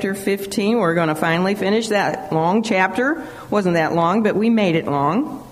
chapter 0.00 0.14
15. 0.14 0.78
We're 0.78 0.94
going 0.94 1.08
to 1.08 1.14
finally 1.14 1.54
finish 1.54 1.88
that 1.88 2.32
long 2.32 2.62
chapter. 2.62 3.22
Wasn't 3.50 3.74
that 3.74 3.92
long, 3.92 4.22
but 4.22 4.34
we 4.34 4.48
made 4.48 4.74
it 4.74 4.86
long. 4.86 5.46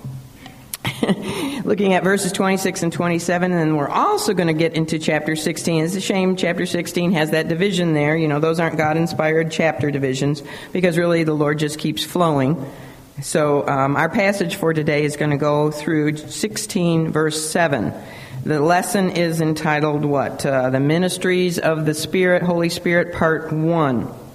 Looking 1.65 1.93
at 1.93 2.03
verses 2.03 2.33
26 2.33 2.85
and 2.85 2.91
27, 2.91 3.53
and 3.53 3.61
then 3.61 3.77
we're 3.77 3.91
also 3.91 4.33
going 4.33 4.47
to 4.47 4.55
get 4.55 4.73
into 4.73 4.99
chapter 4.99 5.37
16. 5.37 5.85
It's 5.85 5.97
a 5.97 6.01
shame 6.01 6.35
chapter 6.35 6.65
16 6.65 7.13
has 7.13 7.33
that 7.33 7.49
division 7.49 7.93
there. 7.93 8.17
You 8.17 8.27
know, 8.27 8.41
those 8.41 8.59
aren't 8.59 8.79
God 8.79 8.97
inspired 8.97 9.51
chapter 9.51 9.91
divisions 9.91 10.43
because 10.73 10.97
really 10.97 11.25
the 11.25 11.35
Lord 11.35 11.59
just 11.59 11.79
keeps 11.79 12.03
flowing. 12.03 12.73
So 13.21 13.69
um, 13.69 13.97
our 13.97 14.09
passage 14.09 14.55
for 14.57 14.73
today 14.73 15.05
is 15.05 15.19
going 15.19 15.33
to 15.33 15.37
go 15.37 15.71
through 15.71 16.17
16, 16.17 17.13
verse 17.13 17.51
7. 17.51 17.93
The 18.47 18.61
lesson 18.61 19.11
is 19.11 19.43
entitled 19.43 20.07
what? 20.07 20.47
Uh, 20.47 20.71
the 20.71 20.81
Ministries 20.81 21.59
of 21.59 21.85
the 21.85 21.93
Spirit, 21.93 22.43
Holy 22.43 22.71
Spirit, 22.71 23.13
Part 23.13 23.53
1. 23.53 24.28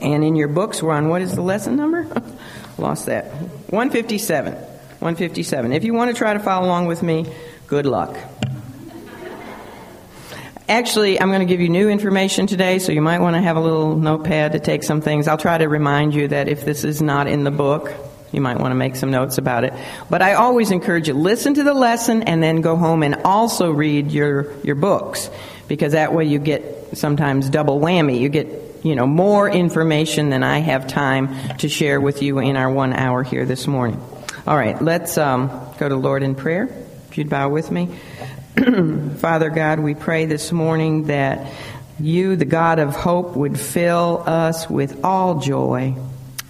And 0.00 0.24
in 0.24 0.36
your 0.36 0.48
books, 0.48 0.82
we're 0.82 0.92
on 0.92 1.08
what 1.08 1.22
is 1.22 1.34
the 1.34 1.42
lesson 1.42 1.76
number? 1.76 2.06
Lost 2.78 3.06
that. 3.06 3.26
157. 3.26 4.54
157. 4.54 5.72
If 5.72 5.84
you 5.84 5.94
want 5.94 6.10
to 6.10 6.16
try 6.16 6.32
to 6.32 6.40
follow 6.40 6.66
along 6.66 6.86
with 6.86 7.02
me, 7.02 7.26
good 7.66 7.86
luck. 7.86 8.16
Actually, 10.68 11.20
I'm 11.20 11.28
going 11.28 11.40
to 11.40 11.46
give 11.46 11.60
you 11.60 11.68
new 11.68 11.88
information 11.90 12.46
today, 12.46 12.78
so 12.78 12.92
you 12.92 13.02
might 13.02 13.20
want 13.20 13.34
to 13.34 13.42
have 13.42 13.56
a 13.56 13.60
little 13.60 13.96
notepad 13.96 14.52
to 14.52 14.60
take 14.60 14.84
some 14.84 15.00
things. 15.00 15.28
I'll 15.28 15.36
try 15.36 15.58
to 15.58 15.68
remind 15.68 16.14
you 16.14 16.28
that 16.28 16.48
if 16.48 16.64
this 16.64 16.84
is 16.84 17.02
not 17.02 17.26
in 17.26 17.44
the 17.44 17.50
book, 17.50 17.92
you 18.32 18.40
might 18.40 18.58
want 18.58 18.70
to 18.70 18.76
make 18.76 18.96
some 18.96 19.10
notes 19.10 19.38
about 19.38 19.64
it. 19.64 19.74
But 20.08 20.22
I 20.22 20.34
always 20.34 20.70
encourage 20.70 21.08
you 21.08 21.14
listen 21.14 21.54
to 21.54 21.62
the 21.62 21.74
lesson 21.74 22.22
and 22.22 22.42
then 22.42 22.62
go 22.62 22.76
home 22.76 23.02
and 23.02 23.16
also 23.24 23.70
read 23.70 24.10
your 24.10 24.52
your 24.62 24.74
books 24.74 25.30
because 25.68 25.92
that 25.92 26.14
way 26.14 26.24
you 26.24 26.38
get 26.38 26.96
sometimes 26.96 27.50
double 27.50 27.78
whammy. 27.78 28.18
You 28.18 28.28
get 28.28 28.46
you 28.82 28.94
know 28.94 29.06
more 29.06 29.48
information 29.48 30.30
than 30.30 30.42
I 30.42 30.58
have 30.58 30.86
time 30.86 31.56
to 31.58 31.68
share 31.68 32.00
with 32.00 32.22
you 32.22 32.38
in 32.38 32.56
our 32.56 32.70
one 32.70 32.92
hour 32.92 33.22
here 33.22 33.44
this 33.44 33.66
morning. 33.66 34.00
All 34.46 34.56
right, 34.56 34.80
let's 34.82 35.18
um, 35.18 35.48
go 35.78 35.88
to 35.88 35.96
Lord 35.96 36.22
in 36.22 36.34
prayer. 36.34 36.64
If 37.08 37.18
you'd 37.18 37.30
bow 37.30 37.48
with 37.48 37.70
me. 37.70 37.88
Father 39.16 39.50
God, 39.50 39.80
we 39.80 39.94
pray 39.94 40.26
this 40.26 40.50
morning 40.50 41.04
that 41.04 41.52
you, 42.00 42.36
the 42.36 42.44
God 42.44 42.78
of 42.78 42.96
hope, 42.96 43.36
would 43.36 43.58
fill 43.58 44.24
us 44.26 44.68
with 44.68 45.04
all 45.04 45.38
joy 45.38 45.94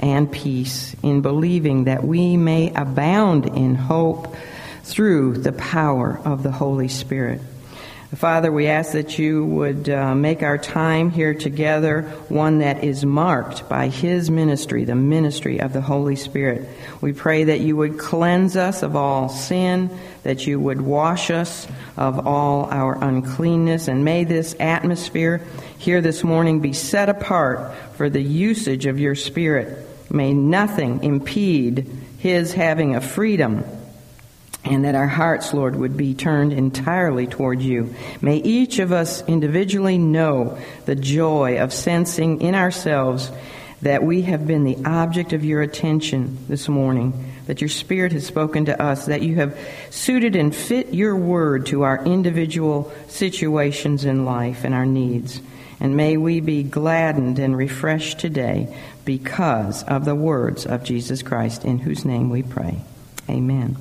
and 0.00 0.30
peace 0.30 0.96
in 1.02 1.20
believing 1.20 1.84
that 1.84 2.02
we 2.02 2.36
may 2.36 2.72
abound 2.74 3.46
in 3.46 3.74
hope 3.74 4.34
through 4.84 5.34
the 5.38 5.52
power 5.52 6.20
of 6.24 6.42
the 6.42 6.50
Holy 6.50 6.88
Spirit. 6.88 7.40
Father, 8.16 8.52
we 8.52 8.66
ask 8.66 8.92
that 8.92 9.18
you 9.18 9.46
would 9.46 9.88
uh, 9.88 10.14
make 10.14 10.42
our 10.42 10.58
time 10.58 11.10
here 11.10 11.32
together 11.32 12.02
one 12.28 12.58
that 12.58 12.84
is 12.84 13.06
marked 13.06 13.66
by 13.70 13.88
His 13.88 14.30
ministry, 14.30 14.84
the 14.84 14.94
ministry 14.94 15.60
of 15.60 15.72
the 15.72 15.80
Holy 15.80 16.16
Spirit. 16.16 16.68
We 17.00 17.14
pray 17.14 17.44
that 17.44 17.60
you 17.60 17.74
would 17.78 17.98
cleanse 17.98 18.54
us 18.54 18.82
of 18.82 18.96
all 18.96 19.30
sin, 19.30 19.88
that 20.24 20.46
you 20.46 20.60
would 20.60 20.82
wash 20.82 21.30
us 21.30 21.66
of 21.96 22.26
all 22.26 22.66
our 22.70 23.02
uncleanness, 23.02 23.88
and 23.88 24.04
may 24.04 24.24
this 24.24 24.54
atmosphere 24.60 25.42
here 25.78 26.02
this 26.02 26.22
morning 26.22 26.60
be 26.60 26.74
set 26.74 27.08
apart 27.08 27.74
for 27.94 28.10
the 28.10 28.22
usage 28.22 28.84
of 28.84 29.00
your 29.00 29.14
Spirit. 29.14 29.88
May 30.10 30.34
nothing 30.34 31.02
impede 31.02 31.90
His 32.18 32.52
having 32.52 32.94
a 32.94 33.00
freedom 33.00 33.64
and 34.64 34.84
that 34.84 34.94
our 34.94 35.08
hearts, 35.08 35.52
Lord, 35.52 35.76
would 35.76 35.96
be 35.96 36.14
turned 36.14 36.52
entirely 36.52 37.26
toward 37.26 37.60
you. 37.60 37.94
May 38.20 38.36
each 38.36 38.78
of 38.78 38.92
us 38.92 39.26
individually 39.26 39.98
know 39.98 40.58
the 40.84 40.94
joy 40.94 41.58
of 41.58 41.72
sensing 41.72 42.40
in 42.40 42.54
ourselves 42.54 43.30
that 43.82 44.04
we 44.04 44.22
have 44.22 44.46
been 44.46 44.62
the 44.62 44.78
object 44.84 45.32
of 45.32 45.44
your 45.44 45.60
attention 45.60 46.38
this 46.48 46.68
morning, 46.68 47.32
that 47.46 47.60
your 47.60 47.68
Spirit 47.68 48.12
has 48.12 48.24
spoken 48.24 48.66
to 48.66 48.80
us, 48.80 49.06
that 49.06 49.22
you 49.22 49.34
have 49.34 49.58
suited 49.90 50.36
and 50.36 50.54
fit 50.54 50.94
your 50.94 51.16
word 51.16 51.66
to 51.66 51.82
our 51.82 52.04
individual 52.04 52.92
situations 53.08 54.04
in 54.04 54.24
life 54.24 54.62
and 54.62 54.72
our 54.72 54.86
needs. 54.86 55.40
And 55.80 55.96
may 55.96 56.16
we 56.16 56.38
be 56.38 56.62
gladdened 56.62 57.40
and 57.40 57.56
refreshed 57.56 58.20
today 58.20 58.72
because 59.04 59.82
of 59.82 60.04
the 60.04 60.14
words 60.14 60.64
of 60.64 60.84
Jesus 60.84 61.22
Christ, 61.22 61.64
in 61.64 61.80
whose 61.80 62.04
name 62.04 62.30
we 62.30 62.44
pray. 62.44 62.82
Amen. 63.28 63.76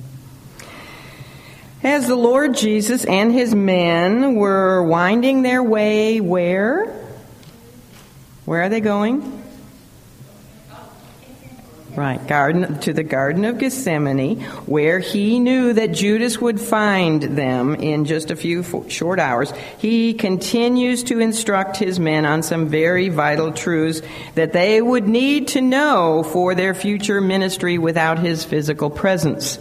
As 1.84 2.06
the 2.06 2.16
Lord 2.16 2.54
Jesus 2.54 3.04
and 3.04 3.32
his 3.32 3.54
men 3.54 4.36
were 4.36 4.84
winding 4.84 5.42
their 5.42 5.62
way 5.62 6.20
where? 6.20 6.86
Where 8.44 8.62
are 8.62 8.68
they 8.68 8.80
going? 8.80 9.40
Right, 11.94 12.26
garden 12.26 12.78
to 12.80 12.94
the 12.94 13.02
Garden 13.02 13.44
of 13.44 13.58
Gethsemane, 13.58 14.40
where 14.64 14.98
he 14.98 15.38
knew 15.38 15.74
that 15.74 15.88
Judas 15.88 16.40
would 16.40 16.58
find 16.58 17.22
them 17.22 17.74
in 17.74 18.06
just 18.06 18.30
a 18.30 18.36
few 18.36 18.64
short 18.88 19.18
hours. 19.18 19.52
He 19.76 20.14
continues 20.14 21.02
to 21.04 21.20
instruct 21.20 21.76
his 21.76 22.00
men 22.00 22.24
on 22.24 22.42
some 22.42 22.68
very 22.68 23.10
vital 23.10 23.52
truths 23.52 24.00
that 24.36 24.54
they 24.54 24.80
would 24.80 25.06
need 25.06 25.48
to 25.48 25.60
know 25.60 26.22
for 26.22 26.54
their 26.54 26.72
future 26.72 27.20
ministry 27.20 27.76
without 27.76 28.18
his 28.18 28.42
physical 28.42 28.88
presence. 28.88 29.58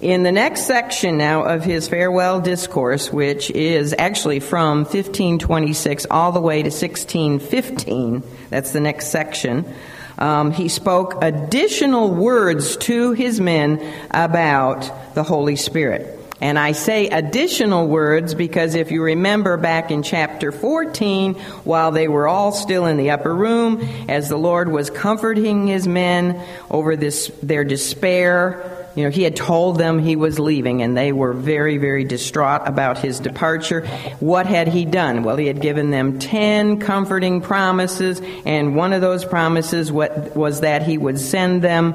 In 0.00 0.22
the 0.22 0.32
next 0.32 0.62
section 0.62 1.18
now 1.18 1.42
of 1.42 1.62
his 1.62 1.86
farewell 1.86 2.40
discourse, 2.40 3.12
which 3.12 3.50
is 3.50 3.94
actually 3.98 4.40
from 4.40 4.78
1526 4.78 6.06
all 6.10 6.32
the 6.32 6.40
way 6.40 6.62
to 6.62 6.70
1615, 6.70 8.22
that's 8.48 8.72
the 8.72 8.80
next 8.80 9.08
section, 9.08 9.70
um, 10.16 10.52
he 10.52 10.68
spoke 10.68 11.22
additional 11.22 12.14
words 12.14 12.78
to 12.78 13.12
his 13.12 13.42
men 13.42 13.78
about 14.10 15.14
the 15.14 15.22
Holy 15.22 15.56
Spirit. 15.56 16.18
And 16.40 16.58
I 16.58 16.72
say 16.72 17.08
additional 17.08 17.86
words 17.86 18.34
because 18.34 18.74
if 18.74 18.90
you 18.90 19.02
remember 19.02 19.58
back 19.58 19.90
in 19.90 20.02
chapter 20.02 20.50
14, 20.50 21.34
while 21.64 21.90
they 21.90 22.08
were 22.08 22.26
all 22.26 22.52
still 22.52 22.86
in 22.86 22.96
the 22.96 23.10
upper 23.10 23.34
room, 23.34 23.86
as 24.08 24.30
the 24.30 24.38
Lord 24.38 24.72
was 24.72 24.88
comforting 24.88 25.66
his 25.66 25.86
men 25.86 26.42
over 26.70 26.96
this, 26.96 27.30
their 27.42 27.64
despair, 27.64 28.79
you 28.94 29.04
know, 29.04 29.10
he 29.10 29.22
had 29.22 29.36
told 29.36 29.78
them 29.78 29.98
he 29.98 30.16
was 30.16 30.38
leaving, 30.38 30.82
and 30.82 30.96
they 30.96 31.12
were 31.12 31.32
very, 31.32 31.78
very 31.78 32.04
distraught 32.04 32.62
about 32.66 32.98
his 32.98 33.20
departure. 33.20 33.86
What 34.18 34.46
had 34.46 34.68
he 34.68 34.84
done? 34.84 35.22
Well, 35.22 35.36
he 35.36 35.46
had 35.46 35.60
given 35.60 35.90
them 35.90 36.18
ten 36.18 36.80
comforting 36.80 37.40
promises, 37.40 38.20
and 38.44 38.74
one 38.74 38.92
of 38.92 39.00
those 39.00 39.24
promises 39.24 39.92
was 39.92 40.60
that 40.60 40.82
he 40.82 40.98
would 40.98 41.20
send 41.20 41.62
them 41.62 41.94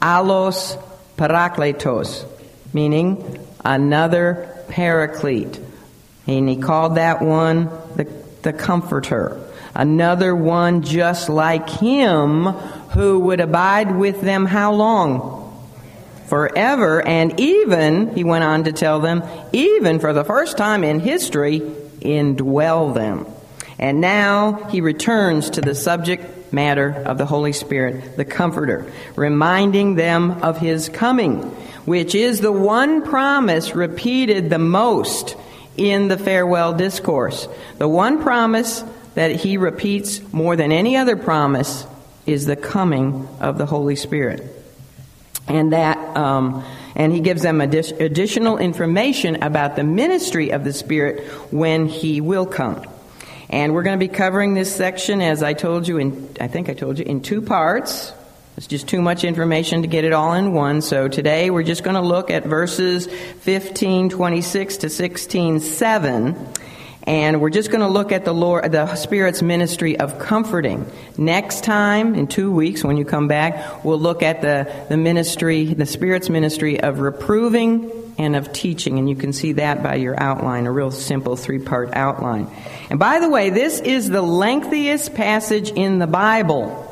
allos 0.00 0.82
parakletos, 1.16 2.24
meaning 2.72 3.38
another 3.64 4.64
paraclete. 4.68 5.60
And 6.26 6.48
he 6.48 6.56
called 6.56 6.94
that 6.94 7.20
one 7.20 7.66
the, 7.96 8.04
the 8.42 8.52
comforter. 8.52 9.46
Another 9.74 10.34
one 10.34 10.82
just 10.82 11.28
like 11.28 11.68
him 11.68 12.44
who 12.44 13.20
would 13.20 13.40
abide 13.40 13.94
with 13.96 14.20
them 14.20 14.46
how 14.46 14.72
long? 14.72 15.39
Forever, 16.30 17.04
and 17.04 17.38
even, 17.40 18.14
he 18.14 18.22
went 18.22 18.44
on 18.44 18.64
to 18.64 18.72
tell 18.72 19.00
them, 19.00 19.24
even 19.52 19.98
for 19.98 20.12
the 20.12 20.24
first 20.24 20.56
time 20.56 20.84
in 20.84 21.00
history, 21.00 21.60
indwell 22.00 22.94
them. 22.94 23.26
And 23.80 24.00
now 24.00 24.68
he 24.70 24.80
returns 24.80 25.50
to 25.50 25.60
the 25.60 25.74
subject 25.74 26.52
matter 26.52 27.02
of 27.04 27.18
the 27.18 27.26
Holy 27.26 27.52
Spirit, 27.52 28.16
the 28.16 28.24
Comforter, 28.24 28.90
reminding 29.16 29.96
them 29.96 30.30
of 30.42 30.58
his 30.58 30.88
coming, 30.88 31.40
which 31.84 32.14
is 32.14 32.40
the 32.40 32.52
one 32.52 33.02
promise 33.02 33.74
repeated 33.74 34.50
the 34.50 34.58
most 34.58 35.36
in 35.76 36.06
the 36.06 36.18
farewell 36.18 36.74
discourse. 36.74 37.48
The 37.78 37.88
one 37.88 38.22
promise 38.22 38.84
that 39.16 39.34
he 39.34 39.56
repeats 39.56 40.20
more 40.32 40.54
than 40.54 40.70
any 40.70 40.96
other 40.96 41.16
promise 41.16 41.86
is 42.24 42.46
the 42.46 42.54
coming 42.54 43.28
of 43.40 43.58
the 43.58 43.66
Holy 43.66 43.96
Spirit 43.96 44.58
and 45.50 45.72
that 45.72 45.98
um, 46.16 46.64
and 46.94 47.12
he 47.12 47.20
gives 47.20 47.42
them 47.42 47.60
additional 47.60 48.58
information 48.58 49.42
about 49.42 49.76
the 49.76 49.84
ministry 49.84 50.50
of 50.50 50.64
the 50.64 50.72
Spirit 50.72 51.24
when 51.52 51.86
he 51.86 52.20
will 52.20 52.46
come. 52.46 52.84
And 53.48 53.74
we're 53.74 53.82
going 53.82 53.98
to 53.98 54.06
be 54.06 54.12
covering 54.12 54.54
this 54.54 54.74
section, 54.74 55.20
as 55.20 55.42
I 55.42 55.54
told 55.54 55.88
you, 55.88 55.98
in 55.98 56.36
I 56.40 56.48
think 56.48 56.68
I 56.68 56.74
told 56.74 56.98
you, 56.98 57.04
in 57.04 57.20
two 57.20 57.42
parts. 57.42 58.12
It's 58.56 58.66
just 58.66 58.88
too 58.88 59.00
much 59.00 59.24
information 59.24 59.82
to 59.82 59.88
get 59.88 60.04
it 60.04 60.12
all 60.12 60.34
in 60.34 60.52
one. 60.52 60.82
So 60.82 61.08
today 61.08 61.48
we're 61.48 61.62
just 61.62 61.82
going 61.82 61.94
to 61.94 62.02
look 62.02 62.30
at 62.30 62.44
verses 62.44 63.06
15, 63.06 64.10
26 64.10 64.76
to 64.78 64.90
16, 64.90 65.60
7 65.60 66.52
and 67.10 67.40
we're 67.40 67.50
just 67.50 67.72
going 67.72 67.80
to 67.80 67.88
look 67.88 68.12
at 68.12 68.24
the 68.24 68.32
Lord, 68.32 68.70
the 68.70 68.94
Spirit's 68.94 69.42
ministry 69.42 69.98
of 69.98 70.20
comforting. 70.20 70.88
Next 71.18 71.64
time, 71.64 72.14
in 72.14 72.28
two 72.28 72.52
weeks, 72.52 72.84
when 72.84 72.96
you 72.96 73.04
come 73.04 73.26
back, 73.26 73.84
we'll 73.84 73.98
look 73.98 74.22
at 74.22 74.42
the, 74.42 74.72
the 74.88 74.96
ministry, 74.96 75.74
the 75.74 75.86
Spirit's 75.86 76.30
ministry 76.30 76.78
of 76.78 77.00
reproving 77.00 77.90
and 78.16 78.36
of 78.36 78.52
teaching. 78.52 79.00
And 79.00 79.10
you 79.10 79.16
can 79.16 79.32
see 79.32 79.54
that 79.54 79.82
by 79.82 79.96
your 79.96 80.22
outline, 80.22 80.66
a 80.66 80.70
real 80.70 80.92
simple 80.92 81.34
three 81.34 81.58
part 81.58 81.90
outline. 81.94 82.46
And 82.90 83.00
by 83.00 83.18
the 83.18 83.28
way, 83.28 83.50
this 83.50 83.80
is 83.80 84.08
the 84.08 84.22
lengthiest 84.22 85.12
passage 85.12 85.70
in 85.70 85.98
the 85.98 86.06
Bible 86.06 86.89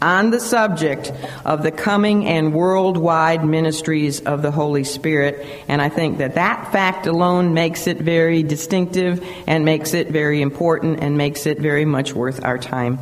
on 0.00 0.30
the 0.30 0.40
subject 0.40 1.12
of 1.44 1.62
the 1.62 1.70
coming 1.70 2.26
and 2.26 2.54
worldwide 2.54 3.44
ministries 3.44 4.20
of 4.20 4.42
the 4.42 4.50
Holy 4.50 4.84
Spirit. 4.84 5.46
And 5.68 5.82
I 5.82 5.88
think 5.88 6.18
that 6.18 6.34
that 6.34 6.72
fact 6.72 7.06
alone 7.06 7.54
makes 7.54 7.86
it 7.86 7.98
very 7.98 8.42
distinctive 8.42 9.26
and 9.46 9.64
makes 9.64 9.94
it 9.94 10.08
very 10.08 10.40
important 10.42 11.00
and 11.00 11.18
makes 11.18 11.46
it 11.46 11.58
very 11.58 11.84
much 11.84 12.14
worth 12.14 12.44
our 12.44 12.58
time 12.58 12.98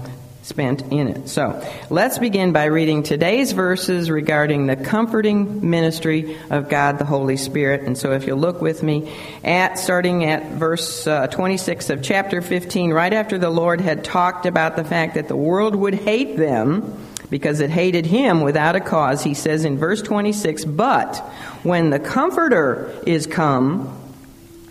spent 0.47 0.93
in 0.93 1.09
it. 1.09 1.29
So 1.29 1.61
let's 1.91 2.19
begin 2.19 2.53
by 2.53 2.67
reading 2.67 3.03
today's 3.03 3.51
verses 3.51 4.09
regarding 4.13 4.69
the 4.69 4.77
comforting 4.77 5.69
ministry 5.69 6.39
of 6.51 6.69
God 6.69 7.01
the 7.01 7.05
Holy 7.05 7.37
Spirit. 7.37 7.81
And 7.83 7.99
so 7.99 8.13
if 8.13 8.29
you'll 8.29 8.39
look 8.39 8.61
with 8.63 8.81
me 8.81 9.13
at 9.43 9.77
starting 9.77 10.25
at 10.25 10.53
verse 10.53 11.05
uh, 11.05 11.27
26 11.27 11.91
of 11.91 12.01
chapter 12.01 12.41
15, 12.41 12.93
right 12.93 13.13
after 13.13 13.39
the 13.39 13.51
Lord 13.51 13.81
had 13.81 14.05
talked 14.05 14.47
about 14.47 14.77
the 14.77 14.85
fact 14.85 15.15
that 15.15 15.27
the 15.27 15.35
world 15.35 15.75
would 15.75 15.95
hate 15.95 16.37
them 16.37 16.97
because 17.29 17.59
it 17.59 17.71
hated 17.71 18.07
him 18.07 18.41
without 18.43 18.77
a 18.77 18.81
cause, 18.81 19.25
he 19.25 19.35
says 19.35 19.65
in 19.65 19.79
verse 19.79 20.01
26, 20.01 20.65
But 20.65 21.17
when 21.65 21.91
the 21.91 21.99
Comforter 21.99 22.95
is 23.05 23.27
come, 23.27 24.01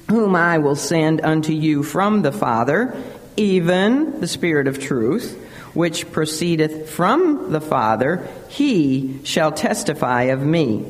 whom 0.09 0.37
I 0.37 0.59
will 0.59 0.77
send 0.77 1.19
unto 1.19 1.51
you 1.51 1.83
from 1.83 2.21
the 2.21 2.31
Father, 2.31 2.95
even 3.35 4.21
the 4.21 4.27
Spirit 4.29 4.67
of 4.67 4.79
truth, 4.79 5.41
which 5.75 6.11
proceedeth 6.11 6.89
from 6.89 7.51
the 7.51 7.61
Father, 7.61 8.27
he 8.49 9.19
shall 9.23 9.51
testify 9.51 10.23
of 10.23 10.41
me. 10.41 10.85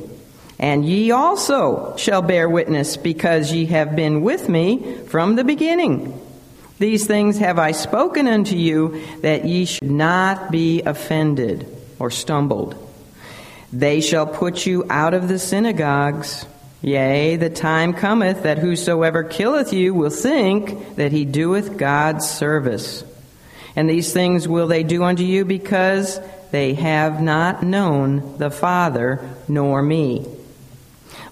And 0.58 0.86
ye 0.86 1.10
also 1.10 1.94
shall 1.98 2.22
bear 2.22 2.48
witness, 2.48 2.96
because 2.96 3.52
ye 3.52 3.66
have 3.66 3.94
been 3.94 4.22
with 4.22 4.48
me 4.48 4.96
from 5.08 5.36
the 5.36 5.44
beginning. 5.44 6.18
These 6.78 7.06
things 7.06 7.38
have 7.38 7.58
I 7.58 7.72
spoken 7.72 8.26
unto 8.26 8.56
you, 8.56 9.02
that 9.20 9.44
ye 9.44 9.64
should 9.66 9.90
not 9.90 10.50
be 10.50 10.82
offended 10.82 11.66
or 11.98 12.10
stumbled. 12.10 12.82
They 13.72 14.00
shall 14.00 14.26
put 14.26 14.64
you 14.64 14.86
out 14.88 15.12
of 15.12 15.28
the 15.28 15.38
synagogues. 15.38 16.46
Yea, 16.82 17.36
the 17.36 17.50
time 17.50 17.92
cometh 17.92 18.44
that 18.44 18.58
whosoever 18.58 19.24
killeth 19.24 19.72
you 19.72 19.92
will 19.92 20.10
think 20.10 20.96
that 20.96 21.10
he 21.10 21.24
doeth 21.24 21.76
God's 21.76 22.28
service. 22.28 23.02
And 23.76 23.88
these 23.88 24.12
things 24.12 24.48
will 24.48 24.66
they 24.66 24.82
do 24.82 25.04
unto 25.04 25.22
you 25.22 25.44
because 25.44 26.18
they 26.50 26.74
have 26.74 27.22
not 27.22 27.62
known 27.62 28.38
the 28.38 28.50
Father 28.50 29.20
nor 29.46 29.82
me. 29.82 30.26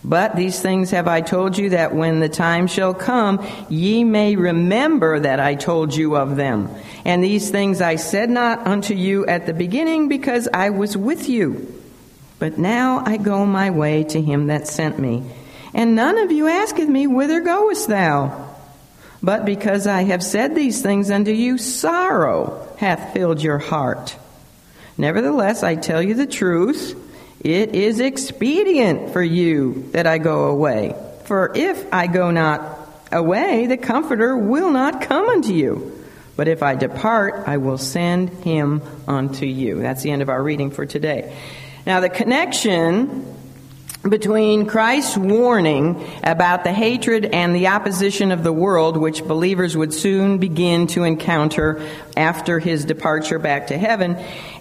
But 0.05 0.37
these 0.37 0.61
things 0.61 0.91
have 0.91 1.09
I 1.09 1.23
told 1.23 1.57
you 1.57 1.71
that 1.71 1.95
when 1.95 2.21
the 2.21 2.29
time 2.29 2.67
shall 2.67 2.93
come, 2.93 3.45
ye 3.71 4.05
may 4.05 4.37
remember 4.37 5.21
that 5.21 5.41
I 5.41 5.55
told 5.55 5.97
you 5.97 6.17
of 6.17 6.37
them. 6.37 6.69
And 7.07 7.25
these 7.25 7.51
things 7.51 7.81
I 7.81 7.97
said 7.97 8.29
not 8.29 8.67
unto 8.67 8.93
you 8.93 9.25
at 9.25 9.47
the 9.47 9.55
beginning 9.55 10.09
because 10.09 10.47
I 10.53 10.71
was 10.71 10.95
with 10.95 11.31
you. 11.31 11.83
But 12.39 12.59
now 12.59 13.03
I 13.07 13.17
go 13.17 13.47
my 13.47 13.71
way 13.71 14.05
to 14.05 14.21
him 14.21 14.49
that 14.49 14.69
sent 14.69 14.99
me. 14.99 15.23
And 15.73 15.95
none 15.95 16.19
of 16.19 16.31
you 16.31 16.49
asketh 16.49 16.89
me, 16.89 17.07
Whither 17.07 17.41
goest 17.41 17.89
thou? 17.89 18.44
But 19.25 19.47
because 19.47 19.87
I 19.87 20.03
have 20.03 20.23
said 20.23 20.55
these 20.55 20.83
things 20.83 21.11
unto 21.11 21.31
you, 21.31 21.57
sorrow 21.57 22.69
hath 22.77 23.15
filled 23.15 23.43
your 23.43 23.57
heart. 23.57 24.19
Nevertheless, 24.99 25.63
I 25.63 25.77
tell 25.77 26.03
you 26.03 26.13
the 26.13 26.27
truth. 26.27 26.95
It 27.41 27.75
is 27.75 28.01
expedient 28.01 29.15
for 29.15 29.23
you 29.23 29.89
that 29.93 30.07
I 30.07 30.19
go 30.19 30.51
away. 30.51 30.95
For 31.25 31.53
if 31.55 31.91
I 31.91 32.07
go 32.07 32.33
not 32.33 32.63
away, 33.11 33.67
the 33.67 33.79
Comforter 33.79 34.37
will 34.37 34.71
not 34.71 35.01
come 35.01 35.27
unto 35.27 35.55
you. 35.55 36.05
But 36.37 36.47
if 36.47 36.63
I 36.63 36.75
depart, 36.75 37.45
I 37.49 37.57
will 37.57 37.79
send 37.79 38.29
him 38.29 38.83
unto 39.09 39.47
you. 39.47 39.81
That's 39.81 40.03
the 40.03 40.11
end 40.11 40.21
of 40.21 40.29
our 40.29 40.43
reading 40.43 40.71
for 40.71 40.85
today. 40.85 41.35
Now, 41.87 42.01
the 42.01 42.11
connection 42.11 43.34
between 44.09 44.67
Christ's 44.67 45.17
warning 45.17 46.05
about 46.23 46.63
the 46.65 46.73
hatred 46.73 47.25
and 47.25 47.55
the 47.55 47.69
opposition 47.69 48.33
of 48.33 48.43
the 48.43 48.53
world, 48.53 48.97
which 48.97 49.25
believers 49.25 49.77
would 49.77 49.95
soon 49.95 50.39
begin 50.39 50.87
to 50.89 51.05
encounter 51.05 51.81
after 52.17 52.59
his 52.59 52.85
departure 52.85 53.39
back 53.39 53.69
to 53.69 53.79
heaven, 53.79 54.17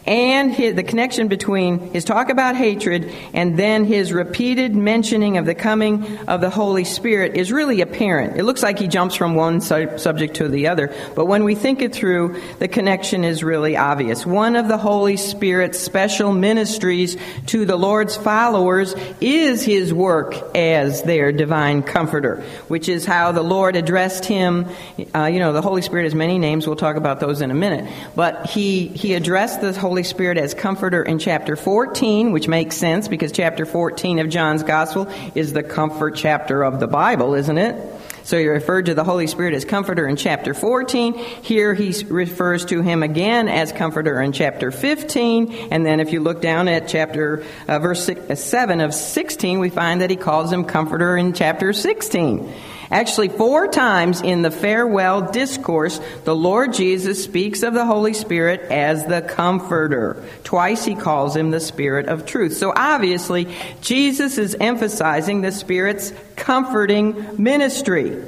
and 0.06 0.52
his, 0.54 0.76
the 0.76 0.84
connection 0.84 1.28
between 1.28 1.80
his 1.94 2.04
talk 2.04 2.30
about 2.30 2.56
hatred 2.56 3.14
and 3.34 3.58
then 3.58 3.86
his 3.86 4.12
repeated 4.12 4.76
mentioning 4.76 5.38
of 5.38 5.46
the 5.46 5.56
coming 5.56 6.18
of 6.28 6.42
the 6.42 6.50
Holy 6.50 6.84
Spirit 6.84 7.38
is 7.38 7.52
really 7.52 7.82
apparent. 7.82 8.38
It 8.38 8.44
looks 8.44 8.64
like 8.64 8.80
he 8.80 8.88
jumps 8.88 9.16
from 9.16 9.36
one 9.36 9.62
su- 9.62 9.98
subject 9.98 10.36
to 10.36 10.48
the 10.48 10.68
other, 10.68 10.94
but 11.16 11.26
when 11.26 11.44
we 11.44 11.56
think 11.56 11.82
it 11.82 11.94
through, 11.94 12.42
the 12.60 12.68
connection 12.68 13.24
is 13.24 13.44
really 13.44 13.78
obvious. 13.78 14.26
One 14.26 14.56
of 14.56 14.68
the 14.68 14.78
Holy 14.78 15.16
Spirit's 15.16 15.80
special 15.80 16.34
ministries 16.34 17.16
to 17.48 17.66
the 17.66 17.76
Lord's 17.78 18.18
followers 18.18 18.96
is 19.22 19.64
his 19.64 19.94
work 19.94 20.36
as 20.56 21.04
their 21.04 21.32
divine 21.32 21.84
comforter, 21.84 22.44
which 22.68 22.90
is 22.90 23.06
how 23.06 23.32
the 23.32 23.44
Lord 23.44 23.76
addressed 23.76 24.26
him. 24.26 24.68
Uh, 25.16 25.26
you 25.26 25.40
know, 25.40 25.54
the 25.54 25.62
Holy 25.62 25.82
Spirit 25.82 26.04
has 26.04 26.16
many 26.16 26.40
names. 26.40 26.68
We'll 26.68 26.76
talk 26.76 26.96
about 26.96 27.20
those 27.20 27.42
in 27.42 27.52
a 27.52 27.56
minute. 27.56 27.92
But 28.16 28.48
he, 28.48 28.88
he 28.88 29.14
addressed 29.14 29.62
the 29.62 29.74
Holy 29.74 29.93
Holy 29.94 30.02
Spirit 30.02 30.40
as 30.40 30.56
comforter 30.56 31.04
in 31.04 31.20
chapter 31.20 31.56
14, 31.56 32.32
which 32.32 32.48
makes 32.48 32.76
sense 32.78 33.08
because 33.08 33.32
chapter 33.32 33.64
14 33.64 34.18
of 34.18 34.28
John's 34.28 34.64
Gospel 34.64 35.08
is 35.36 35.54
the 35.54 35.62
comfort 35.62 36.16
chapter 36.16 36.64
of 36.64 36.80
the 36.80 36.88
Bible, 36.88 37.36
isn't 37.36 37.60
it? 37.60 37.76
So 38.24 38.40
he 38.40 38.48
referred 38.48 38.88
to 38.88 38.96
the 38.96 39.04
Holy 39.04 39.28
Spirit 39.28 39.54
as 39.54 39.66
comforter 39.66 40.08
in 40.08 40.16
chapter 40.16 40.56
14. 40.56 41.14
Here 41.14 41.76
he 41.76 41.94
refers 42.06 42.66
to 42.66 42.82
him 42.82 43.04
again 43.04 43.48
as 43.48 43.72
comforter 43.72 44.20
in 44.20 44.32
chapter 44.32 44.72
15. 44.72 45.70
And 45.70 45.86
then 45.86 46.00
if 46.00 46.12
you 46.12 46.22
look 46.22 46.42
down 46.42 46.68
at 46.68 46.88
chapter, 46.88 47.46
uh, 47.68 47.78
verse 47.78 48.04
six, 48.04 48.32
uh, 48.32 48.34
7 48.34 48.82
of 48.82 48.96
16, 48.96 49.60
we 49.60 49.70
find 49.70 50.02
that 50.02 50.10
he 50.10 50.16
calls 50.16 50.52
him 50.52 50.66
comforter 50.66 51.16
in 51.16 51.34
chapter 51.34 51.72
16. 51.72 52.52
Actually, 52.94 53.30
four 53.30 53.68
times 53.68 54.22
in 54.22 54.44
the 54.44 54.52
farewell 54.52 55.32
discourse, 55.32 56.00
the 56.26 56.36
Lord 56.36 56.74
Jesus 56.74 57.24
speaks 57.24 57.64
of 57.64 57.74
the 57.74 57.88
Holy 57.88 58.14
Spirit 58.14 58.62
as 58.70 59.04
the 59.08 59.24
Comforter. 59.24 60.24
Twice 60.44 60.86
he 60.86 60.94
calls 60.94 61.36
him 61.36 61.50
the 61.50 61.60
Spirit 61.60 62.06
of 62.06 62.28
truth. 62.28 62.56
So 62.56 62.72
obviously, 62.76 63.48
Jesus 63.82 64.38
is 64.38 64.56
emphasizing 64.60 65.42
the 65.42 65.52
Spirit's 65.52 66.14
comforting 66.36 67.42
ministry. 67.42 68.24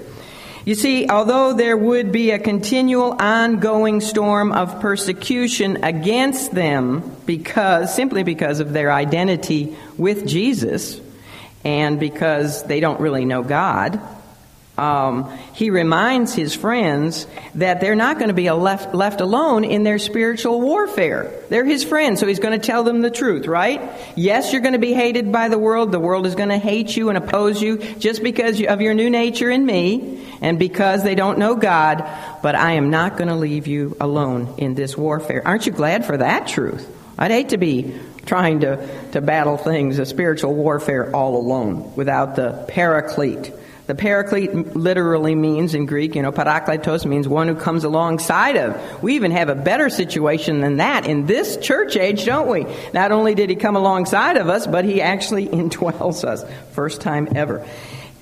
You 0.65 0.73
see, 0.73 1.07
although 1.09 1.53
there 1.53 1.77
would 1.77 2.11
be 2.11 2.31
a 2.31 2.39
continual 2.39 3.21
ongoing 3.21 4.01
storm 4.01 4.51
of 4.51 4.81
persecution 4.81 5.83
against 5.83 6.55
them 6.55 7.15
because, 7.27 7.93
simply 7.93 8.23
because 8.23 8.61
of 8.61 8.73
their 8.73 8.91
identity 8.91 9.77
with 9.95 10.25
Jesus 10.25 10.99
and 11.63 11.99
because 11.99 12.63
they 12.63 12.79
don't 12.79 12.99
really 12.99 13.25
know 13.25 13.43
God, 13.43 14.01
um, 14.77 15.31
he 15.53 15.69
reminds 15.69 16.33
his 16.33 16.53
friends 16.53 17.27
that 17.55 17.79
they're 17.79 17.95
not 17.95 18.17
going 18.17 18.27
to 18.27 18.33
be 18.33 18.51
left, 18.51 18.93
left 18.93 19.21
alone 19.21 19.63
in 19.63 19.83
their 19.83 19.99
spiritual 19.99 20.59
warfare. 20.59 21.31
They're 21.49 21.63
his 21.63 21.85
friends, 21.85 22.19
so 22.19 22.27
he's 22.27 22.39
going 22.39 22.59
to 22.59 22.65
tell 22.65 22.83
them 22.83 22.99
the 22.99 23.09
truth, 23.09 23.47
right? 23.47 23.81
Yes, 24.17 24.51
you're 24.51 24.61
going 24.61 24.73
to 24.73 24.79
be 24.79 24.93
hated 24.93 25.31
by 25.31 25.47
the 25.47 25.57
world. 25.57 25.93
The 25.93 25.99
world 25.99 26.25
is 26.25 26.35
going 26.35 26.49
to 26.49 26.57
hate 26.57 26.95
you 26.97 27.07
and 27.07 27.17
oppose 27.17 27.61
you 27.61 27.77
just 27.77 28.21
because 28.21 28.61
of 28.61 28.81
your 28.81 28.93
new 28.93 29.09
nature 29.09 29.49
in 29.49 29.65
me 29.65 30.25
and 30.41 30.59
because 30.59 31.03
they 31.03 31.15
don't 31.15 31.39
know 31.39 31.55
God, 31.55 32.03
but 32.43 32.55
I 32.55 32.73
am 32.73 32.89
not 32.89 33.15
going 33.15 33.29
to 33.29 33.35
leave 33.35 33.67
you 33.67 33.95
alone 34.01 34.55
in 34.57 34.75
this 34.75 34.97
warfare. 34.97 35.41
Aren't 35.45 35.65
you 35.67 35.71
glad 35.71 36.05
for 36.05 36.17
that 36.17 36.49
truth? 36.49 36.85
I'd 37.17 37.31
hate 37.31 37.49
to 37.49 37.57
be 37.57 37.97
trying 38.25 38.59
to, 38.61 38.85
to 39.11 39.21
battle 39.21 39.55
things, 39.55 39.99
a 39.99 40.05
spiritual 40.05 40.53
warfare 40.53 41.15
all 41.15 41.37
alone 41.37 41.95
without 41.95 42.35
the 42.35 42.65
paraclete 42.67 43.53
the 43.87 43.95
paraclete 43.95 44.75
literally 44.75 45.35
means 45.35 45.75
in 45.75 45.85
Greek, 45.85 46.15
you 46.15 46.21
know, 46.21 46.31
parakletos 46.31 47.05
means 47.05 47.27
one 47.27 47.47
who 47.47 47.55
comes 47.55 47.83
alongside 47.83 48.57
of. 48.57 49.03
We 49.03 49.15
even 49.15 49.31
have 49.31 49.49
a 49.49 49.55
better 49.55 49.89
situation 49.89 50.61
than 50.61 50.77
that 50.77 51.05
in 51.05 51.27
this 51.27 51.57
church 51.57 51.95
age, 51.95 52.25
don't 52.25 52.47
we? 52.47 52.65
Not 52.93 53.11
only 53.11 53.35
did 53.35 53.49
he 53.49 53.55
come 53.55 53.75
alongside 53.75 54.37
of 54.37 54.49
us, 54.49 54.65
but 54.65 54.85
he 54.85 55.01
actually 55.01 55.47
indwells 55.47 56.23
us. 56.23 56.43
First 56.71 57.01
time 57.01 57.29
ever 57.35 57.65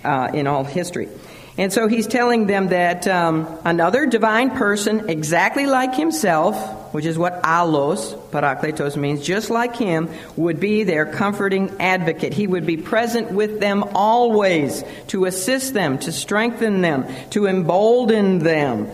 uh, 0.03 0.31
in 0.33 0.47
all 0.47 0.65
history. 0.65 1.07
And 1.55 1.71
so 1.71 1.87
he's 1.87 2.07
telling 2.07 2.47
them 2.47 2.69
that 2.69 3.07
um, 3.07 3.47
another 3.63 4.07
divine 4.07 4.51
person, 4.51 5.09
exactly 5.09 5.67
like 5.67 5.93
himself, 5.93 6.93
which 6.95 7.05
is 7.05 7.15
what 7.15 7.43
allos, 7.43 8.15
parakletos 8.31 8.97
means, 8.97 9.23
just 9.23 9.51
like 9.51 9.75
him, 9.75 10.09
would 10.35 10.59
be 10.59 10.83
their 10.83 11.05
comforting 11.05 11.69
advocate. 11.79 12.33
He 12.33 12.47
would 12.47 12.65
be 12.65 12.77
present 12.77 13.31
with 13.31 13.59
them 13.59 13.83
always 13.93 14.83
to 15.09 15.25
assist 15.25 15.75
them, 15.75 15.99
to 15.99 16.11
strengthen 16.11 16.81
them, 16.81 17.05
to 17.31 17.45
embolden 17.45 18.39
them, 18.39 18.87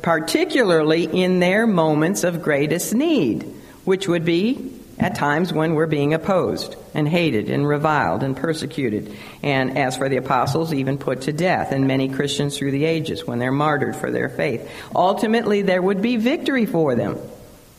particularly 0.00 1.04
in 1.04 1.40
their 1.40 1.66
moments 1.66 2.24
of 2.24 2.42
greatest 2.42 2.94
need, 2.94 3.42
which 3.84 4.08
would 4.08 4.24
be 4.24 4.72
at 4.98 5.14
times 5.14 5.52
when 5.52 5.74
we're 5.74 5.86
being 5.86 6.14
opposed 6.14 6.76
and 6.94 7.08
hated 7.08 7.50
and 7.50 7.66
reviled 7.66 8.22
and 8.22 8.36
persecuted. 8.36 9.16
And 9.42 9.76
as 9.78 9.96
for 9.96 10.08
the 10.08 10.16
apostles, 10.16 10.72
even 10.72 10.98
put 10.98 11.22
to 11.22 11.32
death, 11.32 11.72
and 11.72 11.86
many 11.86 12.08
Christians 12.08 12.56
through 12.56 12.72
the 12.72 12.84
ages 12.84 13.26
when 13.26 13.38
they're 13.38 13.52
martyred 13.52 13.96
for 13.96 14.10
their 14.10 14.28
faith. 14.28 14.70
Ultimately, 14.94 15.62
there 15.62 15.82
would 15.82 16.02
be 16.02 16.16
victory 16.16 16.66
for 16.66 16.94
them 16.94 17.18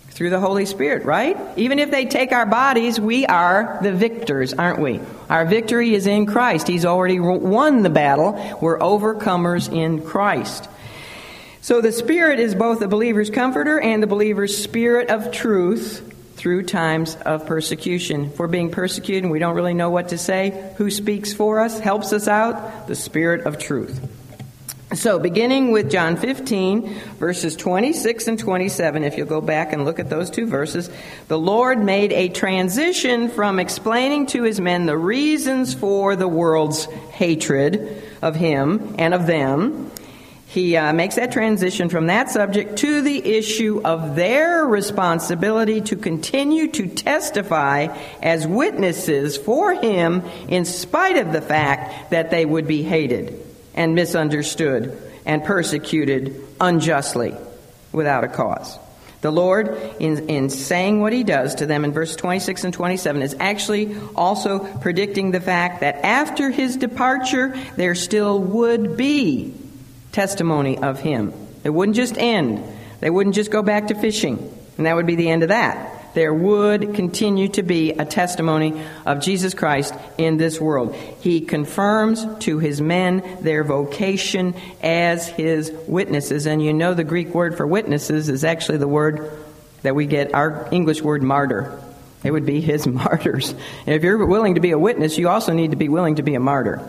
through 0.09 0.29
the 0.29 0.39
Holy 0.39 0.65
Spirit, 0.65 1.05
right? 1.05 1.37
Even 1.57 1.79
if 1.79 1.89
they 1.89 2.05
take 2.05 2.31
our 2.31 2.45
bodies, 2.45 2.99
we 2.99 3.25
are 3.25 3.79
the 3.81 3.91
victors, 3.91 4.53
aren't 4.53 4.79
we? 4.79 4.99
Our 5.29 5.45
victory 5.45 5.95
is 5.95 6.05
in 6.05 6.27
Christ. 6.27 6.67
He's 6.67 6.85
already 6.85 7.19
won 7.19 7.81
the 7.81 7.89
battle. 7.89 8.33
We're 8.61 8.77
overcomers 8.77 9.73
in 9.73 10.03
Christ. 10.03 10.69
So 11.61 11.81
the 11.81 11.91
Spirit 11.91 12.39
is 12.39 12.53
both 12.53 12.79
the 12.79 12.87
believer's 12.87 13.29
comforter 13.29 13.79
and 13.79 14.03
the 14.03 14.07
believer's 14.07 14.61
spirit 14.61 15.09
of 15.09 15.31
truth 15.31 16.09
through 16.43 16.61
times 16.61 17.15
of 17.25 17.45
persecution. 17.45 18.25
If 18.25 18.37
we're 18.37 18.47
being 18.47 18.69
persecuted 18.69 19.23
and 19.23 19.31
we 19.31 19.39
don't 19.39 19.55
really 19.55 19.73
know 19.73 19.91
what 19.91 20.09
to 20.09 20.17
say, 20.17 20.73
who 20.75 20.91
speaks 20.91 21.31
for 21.31 21.61
us, 21.61 21.79
helps 21.79 22.11
us 22.11 22.27
out? 22.27 22.85
The 22.85 22.95
Spirit 22.95 23.45
of 23.45 23.57
truth. 23.57 24.05
So, 24.93 25.19
beginning 25.19 25.71
with 25.71 25.89
John 25.89 26.17
15, 26.17 26.95
verses 27.17 27.55
26 27.55 28.27
and 28.27 28.37
27, 28.37 29.05
if 29.05 29.17
you'll 29.17 29.25
go 29.25 29.39
back 29.39 29.71
and 29.71 29.85
look 29.85 29.99
at 29.99 30.09
those 30.09 30.29
two 30.29 30.45
verses, 30.45 30.89
the 31.29 31.39
Lord 31.39 31.79
made 31.79 32.11
a 32.11 32.27
transition 32.27 33.29
from 33.29 33.57
explaining 33.57 34.25
to 34.27 34.43
his 34.43 34.59
men 34.59 34.85
the 34.85 34.97
reasons 34.97 35.73
for 35.73 36.17
the 36.17 36.27
world's 36.27 36.83
hatred 37.13 38.03
of 38.21 38.35
him 38.35 38.95
and 38.99 39.13
of 39.13 39.27
them. 39.27 39.92
He 40.53 40.77
uh, 40.77 40.93
makes 40.93 41.15
that 41.15 41.31
transition 41.31 41.89
from 41.89 42.05
that 42.05 42.29
subject 42.29 42.77
to 42.77 43.01
the 43.01 43.37
issue 43.37 43.81
of 43.83 44.15
their 44.15 44.63
responsibility 44.63 45.81
to 45.81 45.95
continue 45.95 46.67
to 46.73 46.85
testify 46.89 47.87
as 48.21 48.45
witnesses 48.45 49.35
for 49.35 49.73
him 49.73 50.21
in 50.47 50.65
spite 50.65 51.17
of 51.17 51.33
the 51.33 51.41
fact 51.41 52.11
that 52.11 52.29
they 52.29 52.45
would 52.45 52.67
be 52.67 52.83
hated 52.83 53.43
and 53.73 53.95
misunderstood 53.95 54.95
and 55.25 55.43
persecuted 55.43 56.39
unjustly 56.61 57.33
without 57.91 58.23
a 58.23 58.27
cause. 58.27 58.77
The 59.21 59.31
Lord, 59.31 59.75
in, 59.99 60.29
in 60.29 60.51
saying 60.51 61.01
what 61.01 61.13
He 61.13 61.23
does 61.23 61.55
to 61.55 61.65
them 61.65 61.83
in 61.83 61.93
verse 61.93 62.15
26 62.15 62.65
and 62.65 62.73
27, 62.75 63.23
is 63.23 63.35
actually 63.39 63.97
also 64.15 64.59
predicting 64.59 65.31
the 65.31 65.41
fact 65.41 65.79
that 65.79 66.05
after 66.05 66.51
His 66.51 66.75
departure, 66.77 67.55
there 67.75 67.95
still 67.95 68.39
would 68.39 68.95
be 68.97 69.55
testimony 70.13 70.77
of 70.77 71.01
Him. 71.01 71.33
It 71.65 71.71
wouldn't 71.71 71.97
just 71.97 72.17
end, 72.17 72.63
they 73.01 73.09
wouldn't 73.09 73.35
just 73.35 73.51
go 73.51 73.61
back 73.61 73.87
to 73.87 73.95
fishing, 73.95 74.37
and 74.77 74.85
that 74.85 74.95
would 74.95 75.05
be 75.05 75.15
the 75.15 75.29
end 75.29 75.43
of 75.43 75.49
that 75.49 76.03
there 76.13 76.33
would 76.33 76.93
continue 76.93 77.47
to 77.49 77.63
be 77.63 77.91
a 77.91 78.05
testimony 78.05 78.81
of 79.05 79.19
Jesus 79.19 79.53
Christ 79.53 79.93
in 80.17 80.37
this 80.37 80.59
world. 80.59 80.95
He 81.21 81.41
confirms 81.41 82.25
to 82.39 82.59
his 82.59 82.81
men 82.81 83.23
their 83.41 83.63
vocation 83.63 84.55
as 84.81 85.27
his 85.27 85.71
witnesses. 85.87 86.45
And 86.45 86.61
you 86.61 86.73
know 86.73 86.93
the 86.93 87.03
Greek 87.03 87.29
word 87.29 87.57
for 87.57 87.65
witnesses 87.65 88.29
is 88.29 88.43
actually 88.43 88.77
the 88.77 88.87
word 88.87 89.31
that 89.81 89.95
we 89.95 90.05
get 90.05 90.33
our 90.33 90.67
English 90.71 91.01
word 91.01 91.23
martyr. 91.23 91.79
It 92.23 92.31
would 92.31 92.45
be 92.45 92.61
his 92.61 92.87
martyrs. 92.87 93.51
And 93.85 93.95
if 93.95 94.03
you're 94.03 94.25
willing 94.25 94.55
to 94.55 94.61
be 94.61 94.71
a 94.71 94.79
witness, 94.79 95.17
you 95.17 95.29
also 95.29 95.53
need 95.53 95.71
to 95.71 95.77
be 95.77 95.89
willing 95.89 96.15
to 96.15 96.23
be 96.23 96.35
a 96.35 96.39
martyr. 96.39 96.87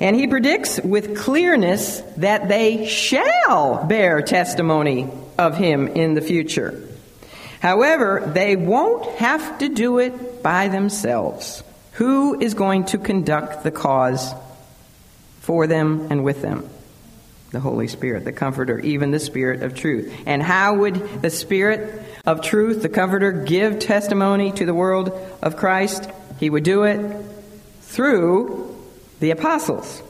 And 0.00 0.16
he 0.16 0.26
predicts 0.26 0.80
with 0.80 1.16
clearness 1.16 2.00
that 2.16 2.48
they 2.48 2.86
shall 2.86 3.84
bear 3.84 4.22
testimony 4.22 5.08
of 5.38 5.56
him 5.56 5.88
in 5.88 6.14
the 6.14 6.20
future. 6.20 6.88
However, 7.60 8.30
they 8.34 8.56
won't 8.56 9.06
have 9.16 9.58
to 9.58 9.68
do 9.68 9.98
it 9.98 10.42
by 10.42 10.68
themselves. 10.68 11.62
Who 11.92 12.38
is 12.40 12.54
going 12.54 12.86
to 12.86 12.98
conduct 12.98 13.62
the 13.62 13.70
cause 13.70 14.34
for 15.40 15.66
them 15.66 16.08
and 16.10 16.24
with 16.24 16.42
them? 16.42 16.68
The 17.52 17.60
Holy 17.60 17.86
Spirit, 17.86 18.24
the 18.24 18.32
Comforter, 18.32 18.80
even 18.80 19.12
the 19.12 19.20
Spirit 19.20 19.62
of 19.62 19.74
truth. 19.74 20.12
And 20.26 20.42
how 20.42 20.74
would 20.74 21.22
the 21.22 21.30
Spirit 21.30 22.04
of 22.26 22.42
truth, 22.42 22.82
the 22.82 22.88
Comforter, 22.88 23.30
give 23.30 23.78
testimony 23.78 24.50
to 24.52 24.66
the 24.66 24.74
world 24.74 25.12
of 25.40 25.56
Christ? 25.56 26.10
He 26.40 26.50
would 26.50 26.64
do 26.64 26.82
it 26.82 27.14
through 27.82 28.63
the 29.24 29.30
apostles. 29.30 30.02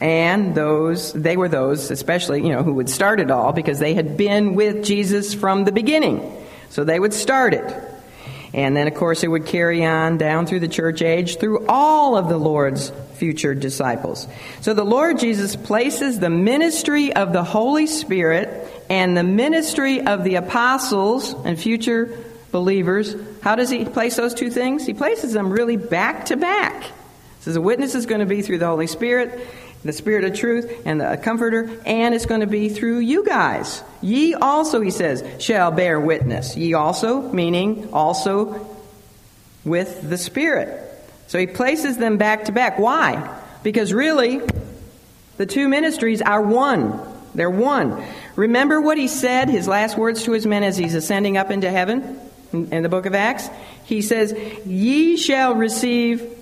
And 0.00 0.54
those, 0.54 1.12
they 1.12 1.36
were 1.36 1.48
those, 1.48 1.90
especially, 1.90 2.42
you 2.42 2.50
know, 2.50 2.62
who 2.62 2.74
would 2.74 2.88
start 2.88 3.20
it 3.20 3.30
all 3.30 3.52
because 3.52 3.80
they 3.80 3.94
had 3.94 4.16
been 4.16 4.54
with 4.54 4.84
Jesus 4.84 5.34
from 5.34 5.64
the 5.64 5.72
beginning. 5.72 6.46
So 6.70 6.84
they 6.84 6.98
would 6.98 7.12
start 7.12 7.52
it. 7.52 7.74
And 8.54 8.76
then, 8.76 8.86
of 8.86 8.94
course, 8.94 9.22
it 9.22 9.28
would 9.28 9.46
carry 9.46 9.84
on 9.84 10.18
down 10.18 10.46
through 10.46 10.60
the 10.60 10.68
church 10.68 11.02
age 11.02 11.38
through 11.38 11.66
all 11.66 12.16
of 12.16 12.28
the 12.28 12.38
Lord's 12.38 12.90
future 13.14 13.54
disciples. 13.54 14.26
So 14.60 14.72
the 14.72 14.84
Lord 14.84 15.18
Jesus 15.18 15.54
places 15.56 16.18
the 16.18 16.30
ministry 16.30 17.12
of 17.12 17.32
the 17.32 17.44
Holy 17.44 17.86
Spirit 17.86 18.68
and 18.88 19.16
the 19.16 19.24
ministry 19.24 20.00
of 20.00 20.24
the 20.24 20.36
apostles 20.36 21.34
and 21.44 21.58
future 21.58 22.16
believers. 22.52 23.14
How 23.42 23.56
does 23.56 23.70
he 23.70 23.84
place 23.84 24.16
those 24.16 24.34
two 24.34 24.50
things? 24.50 24.86
He 24.86 24.94
places 24.94 25.32
them 25.32 25.50
really 25.50 25.76
back 25.76 26.26
to 26.26 26.36
back. 26.36 26.84
So 27.40 27.52
the 27.52 27.60
witness 27.60 27.94
is 27.94 28.06
going 28.06 28.20
to 28.20 28.26
be 28.26 28.42
through 28.42 28.58
the 28.58 28.66
Holy 28.66 28.86
Spirit, 28.86 29.46
the 29.82 29.92
Spirit 29.92 30.24
of 30.24 30.34
truth 30.34 30.82
and 30.84 31.00
the 31.00 31.18
Comforter, 31.22 31.70
and 31.86 32.14
it's 32.14 32.26
going 32.26 32.42
to 32.42 32.46
be 32.46 32.68
through 32.68 32.98
you 32.98 33.24
guys. 33.24 33.82
Ye 34.02 34.34
also, 34.34 34.80
he 34.80 34.90
says, 34.90 35.24
shall 35.42 35.70
bear 35.70 35.98
witness. 35.98 36.56
Ye 36.56 36.74
also, 36.74 37.22
meaning 37.32 37.88
also 37.92 38.76
with 39.64 40.08
the 40.08 40.18
Spirit. 40.18 40.86
So 41.28 41.38
he 41.38 41.46
places 41.46 41.96
them 41.96 42.18
back 42.18 42.46
to 42.46 42.52
back. 42.52 42.78
Why? 42.78 43.40
Because 43.62 43.92
really, 43.92 44.40
the 45.36 45.46
two 45.46 45.68
ministries 45.68 46.20
are 46.20 46.42
one. 46.42 47.00
They're 47.34 47.48
one. 47.48 48.02
Remember 48.36 48.80
what 48.80 48.98
he 48.98 49.08
said, 49.08 49.48
his 49.48 49.68
last 49.68 49.96
words 49.96 50.24
to 50.24 50.32
his 50.32 50.46
men 50.46 50.62
as 50.62 50.76
he's 50.76 50.94
ascending 50.94 51.36
up 51.36 51.50
into 51.50 51.70
heaven 51.70 52.18
in 52.52 52.82
the 52.82 52.88
book 52.88 53.06
of 53.06 53.14
Acts? 53.14 53.48
He 53.84 54.02
says, 54.02 54.32
Ye 54.66 55.16
shall 55.16 55.54
receive 55.54 56.39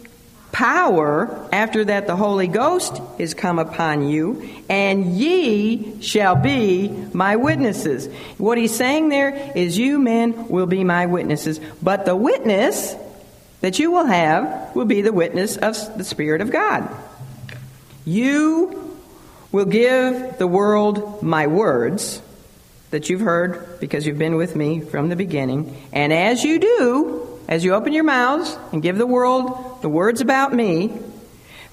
power 0.52 1.49
after 1.52 1.85
that 1.85 2.07
the 2.07 2.17
Holy 2.17 2.49
Ghost 2.49 3.00
is 3.19 3.35
come 3.35 3.59
upon 3.59 4.09
you, 4.09 4.49
and 4.69 5.17
ye 5.17 6.00
shall 6.02 6.37
be 6.37 6.88
my 7.12 7.37
witnesses. 7.37 8.07
What 8.38 8.59
he's 8.59 8.75
saying 8.75 9.09
there 9.09 9.52
is, 9.55 9.78
you 9.78 9.99
men 9.99 10.49
will 10.49 10.67
be 10.67 10.85
my 10.85 11.07
witnesses, 11.07 11.61
but 11.83 12.05
the 12.05 12.17
witness 12.17 12.95
that 13.61 13.78
you 13.78 13.90
will 13.90 14.07
have 14.07 14.75
will 14.75 14.85
be 14.85 15.02
the 15.02 15.12
witness 15.12 15.57
of 15.57 15.76
the 15.99 16.05
Spirit 16.05 16.40
of 16.40 16.50
God. 16.50 16.88
You 18.05 18.97
will 19.52 19.64
give 19.64 20.38
the 20.38 20.47
world 20.47 21.23
my 21.23 21.47
words 21.47 22.23
that 22.90 23.11
you've 23.11 23.21
heard 23.21 23.81
because 23.81 24.07
you've 24.07 24.19
been 24.19 24.37
with 24.37 24.57
me 24.57 24.81
from 24.81 25.09
the 25.09 25.17
beginning, 25.17 25.76
and 25.93 26.12
as 26.12 26.43
you 26.43 26.59
do, 26.59 27.27
as 27.49 27.64
you 27.64 27.75
open 27.75 27.93
your 27.93 28.05
mouths 28.05 28.57
and 28.73 28.83
give 28.83 28.99
the 28.99 29.07
world 29.07 29.81
the 29.81 29.88
words 29.88 30.21
about 30.21 30.52
me, 30.52 30.93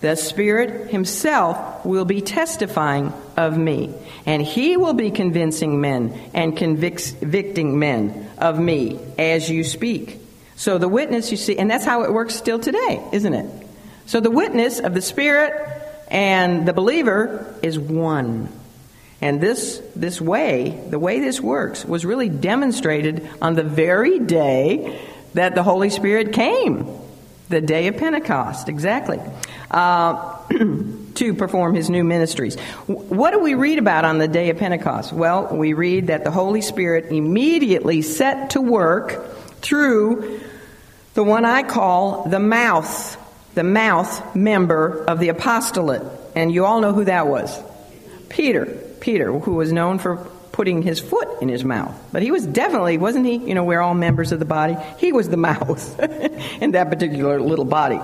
the 0.01 0.15
Spirit 0.15 0.89
Himself 0.91 1.86
will 1.86 2.05
be 2.05 2.22
testifying 2.22 3.12
of 3.36 3.58
me, 3.58 3.94
and 4.25 4.41
He 4.41 4.77
will 4.77 4.94
be 4.94 5.12
convincing 5.12 5.82
men 5.82 6.13
and 6.34 6.55
convicting 6.55 7.77
men 7.79 8.29
of 8.38 8.60
me 8.60 9.00
as 9.17 9.50
you 9.50 9.63
speak. 9.63 10.20
So 10.55 10.77
the 10.77 10.88
witness, 10.88 11.32
you 11.32 11.38
see, 11.38 11.58
and 11.58 11.70
that's 11.70 11.86
how 11.86 12.03
it 12.03 12.13
works 12.13 12.36
still 12.36 12.60
today, 12.60 13.01
isn't 13.12 13.34
it? 13.34 13.67
So 14.05 14.20
the 14.20 14.32
witness 14.32 14.79
of 14.79 14.94
the 14.94 15.01
Spirit 15.01 15.53
and 16.08 16.67
the 16.67 16.74
believer 16.74 17.53
is 17.62 17.77
one. 17.77 18.50
And 19.22 19.41
this, 19.41 19.82
this 19.96 20.22
way, 20.22 20.82
the 20.89 21.00
way 21.00 21.20
this 21.20 21.41
works, 21.41 21.84
was 21.84 22.05
really 22.05 22.29
demonstrated 22.29 23.27
on 23.41 23.55
the 23.55 23.63
very 23.63 24.20
day 24.20 25.01
that 25.36 25.54
the 25.54 25.63
Holy 25.63 25.89
Spirit 25.89 26.34
came, 26.34 26.88
the 27.50 27.62
day 27.62 27.88
of 27.88 27.98
Pentecost, 27.98 28.70
exactly, 28.70 29.20
uh, 29.70 30.38
to 31.15 31.34
perform 31.34 31.75
his 31.75 31.89
new 31.89 32.04
ministries. 32.04 32.58
What 32.88 33.32
do 33.32 33.39
we 33.39 33.54
read 33.54 33.77
about 33.77 34.06
on 34.06 34.18
the 34.18 34.27
day 34.27 34.50
of 34.50 34.58
Pentecost? 34.58 35.13
Well, 35.13 35.56
we 35.56 35.74
read 35.74 36.08
that 36.08 36.24
the 36.24 36.32
Holy 36.32 36.62
Spirit 36.62 37.12
immediately 37.12 38.01
set 38.01 38.51
to 38.51 38.62
work 38.62 39.36
through 39.62 40.39
the 41.13 41.24
one 41.24 41.46
I 41.46 41.63
call 41.63 42.27
the 42.30 42.39
mouth, 42.39 43.18
the 43.56 43.63
mouth 43.63 44.36
member 44.36 45.04
of 45.04 45.20
the 45.20 45.30
apostolate. 45.30 46.04
And 46.34 46.51
you 46.51 46.65
all 46.65 46.82
know 46.82 46.94
who 46.94 47.06
that 47.06 47.27
was. 47.27 47.58
Peter. 48.30 48.65
Peter, 49.01 49.32
who 49.32 49.54
was 49.54 49.72
known 49.72 50.00
for 50.00 50.27
putting 50.55 50.81
his 50.81 51.01
foot 51.01 51.27
in 51.41 51.50
his 51.50 51.65
mouth. 51.65 51.93
But 52.13 52.24
he 52.24 52.31
was 52.31 52.47
definitely, 52.47 52.97
wasn't 52.97 53.25
he? 53.25 53.35
You 53.35 53.53
know, 53.53 53.65
we're 53.65 53.81
all 53.81 53.93
members 53.93 54.31
of 54.31 54.39
the 54.39 54.45
body. 54.45 54.77
He 54.97 55.12
was 55.12 55.27
the 55.27 55.38
mouth 55.51 56.00
in 56.62 56.71
that 56.71 56.89
particular 56.89 57.41
little 57.41 57.65
body. 57.65 58.00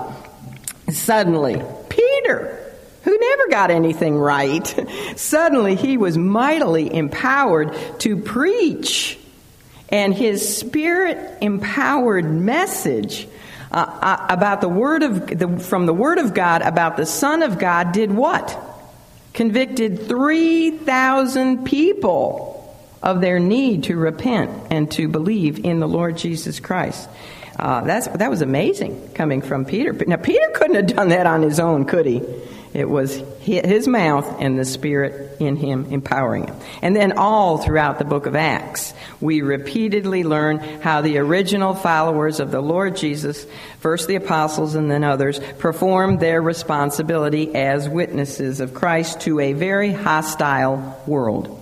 Suddenly, 0.90 1.62
Peter, 1.88 2.72
who 3.04 3.18
never 3.18 3.48
got 3.48 3.70
anything 3.70 4.18
right, 4.18 4.66
suddenly 5.16 5.76
he 5.76 5.96
was 5.96 6.18
mightily 6.18 6.94
empowered 6.94 7.74
to 8.00 8.18
preach 8.18 9.18
And 9.88 10.14
his 10.14 10.56
spirit 10.56 11.38
empowered 11.42 12.24
message 12.24 13.28
uh, 13.70 13.76
uh, 13.76 14.26
about 14.28 14.60
the 14.60 14.68
word 14.68 15.02
of 15.02 15.26
the, 15.26 15.58
from 15.58 15.86
the 15.86 15.94
word 15.94 16.18
of 16.18 16.34
God 16.34 16.60
about 16.60 16.98
the 16.98 17.06
Son 17.06 17.42
of 17.42 17.58
God 17.58 17.92
did 17.92 18.10
what? 18.10 18.71
Convicted 19.32 20.08
3,000 20.08 21.64
people 21.64 22.52
of 23.02 23.20
their 23.20 23.38
need 23.38 23.84
to 23.84 23.96
repent 23.96 24.50
and 24.70 24.90
to 24.92 25.08
believe 25.08 25.64
in 25.64 25.80
the 25.80 25.88
Lord 25.88 26.16
Jesus 26.16 26.60
Christ. 26.60 27.08
Uh, 27.58 27.82
that's, 27.82 28.08
that 28.08 28.30
was 28.30 28.42
amazing 28.42 29.10
coming 29.14 29.42
from 29.42 29.64
Peter. 29.64 29.92
Now, 29.92 30.16
Peter 30.16 30.50
couldn't 30.54 30.76
have 30.76 30.86
done 30.86 31.08
that 31.08 31.26
on 31.26 31.42
his 31.42 31.60
own, 31.60 31.84
could 31.84 32.06
he? 32.06 32.22
It 32.74 32.88
was 32.88 33.16
his 33.40 33.86
mouth 33.86 34.40
and 34.40 34.58
the 34.58 34.64
Spirit 34.64 35.40
in 35.40 35.56
him 35.56 35.86
empowering 35.90 36.46
him. 36.46 36.56
And 36.80 36.96
then 36.96 37.18
all 37.18 37.58
throughout 37.58 37.98
the 37.98 38.06
book 38.06 38.24
of 38.24 38.34
Acts, 38.34 38.94
we 39.20 39.42
repeatedly 39.42 40.24
learn 40.24 40.58
how 40.80 41.02
the 41.02 41.18
original 41.18 41.74
followers 41.74 42.40
of 42.40 42.50
the 42.50 42.62
Lord 42.62 42.96
Jesus, 42.96 43.46
first 43.80 44.08
the 44.08 44.16
apostles 44.16 44.74
and 44.74 44.90
then 44.90 45.04
others, 45.04 45.38
performed 45.58 46.20
their 46.20 46.40
responsibility 46.40 47.54
as 47.54 47.90
witnesses 47.90 48.60
of 48.60 48.72
Christ 48.72 49.20
to 49.22 49.38
a 49.40 49.52
very 49.52 49.92
hostile 49.92 51.02
world. 51.06 51.58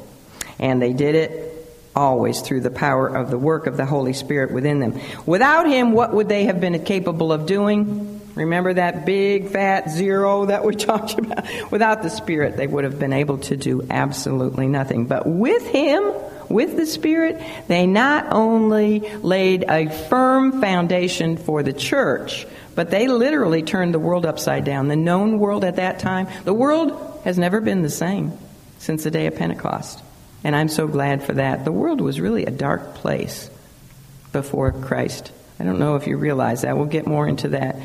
And 0.60 0.80
they 0.80 0.92
did 0.92 1.16
it 1.16 1.50
always 1.96 2.40
through 2.40 2.60
the 2.60 2.70
power 2.70 3.08
of 3.08 3.30
the 3.30 3.38
work 3.38 3.66
of 3.66 3.76
the 3.76 3.84
Holy 3.84 4.12
Spirit 4.12 4.52
within 4.52 4.78
them. 4.78 5.00
Without 5.26 5.66
Him, 5.66 5.90
what 5.90 6.14
would 6.14 6.28
they 6.28 6.44
have 6.44 6.60
been 6.60 6.84
capable 6.84 7.32
of 7.32 7.46
doing? 7.46 8.19
Remember 8.34 8.74
that 8.74 9.04
big 9.04 9.48
fat 9.48 9.90
zero 9.90 10.46
that 10.46 10.64
we 10.64 10.74
talked 10.76 11.18
about? 11.18 11.46
Without 11.70 12.02
the 12.02 12.10
Spirit, 12.10 12.56
they 12.56 12.66
would 12.66 12.84
have 12.84 12.98
been 12.98 13.12
able 13.12 13.38
to 13.38 13.56
do 13.56 13.86
absolutely 13.90 14.68
nothing. 14.68 15.06
But 15.06 15.26
with 15.26 15.66
Him, 15.66 16.12
with 16.48 16.76
the 16.76 16.86
Spirit, 16.86 17.40
they 17.68 17.86
not 17.86 18.32
only 18.32 19.00
laid 19.18 19.64
a 19.68 19.88
firm 20.08 20.60
foundation 20.60 21.36
for 21.36 21.62
the 21.62 21.72
church, 21.72 22.46
but 22.74 22.90
they 22.90 23.08
literally 23.08 23.62
turned 23.62 23.94
the 23.94 23.98
world 23.98 24.26
upside 24.26 24.64
down. 24.64 24.88
The 24.88 24.96
known 24.96 25.38
world 25.38 25.64
at 25.64 25.76
that 25.76 25.98
time, 25.98 26.28
the 26.44 26.54
world 26.54 27.20
has 27.24 27.38
never 27.38 27.60
been 27.60 27.82
the 27.82 27.90
same 27.90 28.32
since 28.78 29.04
the 29.04 29.10
day 29.10 29.26
of 29.26 29.36
Pentecost. 29.36 30.02
And 30.42 30.56
I'm 30.56 30.68
so 30.68 30.86
glad 30.86 31.22
for 31.22 31.34
that. 31.34 31.64
The 31.64 31.72
world 31.72 32.00
was 32.00 32.20
really 32.20 32.46
a 32.46 32.50
dark 32.50 32.94
place 32.94 33.50
before 34.32 34.72
Christ. 34.72 35.32
I 35.58 35.64
don't 35.64 35.78
know 35.78 35.96
if 35.96 36.06
you 36.06 36.16
realize 36.16 36.62
that. 36.62 36.76
We'll 36.76 36.86
get 36.86 37.06
more 37.06 37.28
into 37.28 37.48
that 37.48 37.76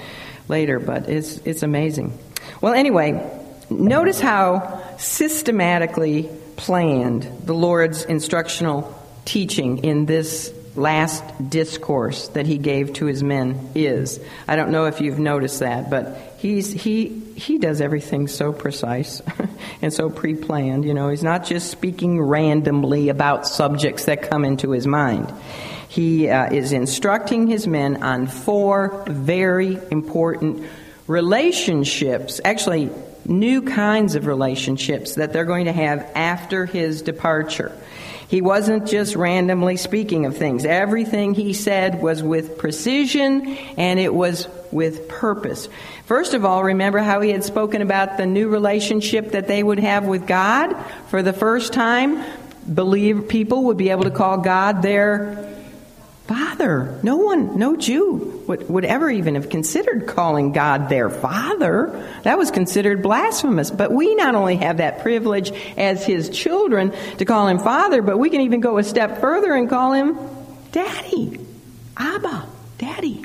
later, 0.48 0.80
but 0.80 1.10
it's, 1.10 1.38
it's 1.38 1.64
amazing. 1.64 2.18
Well, 2.62 2.74
anyway, 2.74 3.30
notice 3.70 4.20
how 4.20 4.84
systematically 4.98 6.30
planned 6.56 7.28
the 7.44 7.54
Lord's 7.54 8.04
instructional 8.04 8.94
teaching 9.26 9.84
in 9.84 10.06
this 10.06 10.54
last 10.76 11.24
discourse 11.50 12.28
that 12.30 12.46
he 12.46 12.58
gave 12.58 12.94
to 12.94 13.06
his 13.06 13.24
men 13.24 13.70
is. 13.76 14.20
I 14.48 14.56
don't 14.56 14.72
know 14.72 14.86
if 14.86 15.02
you've 15.02 15.20
noticed 15.20 15.60
that, 15.62 15.90
but 15.90 16.18
he's 16.38 16.72
he 16.72 17.22
he 17.36 17.58
does 17.58 17.82
everything 17.82 18.28
so 18.28 18.54
precise 18.54 19.22
and 19.82 19.94
so 19.94 20.10
pre-planned, 20.10 20.86
you 20.86 20.94
know. 20.94 21.10
He's 21.10 21.24
not 21.24 21.46
just 21.46 21.72
speaking 21.72 22.22
randomly 22.22 23.10
about 23.10 23.48
subjects 23.48 24.06
that 24.06 24.30
come 24.30 24.46
into 24.46 24.72
his 24.72 24.86
mind. 24.86 25.34
He 25.96 26.28
uh, 26.28 26.52
is 26.52 26.74
instructing 26.74 27.48
his 27.48 27.68
men 27.68 28.04
on 28.04 28.28
four 28.28 29.06
very 29.08 29.80
important 29.92 30.68
relationships, 31.08 32.42
actually 32.44 32.90
new 33.24 33.62
kinds 33.62 34.16
of 34.16 34.26
relationships 34.26 35.16
that 35.16 35.32
they're 35.32 35.46
going 35.46 35.68
to 35.68 35.72
have 35.72 36.12
after 36.14 36.66
his 36.66 37.02
departure. 37.02 37.72
He 38.28 38.42
wasn't 38.42 38.88
just 38.88 39.16
randomly 39.16 39.78
speaking 39.78 40.26
of 40.26 40.36
things. 40.36 40.66
Everything 40.66 41.34
he 41.34 41.54
said 41.54 42.02
was 42.02 42.22
with 42.22 42.58
precision 42.58 43.56
and 43.78 43.98
it 43.98 44.14
was 44.14 44.50
with 44.74 45.08
purpose. 45.08 45.70
First 46.08 46.34
of 46.34 46.44
all, 46.44 46.62
remember 46.62 47.00
how 47.00 47.22
he 47.22 47.30
had 47.30 47.46
spoken 47.46 47.82
about 47.82 48.18
the 48.18 48.26
new 48.26 48.50
relationship 48.50 49.32
that 49.32 49.48
they 49.48 49.64
would 49.64 49.80
have 49.80 50.04
with 50.04 50.28
God 50.28 50.76
for 51.08 51.24
the 51.24 51.32
first 51.32 51.72
time? 51.72 52.22
Believe 52.74 53.30
people 53.30 53.64
would 53.66 53.78
be 53.78 53.92
able 53.92 54.04
to 54.04 54.12
call 54.12 54.40
God 54.40 54.82
their 54.82 55.55
Father. 56.28 57.00
No 57.04 57.18
one, 57.18 57.60
no 57.60 57.76
Jew 57.76 58.44
would, 58.48 58.68
would 58.68 58.86
ever 58.86 59.12
even 59.12 59.36
have 59.36 59.50
considered 59.50 60.08
calling 60.08 60.54
God 60.54 60.90
their 60.90 61.10
Father. 61.10 62.08
That 62.24 62.40
was 62.40 62.50
considered 62.50 63.04
blasphemous. 63.04 63.70
But 63.70 63.92
we 63.92 64.16
not 64.16 64.34
only 64.34 64.56
have 64.56 64.78
that 64.78 65.02
privilege 65.02 65.52
as 65.78 66.04
His 66.04 66.30
children 66.30 66.94
to 67.20 67.26
call 67.26 67.48
Him 67.48 67.60
Father, 67.60 68.02
but 68.02 68.18
we 68.18 68.32
can 68.32 68.42
even 68.42 68.60
go 68.60 68.80
a 68.80 68.84
step 68.84 69.22
further 69.22 69.54
and 69.54 69.70
call 69.70 69.94
Him 69.94 70.18
Daddy. 70.72 71.40
Abba, 71.96 72.48
Daddy. 72.80 73.24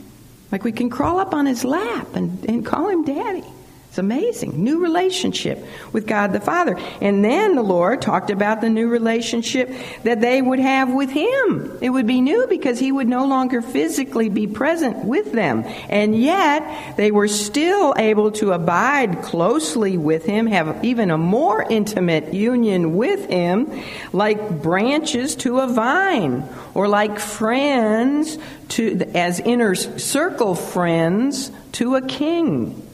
Like 0.52 0.62
we 0.62 0.72
can 0.72 0.90
crawl 0.90 1.18
up 1.20 1.32
on 1.32 1.46
His 1.46 1.64
lap 1.64 2.14
and, 2.14 2.44
and 2.44 2.66
call 2.66 2.90
Him 2.90 3.04
Daddy. 3.04 3.44
It's 3.90 3.98
amazing. 3.98 4.62
New 4.62 4.80
relationship 4.80 5.66
with 5.92 6.06
God 6.06 6.32
the 6.32 6.38
Father. 6.38 6.78
And 7.00 7.24
then 7.24 7.56
the 7.56 7.62
Lord 7.62 8.00
talked 8.00 8.30
about 8.30 8.60
the 8.60 8.70
new 8.70 8.86
relationship 8.86 9.68
that 10.04 10.20
they 10.20 10.40
would 10.40 10.60
have 10.60 10.92
with 10.92 11.10
Him. 11.10 11.76
It 11.80 11.90
would 11.90 12.06
be 12.06 12.20
new 12.20 12.46
because 12.46 12.78
He 12.78 12.92
would 12.92 13.08
no 13.08 13.26
longer 13.26 13.60
physically 13.60 14.28
be 14.28 14.46
present 14.46 15.04
with 15.04 15.32
them. 15.32 15.64
And 15.88 16.14
yet, 16.14 16.96
they 16.96 17.10
were 17.10 17.26
still 17.26 17.92
able 17.98 18.30
to 18.30 18.52
abide 18.52 19.22
closely 19.22 19.98
with 19.98 20.24
Him, 20.24 20.46
have 20.46 20.84
even 20.84 21.10
a 21.10 21.18
more 21.18 21.60
intimate 21.68 22.32
union 22.32 22.96
with 22.96 23.28
Him, 23.28 23.82
like 24.12 24.62
branches 24.62 25.34
to 25.36 25.58
a 25.58 25.66
vine, 25.66 26.48
or 26.74 26.86
like 26.86 27.18
friends 27.18 28.38
to, 28.68 29.02
as 29.16 29.40
inner 29.40 29.74
circle 29.74 30.54
friends 30.54 31.50
to 31.72 31.96
a 31.96 32.06
king. 32.06 32.86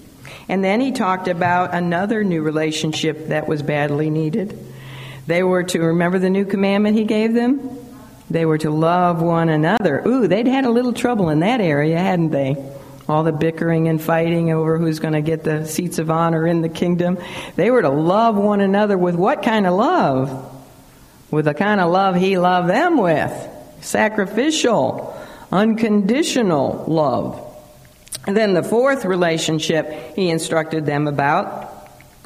And 0.48 0.62
then 0.62 0.80
he 0.80 0.92
talked 0.92 1.28
about 1.28 1.74
another 1.74 2.22
new 2.22 2.42
relationship 2.42 3.28
that 3.28 3.48
was 3.48 3.62
badly 3.62 4.11
needed. 4.11 4.59
They 5.26 5.42
were 5.42 5.64
to 5.64 5.80
remember 5.80 6.18
the 6.18 6.30
new 6.30 6.44
commandment 6.44 6.96
he 6.96 7.04
gave 7.04 7.35
them? 7.35 7.78
They 8.30 8.44
were 8.44 8.59
to 8.59 8.70
love 8.70 9.22
one 9.22 9.48
another. 9.48 10.02
Ooh, 10.06 10.26
they'd 10.26 10.46
had 10.46 10.64
a 10.64 10.70
little 10.70 10.92
trouble 10.92 11.30
in 11.30 11.40
that 11.40 11.61
area, 11.61 11.98
hadn't 11.98 12.30
they? 12.30 12.56
All 13.09 13.22
the 13.22 13.32
bickering 13.32 13.88
and 13.88 14.02
fighting 14.02 14.52
over 14.52 14.78
who's 14.78 14.98
going 14.98 15.14
to 15.14 15.20
get 15.20 15.44
the 15.44 15.66
seats 15.66 15.98
of 15.98 16.11
honor 16.11 16.46
in 16.46 16.61
the 16.61 16.68
kingdom. 16.68 17.18
They 17.54 17.70
were 17.70 17.82
to 17.82 17.88
love 17.88 18.37
one 18.37 18.61
another 18.61 18.98
with 18.98 19.14
what 19.14 19.42
kind 19.42 19.66
of 19.66 19.74
love? 19.74 20.52
With 21.30 21.44
the 21.44 21.54
kind 21.54 21.80
of 21.80 21.90
love 21.90 22.16
he 22.16 22.38
loved 22.38 22.68
them 22.68 22.98
with. 22.98 23.32
Sacrificial, 23.80 25.16
unconditional 25.52 26.85
love. 26.88 27.45
Then 28.26 28.54
the 28.54 28.62
fourth 28.62 29.04
relationship 29.04 30.16
he 30.16 30.30
instructed 30.30 30.84
them 30.84 31.06
about 31.06 31.72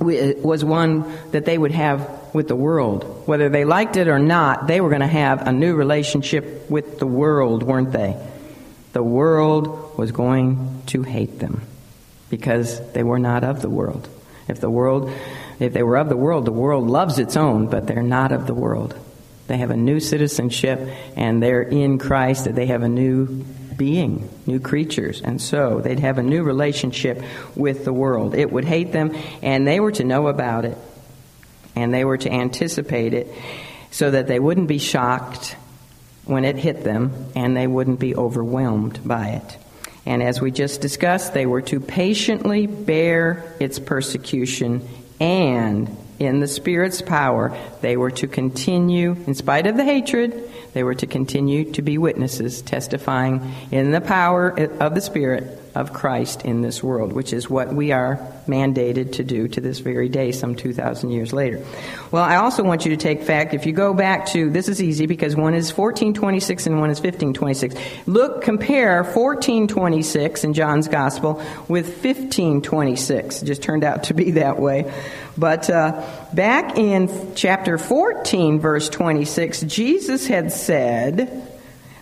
was 0.01 0.65
one 0.65 1.13
that 1.33 1.45
they 1.45 1.59
would 1.59 1.73
have 1.73 2.09
with 2.33 2.49
the 2.49 2.57
world. 2.57 3.27
Whether 3.27 3.49
they 3.49 3.65
liked 3.65 3.97
it 3.97 4.09
or 4.09 4.19
not, 4.19 4.67
they 4.67 4.81
were 4.81 4.89
going 4.89 5.03
to 5.03 5.07
have 5.07 5.47
a 5.47 5.53
new 5.53 5.75
relationship 5.75 6.71
with 6.71 6.99
the 6.99 7.07
world, 7.07 7.63
weren't 7.63 7.93
they? 7.93 8.17
The 8.93 9.03
world 9.03 9.99
was 9.99 10.11
going 10.11 10.83
to 10.87 11.03
hate 11.03 11.39
them 11.39 11.63
because 12.31 12.81
they 12.93 13.03
were 13.03 13.19
not 13.19 13.45
of 13.45 13.61
the 13.61 13.69
world. 13.69 14.09
If 14.49 14.61
the 14.61 14.71
world, 14.71 15.13
if 15.59 15.73
they 15.73 15.83
were 15.83 15.99
of 15.99 16.09
the 16.09 16.17
world, 16.17 16.45
the 16.45 16.53
world 16.53 16.89
loves 16.89 17.19
its 17.19 17.37
own, 17.37 17.67
but 17.67 17.87
they're 17.87 18.03
not 18.03 18.33
of 18.33 18.47
the 18.47 18.55
world. 18.55 18.97
They 19.49 19.59
have 19.59 19.71
a 19.71 19.77
new 19.77 20.01
citizenship 20.01 20.81
and 21.17 21.43
they're 21.43 21.63
in 21.63 21.99
Christ, 21.99 22.45
that 22.45 22.55
they 22.55 22.67
have 22.67 22.83
a 22.83 22.89
new 22.89 23.45
being, 23.77 24.29
new 24.47 24.61
creatures. 24.61 25.21
And 25.23 25.41
so 25.41 25.81
they'd 25.81 26.01
have 26.01 26.19
a 26.19 26.23
new 26.23 26.43
relationship 26.43 27.23
with 27.55 27.85
the 27.85 27.93
world. 27.93 28.35
It 28.35 28.51
would 28.51 28.65
hate 28.65 28.93
them, 28.93 29.17
and 29.43 29.67
they 29.67 29.81
were 29.81 29.93
to 29.93 30.05
know 30.05 30.29
about 30.29 30.65
it, 30.65 30.79
and 31.77 31.93
they 31.93 32.05
were 32.05 32.19
to 32.19 32.31
anticipate 32.31 33.15
it 33.15 33.29
so 33.91 34.11
that 34.11 34.27
they 34.27 34.39
wouldn't 34.39 34.69
be 34.69 34.79
shocked 34.79 35.57
when 36.25 36.45
it 36.45 36.57
hit 36.57 36.85
them, 36.85 37.27
and 37.35 37.57
they 37.57 37.67
wouldn't 37.67 37.99
be 37.99 38.15
overwhelmed 38.15 39.01
by 39.07 39.31
it. 39.31 39.59
And 40.07 40.23
as 40.23 40.41
we 40.41 40.51
just 40.51 40.81
discussed, 40.81 41.35
they 41.35 41.47
were 41.47 41.63
to 41.63 41.81
patiently 41.81 42.67
bear 42.67 43.55
its 43.61 43.79
persecution 43.79 44.87
and 45.21 45.95
in 46.19 46.41
the 46.41 46.49
Spirit's 46.49 47.01
power, 47.03 47.57
they 47.81 47.97
were 47.97 48.11
to 48.13 48.27
continue, 48.27 49.17
in 49.27 49.35
spite 49.35 49.67
of 49.67 49.77
the 49.77 49.85
hatred, 49.85 50.51
they 50.73 50.83
were 50.83 50.95
to 50.95 51.07
continue 51.07 51.73
to 51.73 51.83
be 51.83 51.99
witnesses, 51.99 52.63
testifying 52.63 53.53
in 53.71 53.91
the 53.91 54.01
power 54.01 54.51
of 54.81 54.95
the 54.95 55.01
Spirit 55.01 55.59
of 55.75 55.93
Christ 55.93 56.43
in 56.45 56.63
this 56.63 56.83
world, 56.83 57.13
which 57.13 57.33
is 57.33 57.49
what 57.49 57.73
we 57.73 57.93
are 57.93 58.17
mandated 58.47 59.13
to 59.13 59.25
do 59.25 59.47
to 59.49 59.61
this 59.61 59.79
very 59.79 60.09
day, 60.09 60.33
some 60.33 60.55
2,000 60.55 61.11
years 61.11 61.33
later. 61.33 61.65
Well, 62.11 62.25
I 62.25 62.37
also 62.37 62.65
want 62.65 62.85
you 62.85 62.91
to 62.91 62.97
take 62.97 63.23
fact, 63.23 63.55
if 63.55 63.67
you 63.67 63.73
go 63.73 63.95
back 63.95 64.27
to, 64.27 64.51
this 64.51 64.69
is 64.69 64.83
easy 64.83 65.07
because 65.07 65.37
one 65.37 65.55
is 65.55 65.71
1426 65.71 66.67
and 66.67 66.81
one 66.81 66.91
is 66.91 66.99
1526. 66.99 67.75
Look, 68.07 68.43
compare 68.43 69.03
1426 69.03 70.45
in 70.45 70.55
John's 70.55 70.89
Gospel 70.89 71.35
with 71.69 71.87
1526. 71.87 73.43
It 73.43 73.47
just 73.47 73.63
turned 73.63 73.85
out 73.85 74.05
to 74.05 74.15
be 74.15 74.33
that 74.33 74.59
way. 74.59 74.93
But 75.39 75.71
uh, 75.71 76.05
back 76.33 76.77
in 76.77 77.35
chapter 77.35 77.79
14, 77.79 78.59
verse 78.59 78.89
26, 78.89 79.63
Jesus 79.63 80.27
had 80.27 80.53
said, 80.53 81.50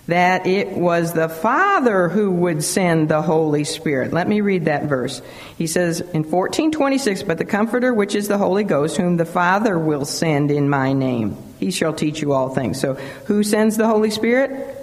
that 0.09 0.47
it 0.47 0.71
was 0.71 1.13
the 1.13 1.29
Father 1.29 2.09
who 2.09 2.31
would 2.31 2.65
send 2.65 3.11
the 3.11 3.21
Holy 3.21 3.65
Spirit. 3.65 4.13
Let 4.13 4.27
me 4.27 4.41
read 4.41 4.65
that 4.65 4.85
verse. 4.85 5.21
He 5.59 5.67
says 5.67 6.01
in 6.01 6.25
1426, 6.25 7.23
But 7.23 7.37
the 7.37 7.45
Comforter, 7.45 7.93
which 7.93 8.15
is 8.15 8.27
the 8.27 8.39
Holy 8.39 8.65
Ghost, 8.65 8.97
whom 8.97 9.19
the 9.19 9.27
Father 9.27 9.79
will 9.79 10.07
send 10.07 10.51
in 10.51 10.71
my 10.71 10.95
name, 10.95 11.37
he 11.61 11.71
shall 11.71 11.93
teach 11.93 12.23
you 12.23 12.33
all 12.33 12.49
things. 12.49 12.81
So, 12.81 12.95
who 13.27 13.43
sends 13.43 13.77
the 13.77 13.87
Holy 13.87 14.11
Spirit? 14.11 14.77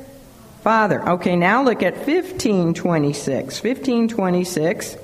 Father. 0.61 1.07
Okay, 1.09 1.35
now 1.35 1.63
look 1.63 1.83
at 1.83 1.95
1526. 1.95 3.63
1526 3.63 4.97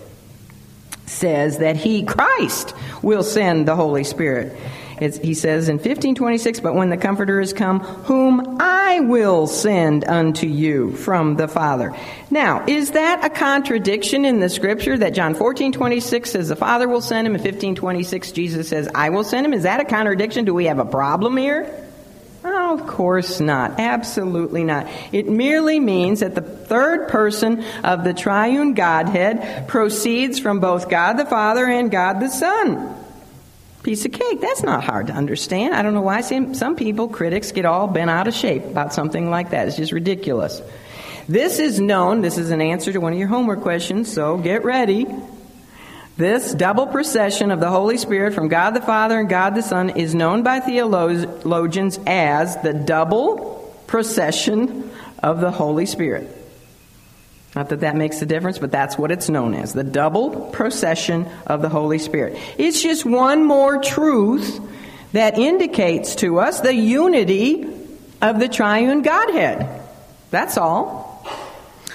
says 1.05 1.57
that 1.59 1.77
he, 1.77 2.03
Christ, 2.03 2.73
will 3.01 3.23
send 3.23 3.67
the 3.67 3.75
Holy 3.75 4.03
Spirit. 4.03 4.57
It's, 5.01 5.17
he 5.17 5.33
says 5.33 5.67
in 5.67 5.77
1526, 5.77 6.59
But 6.59 6.75
when 6.75 6.91
the 6.91 6.97
Comforter 6.97 7.41
is 7.41 7.53
come, 7.53 7.79
whom 7.79 8.57
I 8.61 8.99
will 8.99 9.47
send 9.47 10.05
unto 10.05 10.45
you 10.45 10.95
from 10.95 11.37
the 11.37 11.47
Father. 11.47 11.97
Now, 12.29 12.63
is 12.67 12.91
that 12.91 13.25
a 13.25 13.31
contradiction 13.31 14.25
in 14.25 14.39
the 14.39 14.47
Scripture 14.47 14.95
that 14.99 15.15
John 15.15 15.33
14, 15.33 15.71
26 15.71 16.29
says 16.29 16.49
the 16.49 16.55
Father 16.55 16.87
will 16.87 17.01
send 17.01 17.25
him, 17.25 17.33
and 17.33 17.43
1526 17.43 18.31
Jesus 18.31 18.69
says 18.69 18.87
I 18.93 19.09
will 19.09 19.23
send 19.23 19.47
him? 19.47 19.53
Is 19.53 19.63
that 19.63 19.79
a 19.79 19.85
contradiction? 19.85 20.45
Do 20.45 20.53
we 20.53 20.65
have 20.65 20.77
a 20.77 20.85
problem 20.85 21.35
here? 21.35 21.87
Oh, 22.43 22.79
of 22.79 22.85
course 22.85 23.39
not. 23.39 23.79
Absolutely 23.79 24.63
not. 24.63 24.87
It 25.11 25.27
merely 25.27 25.79
means 25.79 26.19
that 26.19 26.35
the 26.35 26.41
third 26.41 27.09
person 27.09 27.63
of 27.83 28.03
the 28.03 28.13
triune 28.13 28.75
Godhead 28.75 29.67
proceeds 29.67 30.37
from 30.39 30.59
both 30.59 30.89
God 30.89 31.13
the 31.13 31.25
Father 31.25 31.65
and 31.65 31.89
God 31.89 32.19
the 32.19 32.29
Son 32.29 33.00
piece 33.83 34.05
of 34.05 34.11
cake. 34.11 34.41
That's 34.41 34.63
not 34.63 34.83
hard 34.83 35.07
to 35.07 35.13
understand. 35.13 35.73
I 35.73 35.81
don't 35.81 35.93
know 35.93 36.01
why 36.01 36.21
some 36.21 36.75
people, 36.75 37.07
critics, 37.07 37.51
get 37.51 37.65
all 37.65 37.87
bent 37.87 38.09
out 38.09 38.27
of 38.27 38.33
shape 38.33 38.65
about 38.65 38.93
something 38.93 39.29
like 39.29 39.51
that. 39.51 39.67
It's 39.67 39.77
just 39.77 39.91
ridiculous. 39.91 40.61
This 41.27 41.59
is 41.59 41.79
known, 41.79 42.21
this 42.21 42.37
is 42.37 42.51
an 42.51 42.61
answer 42.61 42.91
to 42.91 42.99
one 42.99 43.13
of 43.13 43.19
your 43.19 43.27
homework 43.27 43.61
questions, 43.61 44.11
so 44.11 44.37
get 44.37 44.63
ready. 44.63 45.05
This 46.17 46.53
double 46.53 46.87
procession 46.87 47.51
of 47.51 47.59
the 47.59 47.69
Holy 47.69 47.97
Spirit 47.97 48.33
from 48.33 48.47
God 48.49 48.71
the 48.71 48.81
Father 48.81 49.19
and 49.19 49.29
God 49.29 49.55
the 49.55 49.61
Son 49.61 49.91
is 49.91 50.13
known 50.13 50.43
by 50.43 50.59
theologians 50.59 51.99
as 52.05 52.61
the 52.61 52.73
double 52.73 53.73
procession 53.87 54.91
of 55.23 55.41
the 55.41 55.51
Holy 55.51 55.85
Spirit. 55.85 56.37
Not 57.55 57.69
that 57.69 57.81
that 57.81 57.95
makes 57.95 58.21
a 58.21 58.25
difference, 58.25 58.59
but 58.59 58.71
that's 58.71 58.97
what 58.97 59.11
it's 59.11 59.27
known 59.27 59.53
as 59.53 59.73
the 59.73 59.83
double 59.83 60.49
procession 60.51 61.27
of 61.45 61.61
the 61.61 61.69
Holy 61.69 61.99
Spirit. 61.99 62.37
It's 62.57 62.81
just 62.81 63.05
one 63.05 63.43
more 63.43 63.81
truth 63.81 64.59
that 65.11 65.37
indicates 65.37 66.15
to 66.15 66.39
us 66.39 66.61
the 66.61 66.73
unity 66.73 67.67
of 68.21 68.39
the 68.39 68.47
triune 68.47 69.01
Godhead. 69.01 69.81
That's 70.29 70.57
all. 70.57 71.11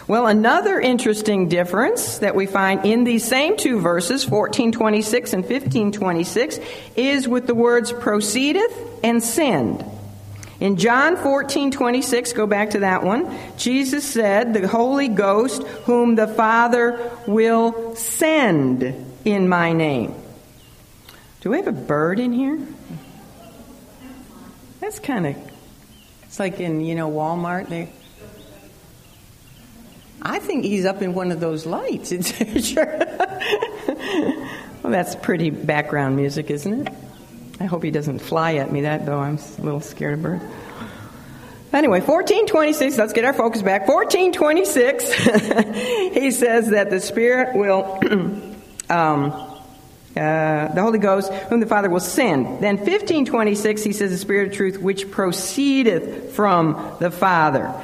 Well, 0.07 0.27
another 0.27 0.79
interesting 0.79 1.49
difference 1.49 2.19
that 2.19 2.37
we 2.37 2.47
find 2.47 2.85
in 2.85 3.05
these 3.05 3.25
same 3.25 3.57
two 3.57 3.81
verses, 3.81 4.29
1426 4.29 5.33
and 5.33 5.43
1526, 5.43 6.61
is 6.95 7.27
with 7.27 7.47
the 7.47 7.55
words 7.55 7.93
proceedeth 7.93 8.73
and 9.03 9.23
send. 9.23 9.85
In 10.59 10.77
John 10.77 11.17
14, 11.17 11.71
26, 11.71 12.33
go 12.33 12.47
back 12.47 12.71
to 12.71 12.79
that 12.81 13.03
one, 13.03 13.37
Jesus 13.59 14.05
said, 14.05 14.55
The 14.55 14.67
Holy 14.67 15.09
Ghost, 15.09 15.63
whom 15.85 16.15
the 16.15 16.27
Father 16.27 17.11
will 17.27 17.95
send 17.95 18.83
in 19.25 19.49
my 19.49 19.73
name. 19.73 20.15
Do 21.41 21.51
we 21.51 21.59
have 21.59 21.67
a 21.67 21.73
bird 21.73 22.19
in 22.19 22.33
here? 22.33 22.59
That's 24.81 24.99
kind 24.99 25.27
of, 25.27 25.37
it's 26.23 26.39
like 26.39 26.59
in, 26.59 26.81
you 26.81 26.95
know, 26.95 27.11
Walmart. 27.11 27.69
They, 27.69 27.91
I 30.23 30.39
think 30.39 30.65
he's 30.65 30.87
up 30.87 31.03
in 31.03 31.13
one 31.13 31.33
of 31.33 31.41
those 31.41 31.67
lights. 31.67 32.11
sure. 32.67 32.99
well, 33.87 34.93
that's 34.93 35.15
pretty 35.17 35.51
background 35.51 36.17
music, 36.17 36.51
isn't 36.51 36.87
it? 36.87 36.95
I 37.59 37.65
hope 37.65 37.83
he 37.83 37.91
doesn't 37.91 38.19
fly 38.19 38.57
at 38.57 38.71
me, 38.71 38.83
that 38.83 39.07
though 39.07 39.19
I'm 39.19 39.39
a 39.39 39.63
little 39.63 39.81
scared 39.81 40.15
of 40.15 40.23
birds. 40.23 40.45
Anyway, 41.73 42.01
1426, 42.01 42.97
let's 42.97 43.13
get 43.13 43.25
our 43.25 43.33
focus 43.33 43.63
back. 43.63 43.89
1426, 43.89 45.13
he 46.15 46.31
says 46.31 46.71
that 46.71 46.91
the 46.91 47.01
Spirit 47.01 47.57
will, 47.57 47.99
um, 48.91 49.33
uh, 50.17 50.69
the 50.69 50.81
Holy 50.81 50.99
Ghost, 50.99 51.33
whom 51.33 51.61
the 51.61 51.67
Father 51.67 51.91
will 51.91 52.01
send. 52.01 52.61
Then 52.61 52.77
1526, 52.77 53.83
he 53.83 53.93
says 53.93 54.11
the 54.11 54.17
Spirit 54.17 54.49
of 54.49 54.55
truth, 54.55 54.79
which 54.79 55.11
proceedeth 55.11 56.33
from 56.35 56.97
the 57.01 57.11
Father. 57.11 57.75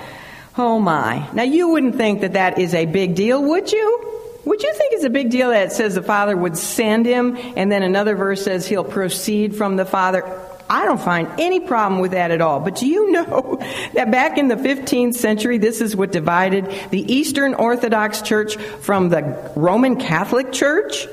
Oh 0.56 0.78
my. 0.78 1.28
Now 1.32 1.42
you 1.42 1.68
wouldn't 1.70 1.96
think 1.96 2.20
that 2.20 2.34
that 2.34 2.58
is 2.58 2.74
a 2.74 2.86
big 2.86 3.14
deal, 3.14 3.42
would 3.42 3.72
you? 3.72 4.21
Would 4.44 4.62
you 4.62 4.72
think 4.74 4.92
it's 4.94 5.04
a 5.04 5.10
big 5.10 5.30
deal 5.30 5.50
that 5.50 5.68
it 5.68 5.72
says 5.72 5.94
the 5.94 6.02
Father 6.02 6.36
would 6.36 6.56
send 6.56 7.06
him, 7.06 7.36
and 7.56 7.70
then 7.70 7.82
another 7.82 8.16
verse 8.16 8.42
says 8.42 8.66
he'll 8.66 8.84
proceed 8.84 9.54
from 9.54 9.76
the 9.76 9.84
Father? 9.84 10.24
I 10.68 10.84
don't 10.84 11.00
find 11.00 11.28
any 11.38 11.60
problem 11.60 12.00
with 12.00 12.12
that 12.12 12.30
at 12.30 12.40
all. 12.40 12.58
But 12.58 12.76
do 12.76 12.86
you 12.86 13.12
know 13.12 13.58
that 13.94 14.10
back 14.10 14.38
in 14.38 14.48
the 14.48 14.56
15th 14.56 15.14
century, 15.14 15.58
this 15.58 15.80
is 15.80 15.94
what 15.94 16.10
divided 16.12 16.72
the 16.90 17.12
Eastern 17.12 17.54
Orthodox 17.54 18.22
Church 18.22 18.56
from 18.56 19.10
the 19.10 19.52
Roman 19.54 19.96
Catholic 19.96 20.52
Church? 20.52 21.06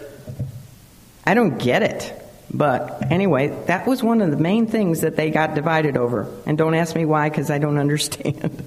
I 1.26 1.34
don't 1.34 1.60
get 1.60 1.84
it. 1.84 2.18
But 2.51 3.12
anyway, 3.12 3.49
that 3.67 3.85
was 3.85 4.01
one 4.01 4.21
of 4.21 4.31
the 4.31 4.38
main 4.38 4.65
things 4.65 5.01
that 5.01 5.15
they 5.15 5.29
got 5.29 5.53
divided 5.53 5.97
over. 5.97 6.27
And 6.45 6.57
don't 6.57 6.73
ask 6.73 6.95
me 6.95 7.05
why, 7.05 7.29
because 7.29 7.51
I 7.51 7.59
don't 7.59 7.77
understand. 7.85 8.63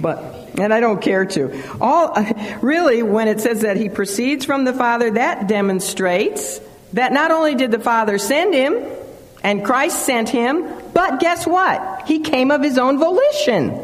but 0.00 0.18
and 0.58 0.72
I 0.72 0.80
don't 0.80 1.00
care 1.00 1.24
to. 1.24 1.78
All 1.80 2.14
really, 2.60 3.02
when 3.02 3.28
it 3.28 3.40
says 3.40 3.62
that 3.62 3.76
he 3.76 3.88
proceeds 3.88 4.44
from 4.44 4.64
the 4.64 4.72
Father, 4.72 5.12
that 5.12 5.48
demonstrates 5.48 6.60
that 6.92 7.12
not 7.12 7.30
only 7.30 7.54
did 7.54 7.70
the 7.70 7.78
Father 7.78 8.18
send 8.18 8.54
him, 8.54 8.84
and 9.42 9.64
Christ 9.64 10.04
sent 10.04 10.28
him, 10.28 10.66
but 10.92 11.20
guess 11.20 11.46
what? 11.46 12.06
He 12.06 12.20
came 12.20 12.50
of 12.50 12.62
his 12.62 12.78
own 12.78 12.98
volition. 12.98 13.80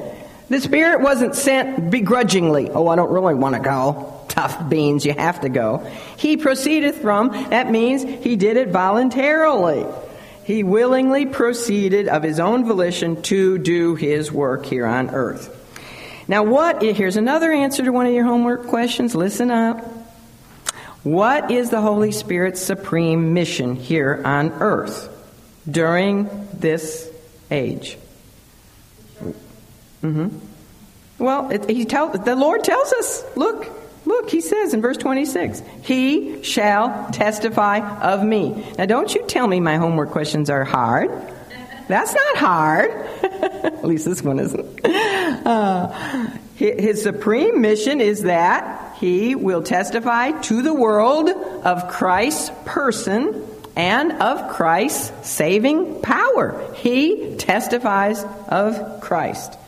The 0.48 0.60
Spirit 0.60 1.00
wasn't 1.00 1.34
sent 1.34 1.90
begrudgingly. 1.90 2.68
Oh, 2.70 2.88
I 2.88 2.96
don't 2.96 3.10
really 3.10 3.34
want 3.34 3.54
to 3.54 3.60
go 3.60 4.11
tough 4.28 4.68
beans, 4.68 5.04
you 5.04 5.12
have 5.12 5.40
to 5.40 5.48
go. 5.48 5.78
He 6.16 6.36
proceedeth 6.36 7.00
from, 7.00 7.30
that 7.50 7.70
means 7.70 8.02
he 8.02 8.36
did 8.36 8.56
it 8.56 8.68
voluntarily. 8.68 9.86
He 10.44 10.64
willingly 10.64 11.26
proceeded 11.26 12.08
of 12.08 12.22
his 12.22 12.40
own 12.40 12.64
volition 12.64 13.22
to 13.22 13.58
do 13.58 13.94
his 13.94 14.32
work 14.32 14.66
here 14.66 14.86
on 14.86 15.10
earth. 15.10 15.58
Now, 16.28 16.42
what, 16.44 16.82
here's 16.82 17.16
another 17.16 17.52
answer 17.52 17.84
to 17.84 17.90
one 17.90 18.06
of 18.06 18.12
your 18.12 18.24
homework 18.24 18.66
questions. 18.66 19.14
Listen 19.14 19.50
up. 19.50 19.84
What 21.02 21.50
is 21.50 21.70
the 21.70 21.80
Holy 21.80 22.12
Spirit's 22.12 22.60
supreme 22.60 23.34
mission 23.34 23.74
here 23.74 24.22
on 24.24 24.50
earth 24.60 25.08
during 25.68 26.28
this 26.52 27.10
age? 27.50 27.98
Mm-hmm. 30.02 30.28
Well, 31.18 31.50
it, 31.50 31.68
he 31.68 31.84
tell, 31.84 32.08
the 32.08 32.36
Lord 32.36 32.64
tells 32.64 32.92
us, 32.92 33.24
look, 33.36 33.66
Look, 34.04 34.30
he 34.30 34.40
says 34.40 34.74
in 34.74 34.80
verse 34.80 34.96
26, 34.96 35.62
He 35.82 36.42
shall 36.42 37.10
testify 37.12 37.78
of 38.00 38.24
me. 38.24 38.64
Now, 38.78 38.86
don't 38.86 39.14
you 39.14 39.26
tell 39.26 39.46
me 39.46 39.60
my 39.60 39.76
homework 39.76 40.10
questions 40.10 40.50
are 40.50 40.64
hard. 40.64 41.10
That's 41.88 42.14
not 42.14 42.36
hard. 42.36 42.90
At 43.64 43.84
least 43.84 44.04
this 44.04 44.22
one 44.22 44.38
isn't. 44.38 44.84
Uh, 44.84 46.28
his 46.56 47.02
supreme 47.02 47.60
mission 47.60 48.00
is 48.00 48.22
that 48.22 48.96
he 48.98 49.34
will 49.34 49.62
testify 49.62 50.30
to 50.42 50.62
the 50.62 50.72
world 50.72 51.28
of 51.28 51.88
Christ's 51.88 52.52
person 52.64 53.44
and 53.74 54.12
of 54.12 54.52
Christ's 54.54 55.28
saving 55.28 56.00
power. 56.02 56.72
He 56.74 57.36
testifies 57.36 58.24
of 58.48 59.00
Christ. 59.00 59.58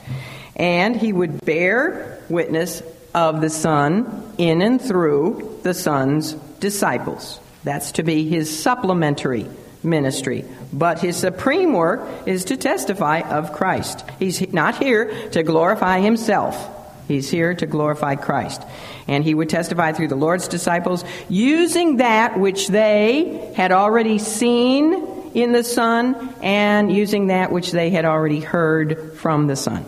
And 0.57 0.95
he 0.95 1.13
would 1.13 1.45
bear 1.45 2.21
witness 2.29 2.83
of 3.15 3.41
the 3.41 3.51
Son 3.51 4.33
in 4.39 4.61
and 4.63 4.81
through 4.81 5.61
the 5.63 5.75
Son's 5.75 6.33
disciples. 6.61 7.41
That's 7.63 7.93
to 7.93 8.03
be 8.03 8.29
his 8.29 8.63
supplementary 8.63 9.49
ministry. 9.83 10.45
But 10.73 10.99
his 10.99 11.17
supreme 11.17 11.73
work 11.73 12.27
is 12.27 12.47
to 12.47 12.57
testify 12.57 13.21
of 13.21 13.53
Christ. 13.53 14.05
He's 14.19 14.53
not 14.53 14.77
here 14.77 15.31
to 15.31 15.43
glorify 15.43 16.01
himself. 16.01 16.71
He's 17.07 17.31
here 17.31 17.55
to 17.55 17.67
glorify 17.67 18.17
Christ. 18.17 18.63
And 19.07 19.23
he 19.23 19.35
would 19.35 19.51
testify 19.51 19.93
through 19.93 20.09
the 20.09 20.17
Lord's 20.17 20.49
disciples 20.49 21.05
using 21.29 21.99
that 21.99 22.39
which 22.39 22.69
they 22.69 23.53
had 23.55 23.73
already 23.73 24.19
seen 24.19 24.95
in 25.35 25.53
the 25.53 25.65
Son 25.65 26.35
and 26.43 26.91
using 26.91 27.27
that 27.27 27.53
which 27.53 27.73
they 27.73 27.91
had 27.91 28.05
already 28.05 28.41
heard 28.41 29.19
from 29.19 29.47
the 29.47 29.57
Son. 29.57 29.85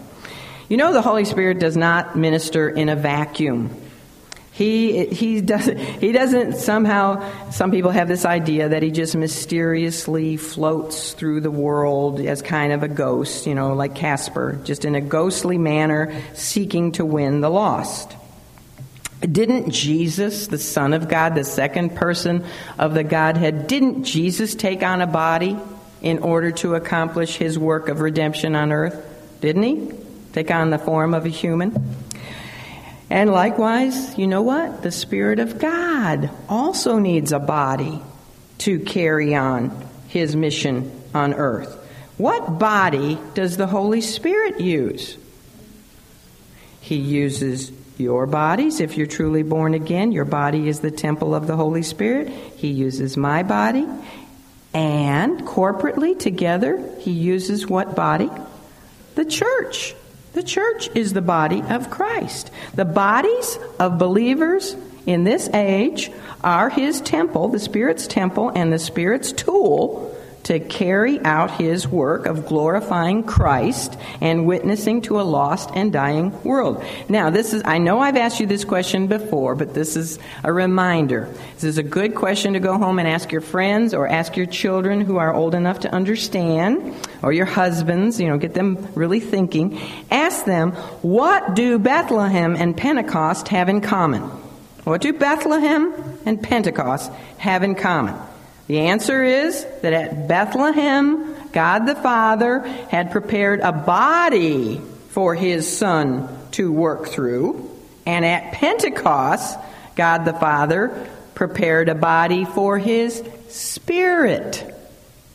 You 0.69 0.77
know, 0.77 0.93
the 0.93 1.03
Holy 1.03 1.25
Spirit 1.25 1.61
does 1.61 1.77
not 1.77 2.17
minister 2.17 2.69
in 2.69 2.89
a 2.89 2.97
vacuum. 2.97 3.71
He, 4.51 5.05
he, 5.05 5.43
doesn't, 5.43 5.79
he 5.79 6.13
doesn't 6.13 6.57
somehow, 6.57 7.51
some 7.51 7.71
people 7.71 7.91
have 7.91 8.09
this 8.09 8.25
idea 8.25 8.71
that 8.71 8.83
he 8.83 8.91
just 8.91 9.15
mysteriously 9.15 10.39
floats 10.39 11.13
through 11.13 11.43
the 11.43 11.51
world 11.51 12.21
as 12.21 12.41
kind 12.41 12.73
of 12.73 12.83
a 12.83 12.89
ghost, 12.89 13.47
you 13.47 13.55
know, 13.55 13.75
like 13.75 13.95
Casper, 13.95 14.59
just 14.65 14.87
in 14.87 14.95
a 14.95 15.01
ghostly 15.01 15.59
manner, 15.59 16.21
seeking 16.33 16.93
to 16.93 17.05
win 17.05 17.43
the 17.43 17.51
lost. 17.51 18.17
Didn't 19.21 19.73
Jesus, 19.73 20.47
the 20.47 20.59
Son 20.59 20.95
of 20.95 21.07
God, 21.07 21.35
the 21.35 21.45
second 21.45 21.95
person 21.95 22.45
of 22.79 22.95
the 22.95 23.05
Godhead, 23.05 23.67
didn't 23.67 24.05
Jesus 24.05 24.55
take 24.55 24.83
on 24.83 25.03
a 25.03 25.07
body 25.07 25.57
in 26.01 26.21
order 26.21 26.51
to 26.53 26.75
accomplish 26.75 27.37
his 27.37 27.59
work 27.59 27.89
of 27.91 28.01
redemption 28.01 28.57
on 28.57 28.73
earth? 28.73 28.97
Didn't 29.43 29.63
he? 29.63 30.06
Take 30.37 30.51
on 30.51 30.69
the 30.69 30.77
form 30.77 31.15
of 31.15 31.25
a 31.25 31.31
human? 31.31 31.97
And 33.09 33.33
likewise, 33.33 34.19
you 34.19 34.27
know 34.27 34.43
what? 34.43 34.83
The 34.83 34.93
Spirit 34.93 35.39
of 35.39 35.59
God 35.59 36.29
also 36.47 36.99
needs 36.99 37.33
a 37.33 37.39
body 37.39 38.03
to 38.59 38.79
carry 38.81 39.35
on 39.35 39.71
his 40.09 40.37
mission 40.37 40.93
on 41.15 41.33
earth. 41.33 41.75
What 42.19 42.59
body 42.59 43.19
does 43.33 43.57
the 43.57 43.67
Holy 43.67 44.03
Spirit 44.03 44.61
use? 44.61 45.17
He 46.83 46.97
uses 46.97 47.73
your 47.97 48.27
bodies. 48.27 48.81
If 48.81 48.99
you're 48.99 49.07
truly 49.07 49.43
born 49.43 49.73
again, 49.73 50.13
your 50.13 50.27
body 50.27 50.69
is 50.69 50.81
the 50.81 50.91
temple 50.91 51.35
of 51.35 51.47
the 51.47 51.57
Holy 51.57 51.83
Spirit. 51.83 52.29
He 52.29 52.69
uses 52.69 53.17
my 53.17 53.43
body. 53.43 53.87
And 54.75 55.41
corporately, 55.47 56.19
together, 56.19 56.87
he 56.99 57.13
uses 57.13 57.67
what 57.67 57.97
body? 57.97 58.29
The 59.15 59.25
church. 59.25 59.95
The 60.37 60.43
church 60.43 60.91
is 60.95 61.15
the 61.15 61.23
body 61.23 61.63
of 61.63 61.89
Christ. 61.89 62.51
The 62.75 62.85
bodies 62.85 63.59
of 63.81 63.97
believers 63.97 64.77
in 65.07 65.25
this 65.25 65.49
age 65.55 66.13
are 66.45 66.69
his 66.69 67.01
temple, 67.01 67.49
the 67.49 67.59
Spirit's 67.59 68.07
temple, 68.07 68.51
and 68.51 68.71
the 68.71 68.79
Spirit's 68.79 69.33
tool 69.33 70.15
to 70.47 70.61
carry 70.61 71.21
out 71.25 71.51
his 71.51 71.89
work 71.89 72.27
of 72.27 72.47
glorifying 72.47 73.25
Christ 73.25 73.99
and 74.21 74.47
witnessing 74.47 75.03
to 75.03 75.21
a 75.21 75.23
lost 75.23 75.71
and 75.75 75.93
dying 75.93 76.41
world. 76.45 76.85
Now, 77.09 77.31
this 77.31 77.53
is, 77.53 77.63
I 77.65 77.79
know 77.79 77.99
I've 77.99 78.17
asked 78.17 78.39
you 78.39 78.47
this 78.47 78.65
question 78.65 79.09
before, 79.09 79.57
but 79.57 79.75
this 79.75 79.97
is 79.97 80.21
a 80.45 80.53
reminder. 80.53 81.29
This 81.55 81.65
is 81.65 81.79
a 81.79 81.83
good 81.83 82.15
question 82.15 82.53
to 82.53 82.61
go 82.61 82.79
home 82.79 83.01
and 83.01 83.09
ask 83.09 83.33
your 83.33 83.41
friends 83.41 83.93
or 83.93 84.07
ask 84.07 84.37
your 84.37 84.47
children 84.47 85.01
who 85.01 85.17
are 85.17 85.35
old 85.35 85.53
enough 85.53 85.81
to 85.81 85.93
understand, 85.93 86.95
or 87.25 87.33
your 87.33 87.47
husbands, 87.47 88.21
you 88.21 88.29
know, 88.29 88.39
get 88.39 88.55
them 88.55 88.87
really 88.95 89.19
thinking. 89.19 89.81
Ask 90.13 90.45
them, 90.45 90.73
what 91.03 91.57
do 91.57 91.81
Bethlehem 91.81 92.55
and 92.55 92.77
Pentecost 92.77 93.49
have 93.49 93.69
in 93.69 93.81
common? 93.81 94.23
What 94.85 95.01
do 95.01 95.13
Bethlehem 95.13 95.93
and 96.25 96.41
Pentecost 96.41 97.11
have 97.39 97.65
in 97.65 97.75
common? 97.75 98.15
The 98.67 98.81
answer 98.81 99.23
is 99.23 99.65
that 99.83 99.93
at 99.93 100.27
Bethlehem, 100.29 101.35
God 101.53 101.87
the 101.87 101.95
Father 101.95 102.61
had 102.91 103.13
prepared 103.13 103.61
a 103.61 103.73
body 103.73 104.81
for 105.11 105.35
his 105.35 105.79
Son 105.79 106.29
to 106.53 106.73
work 106.73 107.07
through. 107.09 107.71
And 108.05 108.25
at 108.25 108.53
Pentecost, 108.53 109.59
God 109.95 110.25
the 110.25 110.33
Father 110.33 111.09
prepared 111.35 111.89
a 111.89 111.95
body 111.95 112.45
for 112.45 112.79
his 112.79 113.23
Spirit 113.49 114.75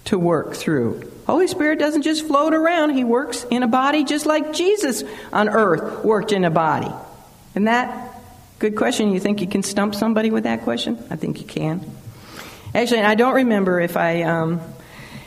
to 0.05 0.19
work 0.19 0.55
through. 0.55 1.11
Holy 1.25 1.47
Spirit 1.47 1.79
doesn't 1.79 2.01
just 2.01 2.27
float 2.27 2.53
around, 2.53 2.89
he 2.91 3.03
works 3.03 3.45
in 3.49 3.63
a 3.63 3.67
body 3.67 4.03
just 4.03 4.25
like 4.25 4.53
Jesus 4.53 5.03
on 5.31 5.47
earth 5.47 6.03
worked 6.03 6.33
in 6.33 6.43
a 6.43 6.49
body. 6.49 6.91
Isn't 7.51 7.65
that 7.65 8.13
good 8.59 8.75
question? 8.75 9.13
You 9.13 9.19
think 9.19 9.39
you 9.39 9.47
can 9.47 9.63
stump 9.63 9.95
somebody 9.95 10.31
with 10.31 10.43
that 10.43 10.63
question? 10.63 11.01
I 11.09 11.15
think 11.15 11.39
you 11.39 11.45
can. 11.45 11.85
Actually, 12.73 13.01
I 13.01 13.15
don't 13.15 13.35
remember 13.35 13.79
if 13.79 13.97
I 13.97 14.23
um, 14.23 14.61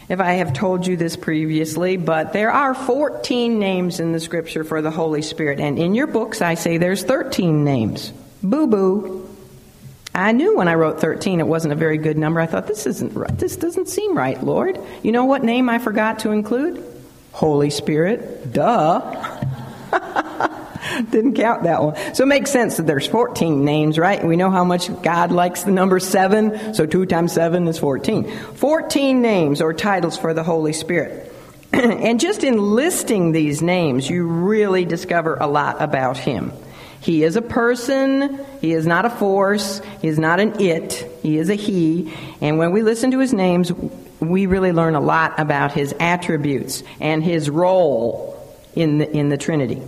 if 0.08 0.20
I 0.20 0.34
have 0.34 0.52
told 0.52 0.86
you 0.86 0.96
this 0.96 1.16
previously, 1.16 1.96
but 1.96 2.32
there 2.32 2.50
are 2.50 2.74
14 2.74 3.58
names 3.58 4.00
in 4.00 4.12
the 4.12 4.20
Scripture 4.20 4.64
for 4.64 4.82
the 4.82 4.90
Holy 4.90 5.22
Spirit, 5.22 5.60
and 5.60 5.78
in 5.78 5.94
your 5.94 6.06
books 6.06 6.42
I 6.42 6.54
say 6.54 6.78
there's 6.78 7.02
13 7.02 7.64
names. 7.64 8.12
Boo 8.42 8.66
boo. 8.66 9.28
I 10.14 10.32
knew 10.32 10.56
when 10.56 10.68
I 10.68 10.74
wrote 10.74 11.00
13 11.00 11.40
it 11.40 11.46
wasn't 11.46 11.72
a 11.72 11.76
very 11.76 11.98
good 11.98 12.16
number. 12.16 12.40
I 12.40 12.46
thought 12.46 12.66
this 12.66 12.86
isn't 12.86 13.14
right. 13.14 13.36
This 13.36 13.56
doesn't 13.56 13.88
seem 13.88 14.16
right, 14.16 14.42
Lord. 14.42 14.78
You 15.02 15.12
know 15.12 15.24
what 15.24 15.42
name 15.42 15.68
I 15.68 15.78
forgot 15.78 16.20
to 16.20 16.30
include? 16.30 16.84
Holy 17.32 17.70
Spirit. 17.70 18.52
Duh. 18.52 19.40
Didn't 21.10 21.34
count 21.34 21.64
that 21.64 21.82
one. 21.82 21.96
So 22.14 22.24
it 22.24 22.26
makes 22.26 22.50
sense 22.50 22.76
that 22.76 22.86
there's 22.86 23.06
14 23.06 23.64
names, 23.64 23.98
right? 23.98 24.24
We 24.24 24.36
know 24.36 24.50
how 24.50 24.64
much 24.64 24.90
God 25.02 25.32
likes 25.32 25.62
the 25.62 25.70
number 25.70 26.00
7, 26.00 26.74
so 26.74 26.86
2 26.86 27.06
times 27.06 27.32
7 27.32 27.66
is 27.68 27.78
14. 27.78 28.30
14 28.30 29.22
names 29.22 29.60
or 29.60 29.72
titles 29.72 30.16
for 30.16 30.34
the 30.34 30.42
Holy 30.42 30.72
Spirit. 30.72 31.32
and 31.72 32.20
just 32.20 32.44
in 32.44 32.58
listing 32.58 33.32
these 33.32 33.62
names, 33.62 34.08
you 34.08 34.26
really 34.26 34.84
discover 34.84 35.36
a 35.36 35.46
lot 35.46 35.82
about 35.82 36.16
Him. 36.18 36.52
He 37.00 37.22
is 37.22 37.36
a 37.36 37.42
person. 37.42 38.40
He 38.62 38.72
is 38.72 38.86
not 38.86 39.04
a 39.04 39.10
force. 39.10 39.82
He 40.00 40.08
is 40.08 40.18
not 40.18 40.40
an 40.40 40.58
it. 40.58 41.06
He 41.22 41.36
is 41.36 41.50
a 41.50 41.54
he. 41.54 42.14
And 42.40 42.56
when 42.56 42.72
we 42.72 42.82
listen 42.82 43.10
to 43.10 43.18
his 43.18 43.34
names, 43.34 43.70
we 44.20 44.46
really 44.46 44.72
learn 44.72 44.94
a 44.94 45.00
lot 45.00 45.38
about 45.38 45.72
his 45.72 45.94
attributes 46.00 46.82
and 47.00 47.22
his 47.22 47.50
role 47.50 48.34
in 48.74 48.96
the, 48.98 49.10
in 49.10 49.28
the 49.28 49.36
Trinity. 49.36 49.82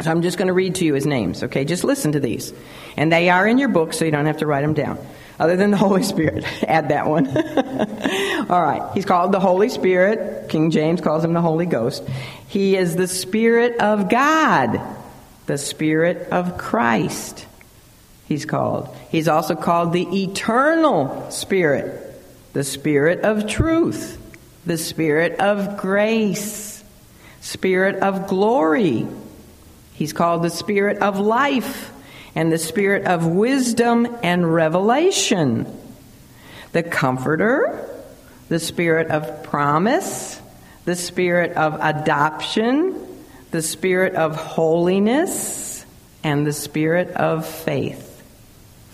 So 0.00 0.10
I'm 0.10 0.20
just 0.22 0.36
going 0.36 0.48
to 0.48 0.54
read 0.54 0.74
to 0.76 0.84
you 0.84 0.94
his 0.94 1.06
names, 1.06 1.42
okay? 1.42 1.64
Just 1.64 1.82
listen 1.82 2.12
to 2.12 2.20
these. 2.20 2.52
And 2.96 3.10
they 3.10 3.30
are 3.30 3.46
in 3.46 3.56
your 3.56 3.68
book, 3.68 3.94
so 3.94 4.04
you 4.04 4.10
don't 4.10 4.26
have 4.26 4.38
to 4.38 4.46
write 4.46 4.60
them 4.60 4.74
down. 4.74 4.98
Other 5.38 5.56
than 5.56 5.70
the 5.70 5.76
Holy 5.78 6.02
Spirit. 6.02 6.44
Add 6.62 6.90
that 6.90 7.06
one. 7.06 7.26
All 8.50 8.62
right. 8.62 8.90
He's 8.92 9.06
called 9.06 9.32
the 9.32 9.40
Holy 9.40 9.70
Spirit. 9.70 10.50
King 10.50 10.70
James 10.70 11.00
calls 11.00 11.24
him 11.24 11.32
the 11.32 11.40
Holy 11.40 11.66
Ghost. 11.66 12.02
He 12.48 12.76
is 12.76 12.94
the 12.94 13.08
Spirit 13.08 13.80
of 13.80 14.10
God, 14.10 14.80
the 15.46 15.58
Spirit 15.58 16.28
of 16.30 16.58
Christ. 16.58 17.46
He's 18.26 18.44
called. 18.44 18.94
He's 19.10 19.28
also 19.28 19.54
called 19.54 19.92
the 19.92 20.24
Eternal 20.24 21.30
Spirit, 21.30 22.20
the 22.52 22.64
Spirit 22.64 23.20
of 23.20 23.46
Truth, 23.46 24.18
the 24.66 24.76
Spirit 24.76 25.40
of 25.40 25.78
Grace, 25.78 26.82
Spirit 27.40 28.02
of 28.02 28.26
Glory 28.26 29.06
He's 29.96 30.12
called 30.12 30.42
the 30.42 30.50
Spirit 30.50 30.98
of 30.98 31.18
life 31.18 31.92
and 32.34 32.52
the 32.52 32.58
Spirit 32.58 33.06
of 33.06 33.26
wisdom 33.26 34.06
and 34.22 34.52
revelation. 34.52 35.66
The 36.72 36.82
Comforter, 36.82 37.88
the 38.48 38.60
Spirit 38.60 39.08
of 39.08 39.42
promise, 39.42 40.38
the 40.84 40.94
Spirit 40.94 41.56
of 41.56 41.78
adoption, 41.80 42.94
the 43.52 43.62
Spirit 43.62 44.14
of 44.14 44.36
holiness, 44.36 45.84
and 46.22 46.46
the 46.46 46.52
Spirit 46.52 47.08
of 47.08 47.46
faith. 47.46 48.12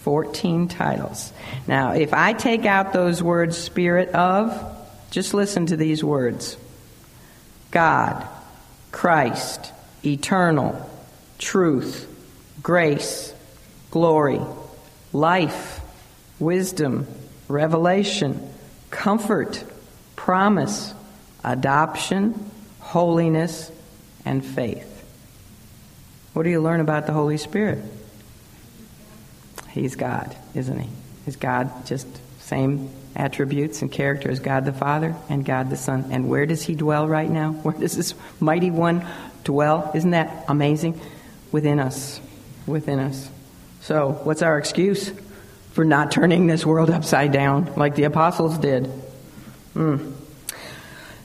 14 0.03 0.69
titles. 0.69 1.33
Now, 1.67 1.93
if 1.93 2.15
I 2.15 2.33
take 2.33 2.65
out 2.65 2.93
those 2.93 3.23
words, 3.23 3.59
Spirit 3.59 4.11
of, 4.11 4.57
just 5.11 5.35
listen 5.35 5.67
to 5.67 5.77
these 5.77 6.03
words 6.03 6.57
God, 7.73 8.27
Christ, 8.93 9.73
eternal, 10.05 10.89
truth, 11.43 12.09
grace, 12.63 13.35
glory, 13.91 14.41
life, 15.13 15.81
wisdom, 16.39 17.07
revelation, 17.49 18.49
comfort, 18.91 19.63
promise, 20.17 20.95
adoption, 21.45 22.51
holiness, 22.81 23.71
and 24.25 24.45
faith. 24.45 24.89
What 26.33 26.45
do 26.45 26.51
you 26.51 26.61
learn 26.61 26.81
about 26.81 27.07
the 27.07 27.13
Holy 27.13 27.37
Spirit? 27.37 27.85
He's 29.71 29.97
God, 29.97 30.35
isn't 30.55 30.79
he? 30.79 30.89
Is 31.27 31.37
God 31.37 31.87
just 31.87 32.07
same 32.41 32.89
attributes 33.17 33.83
and 33.83 33.91
character 33.91 34.31
as 34.31 34.41
God 34.41 34.65
the 34.65 34.73
Father 34.73 35.15
and 35.29 35.45
God 35.45 35.71
the 35.71 35.77
Son? 35.77 36.07
And 36.11 36.29
where 36.29 36.47
does 36.47 36.63
he 36.63 36.75
dwell 36.75 37.09
right 37.09 37.29
now? 37.29 37.53
Where 37.63 37.75
does 37.75 37.97
this 37.97 38.15
mighty 38.41 38.71
one 38.71 39.05
dwell? 39.45 39.91
Isn't 39.95 40.13
that 40.13 40.45
amazing? 40.49 41.01
Within 41.53 41.79
us. 41.79 42.21
Within 42.67 42.99
us. 42.99 43.31
So, 43.83 44.13
what's 44.25 44.43
our 44.43 44.59
excuse 44.59 45.13
for 45.73 45.85
not 45.85 46.11
turning 46.11 46.47
this 46.47 46.67
world 46.67 46.91
upside 46.91 47.33
down 47.33 47.73
like 47.77 47.95
the 47.95 48.05
apostles 48.05 48.59
did? 48.59 48.91
Mm. 49.75 50.15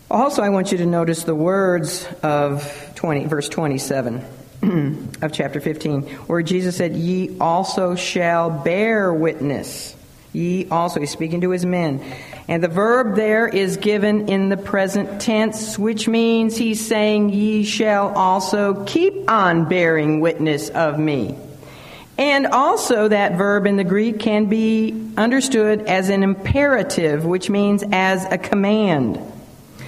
Also, 0.10 0.42
I 0.42 0.50
want 0.50 0.72
you 0.72 0.78
to 0.78 0.86
notice 0.86 1.24
the 1.24 1.36
words 1.36 2.08
of 2.24 2.94
20, 2.96 3.26
verse 3.26 3.50
27 3.50 4.24
of 5.22 5.34
chapter 5.34 5.60
15, 5.60 6.04
where 6.04 6.42
Jesus 6.42 6.78
said, 6.78 6.96
Ye 6.96 7.38
also 7.40 7.96
shall 7.96 8.50
bear 8.50 9.14
witness. 9.14 9.97
Ye 10.38 10.68
also, 10.70 11.00
he's 11.00 11.10
speaking 11.10 11.42
to 11.42 11.50
his 11.50 11.66
men. 11.66 12.00
And 12.48 12.64
the 12.64 12.68
verb 12.68 13.16
there 13.16 13.48
is 13.48 13.78
given 13.78 14.30
in 14.30 14.50
the 14.50 14.58
present 14.58 15.20
tense, 15.20 15.80
which 15.80 16.08
means 16.08 16.56
he's 16.56 16.86
saying, 16.86 17.30
Ye 17.30 17.64
shall 17.64 18.10
also 18.16 18.84
keep 18.86 19.30
on 19.30 19.68
bearing 19.68 20.20
witness 20.20 20.70
of 20.70 21.00
me. 21.00 21.36
And 22.20 22.46
also, 22.46 23.08
that 23.08 23.36
verb 23.36 23.66
in 23.66 23.78
the 23.78 23.84
Greek 23.84 24.20
can 24.20 24.46
be 24.46 25.12
understood 25.18 25.82
as 25.88 26.10
an 26.10 26.22
imperative, 26.22 27.26
which 27.26 27.50
means 27.50 27.84
as 27.92 28.24
a 28.26 28.38
command. 28.38 29.20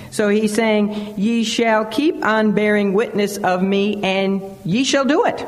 So 0.10 0.30
he's 0.30 0.56
saying, 0.56 1.14
Ye 1.20 1.44
shall 1.44 1.86
keep 1.86 2.26
on 2.26 2.54
bearing 2.54 2.94
witness 2.94 3.38
of 3.38 3.62
me, 3.62 4.04
and 4.04 4.42
ye 4.66 4.84
shall 4.84 5.06
do 5.06 5.26
it. 5.26 5.46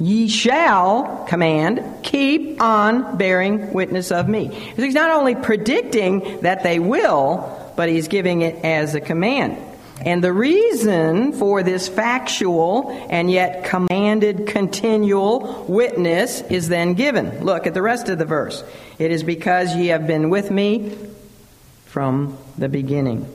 Ye 0.00 0.28
shall, 0.28 1.24
command, 1.28 2.04
keep 2.04 2.60
on 2.60 3.16
bearing 3.16 3.72
witness 3.72 4.12
of 4.12 4.28
me. 4.28 4.50
So 4.76 4.82
he's 4.82 4.94
not 4.94 5.10
only 5.10 5.34
predicting 5.34 6.40
that 6.42 6.62
they 6.62 6.78
will, 6.78 7.72
but 7.76 7.88
he's 7.88 8.08
giving 8.08 8.42
it 8.42 8.64
as 8.64 8.94
a 8.94 9.00
command. 9.00 9.58
And 10.04 10.22
the 10.22 10.32
reason 10.32 11.32
for 11.32 11.64
this 11.64 11.88
factual 11.88 12.90
and 13.10 13.28
yet 13.28 13.64
commanded 13.64 14.46
continual 14.46 15.64
witness 15.68 16.42
is 16.42 16.68
then 16.68 16.94
given. 16.94 17.44
Look 17.44 17.66
at 17.66 17.74
the 17.74 17.82
rest 17.82 18.08
of 18.08 18.18
the 18.18 18.24
verse. 18.24 18.62
It 19.00 19.10
is 19.10 19.24
because 19.24 19.74
ye 19.74 19.88
have 19.88 20.06
been 20.06 20.30
with 20.30 20.52
me 20.52 20.96
from 21.86 22.38
the 22.56 22.68
beginning. 22.68 23.26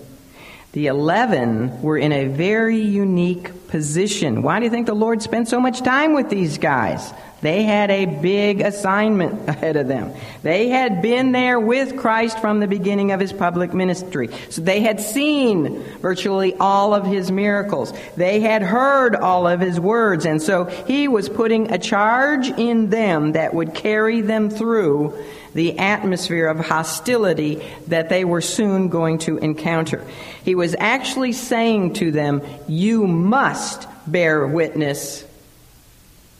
The 0.71 0.87
eleven 0.87 1.81
were 1.81 1.97
in 1.97 2.13
a 2.13 2.25
very 2.25 2.79
unique 2.79 3.62
position. 3.73 4.43
Why 4.43 4.59
do 4.59 4.65
you 4.65 4.69
think 4.69 4.85
the 4.85 4.93
Lord 4.93 5.23
spent 5.23 5.47
so 5.47 5.59
much 5.59 5.81
time 5.81 6.13
with 6.13 6.29
these 6.29 6.59
guys? 6.59 7.11
They 7.41 7.63
had 7.63 7.89
a 7.89 8.05
big 8.05 8.61
assignment 8.61 9.49
ahead 9.49 9.77
of 9.77 9.87
them. 9.87 10.13
They 10.43 10.69
had 10.69 11.01
been 11.01 11.31
there 11.31 11.59
with 11.59 11.97
Christ 11.97 12.37
from 12.37 12.59
the 12.59 12.67
beginning 12.67 13.11
of 13.11 13.19
his 13.19 13.33
public 13.33 13.73
ministry. 13.73 14.29
So 14.51 14.61
they 14.61 14.81
had 14.81 14.99
seen 14.99 15.81
virtually 16.01 16.53
all 16.59 16.93
of 16.93 17.03
his 17.03 17.31
miracles. 17.31 17.91
They 18.15 18.41
had 18.41 18.61
heard 18.61 19.15
all 19.15 19.47
of 19.47 19.59
his 19.59 19.79
words. 19.79 20.27
And 20.27 20.39
so 20.39 20.65
he 20.65 21.07
was 21.07 21.27
putting 21.27 21.71
a 21.71 21.79
charge 21.79 22.49
in 22.49 22.91
them 22.91 23.31
that 23.31 23.55
would 23.55 23.73
carry 23.73 24.21
them 24.21 24.51
through 24.51 25.17
the 25.53 25.77
atmosphere 25.79 26.47
of 26.47 26.59
hostility 26.59 27.63
that 27.87 28.09
they 28.09 28.25
were 28.25 28.41
soon 28.41 28.89
going 28.89 29.19
to 29.19 29.37
encounter. 29.37 30.05
He 30.43 30.55
was 30.55 30.75
actually 30.77 31.33
saying 31.33 31.93
to 31.95 32.11
them, 32.11 32.41
You 32.67 33.07
must 33.07 33.87
bear 34.07 34.45
witness 34.47 35.25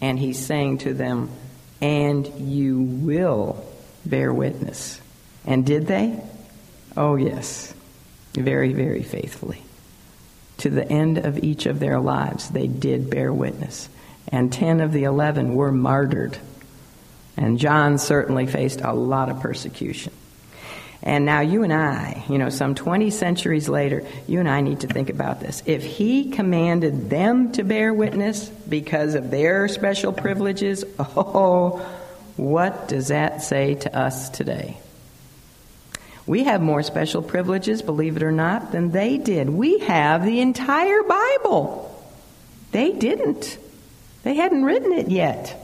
and 0.02 0.20
he's 0.20 0.46
saying 0.46 0.80
to 0.80 0.94
them, 0.94 1.30
And 1.82 2.28
you 2.38 2.82
will 2.82 3.66
bear 4.06 4.34
witness. 4.34 5.00
And 5.46 5.66
did 5.66 5.88
they? 5.88 6.22
Oh, 6.98 7.16
yes. 7.16 7.74
Very, 8.34 8.74
very 8.74 9.04
faithfully. 9.04 9.62
To 10.58 10.70
the 10.70 10.88
end 10.90 11.20
of 11.20 11.44
each 11.44 11.66
of 11.66 11.80
their 11.80 12.00
lives, 12.00 12.50
they 12.50 12.68
did 12.68 13.10
bear 13.10 13.32
witness. 13.32 13.90
And 14.28 14.52
10 14.52 14.82
of 14.82 14.92
the 14.92 15.04
11 15.04 15.56
were 15.56 15.72
martyred. 15.72 16.38
And 17.38 17.58
John 17.58 17.98
certainly 17.98 18.48
faced 18.48 18.82
a 18.82 18.94
lot 18.94 19.30
of 19.30 19.40
persecution. 19.40 20.14
And 21.06 21.26
now 21.26 21.42
you 21.42 21.64
and 21.64 21.74
I, 21.74 22.24
you 22.30 22.38
know, 22.38 22.50
some 22.50 22.76
20 22.76 23.10
centuries 23.10 23.68
later, 23.68 24.06
you 24.26 24.40
and 24.40 24.48
I 24.48 24.62
need 24.62 24.82
to 24.82 24.88
think 24.88 25.10
about 25.10 25.42
this. 25.42 25.62
If 25.66 25.84
he 25.84 26.32
commanded 26.32 27.10
them 27.10 27.52
to 27.54 27.64
bear 27.64 27.94
witness 27.94 28.48
because 28.48 29.14
of 29.16 29.30
their 29.30 29.68
special 29.68 30.14
privileges, 30.14 30.86
oh, 30.98 31.86
what 32.38 32.88
does 32.88 33.10
that 33.10 33.42
say 33.42 33.76
to 33.76 33.98
us 33.98 34.30
today? 34.30 34.78
We 36.26 36.46
have 36.46 36.62
more 36.62 36.84
special 36.84 37.22
privileges, 37.22 37.82
believe 37.82 38.16
it 38.16 38.24
or 38.24 38.32
not, 38.32 38.72
than 38.72 38.92
they 38.92 39.18
did. 39.18 39.50
We 39.50 39.80
have 39.80 40.26
the 40.26 40.40
entire 40.40 41.04
Bible. 41.04 41.90
They 42.72 42.94
didn't. 42.94 43.58
They 44.24 44.36
hadn't 44.36 44.64
written 44.64 44.94
it 44.94 45.10
yet. 45.10 45.60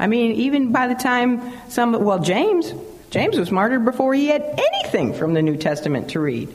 I 0.00 0.06
mean, 0.06 0.32
even 0.32 0.72
by 0.72 0.88
the 0.88 0.94
time 0.94 1.52
some, 1.68 1.92
well, 1.92 2.20
James, 2.20 2.72
James 3.10 3.36
was 3.36 3.50
martyred 3.50 3.84
before 3.84 4.14
he 4.14 4.28
had 4.28 4.42
anything 4.42 5.12
from 5.12 5.34
the 5.34 5.42
New 5.42 5.56
Testament 5.56 6.10
to 6.10 6.20
read. 6.20 6.52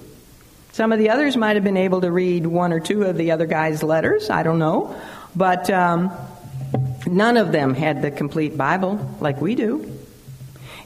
Some 0.72 0.92
of 0.92 0.98
the 0.98 1.12
others 1.12 1.38
might 1.38 1.56
have 1.56 1.64
been 1.64 1.78
able 1.78 2.02
to 2.02 2.12
read 2.12 2.48
one 2.48 2.74
or 2.74 2.80
two 2.80 3.04
of 3.04 3.18
the 3.18 3.32
other 3.32 3.46
guys' 3.46 3.84
letters. 3.84 4.32
I 4.32 4.42
don't 4.42 4.58
know. 4.58 5.00
But 5.36 5.70
um, 5.70 6.12
none 7.06 7.38
of 7.38 7.52
them 7.52 7.76
had 7.76 8.02
the 8.02 8.10
complete 8.10 8.58
Bible 8.58 9.16
like 9.22 9.40
we 9.40 9.54
do. 9.54 9.95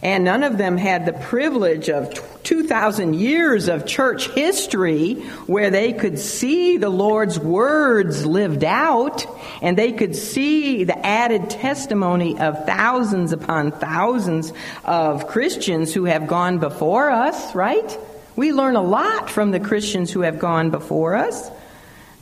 And 0.02 0.24
none 0.24 0.44
of 0.44 0.58
them 0.58 0.78
had 0.78 1.06
the 1.06 1.14
privilege 1.14 1.90
of 1.90 2.14
2,000 2.44 3.16
years 3.16 3.68
of 3.68 3.86
church 3.86 4.30
history 4.30 5.16
where 5.46 5.70
they 5.70 5.92
could 5.92 6.18
see 6.18 6.78
the 6.78 6.90
Lord's 6.90 7.38
words 7.38 8.26
lived 8.26 8.64
out 8.64 9.26
and 9.62 9.78
they 9.78 9.92
could 9.92 10.16
see 10.16 10.86
the 10.86 11.06
added 11.06 11.50
testimony 11.50 12.40
of 12.40 12.66
thousands 12.66 13.34
upon 13.34 13.72
thousands 13.72 14.54
of 14.86 15.28
Christians 15.28 15.94
who 15.94 16.06
have 16.06 16.28
gone 16.28 16.60
before 16.60 17.10
us, 17.10 17.54
right? 17.54 17.98
We 18.38 18.54
learn 18.54 18.78
a 18.78 18.82
lot 18.82 19.30
from 19.30 19.52
the 19.52 19.60
Christians 19.60 20.12
who 20.12 20.22
have 20.22 20.40
gone 20.40 20.70
before 20.70 21.16
us 21.16 21.52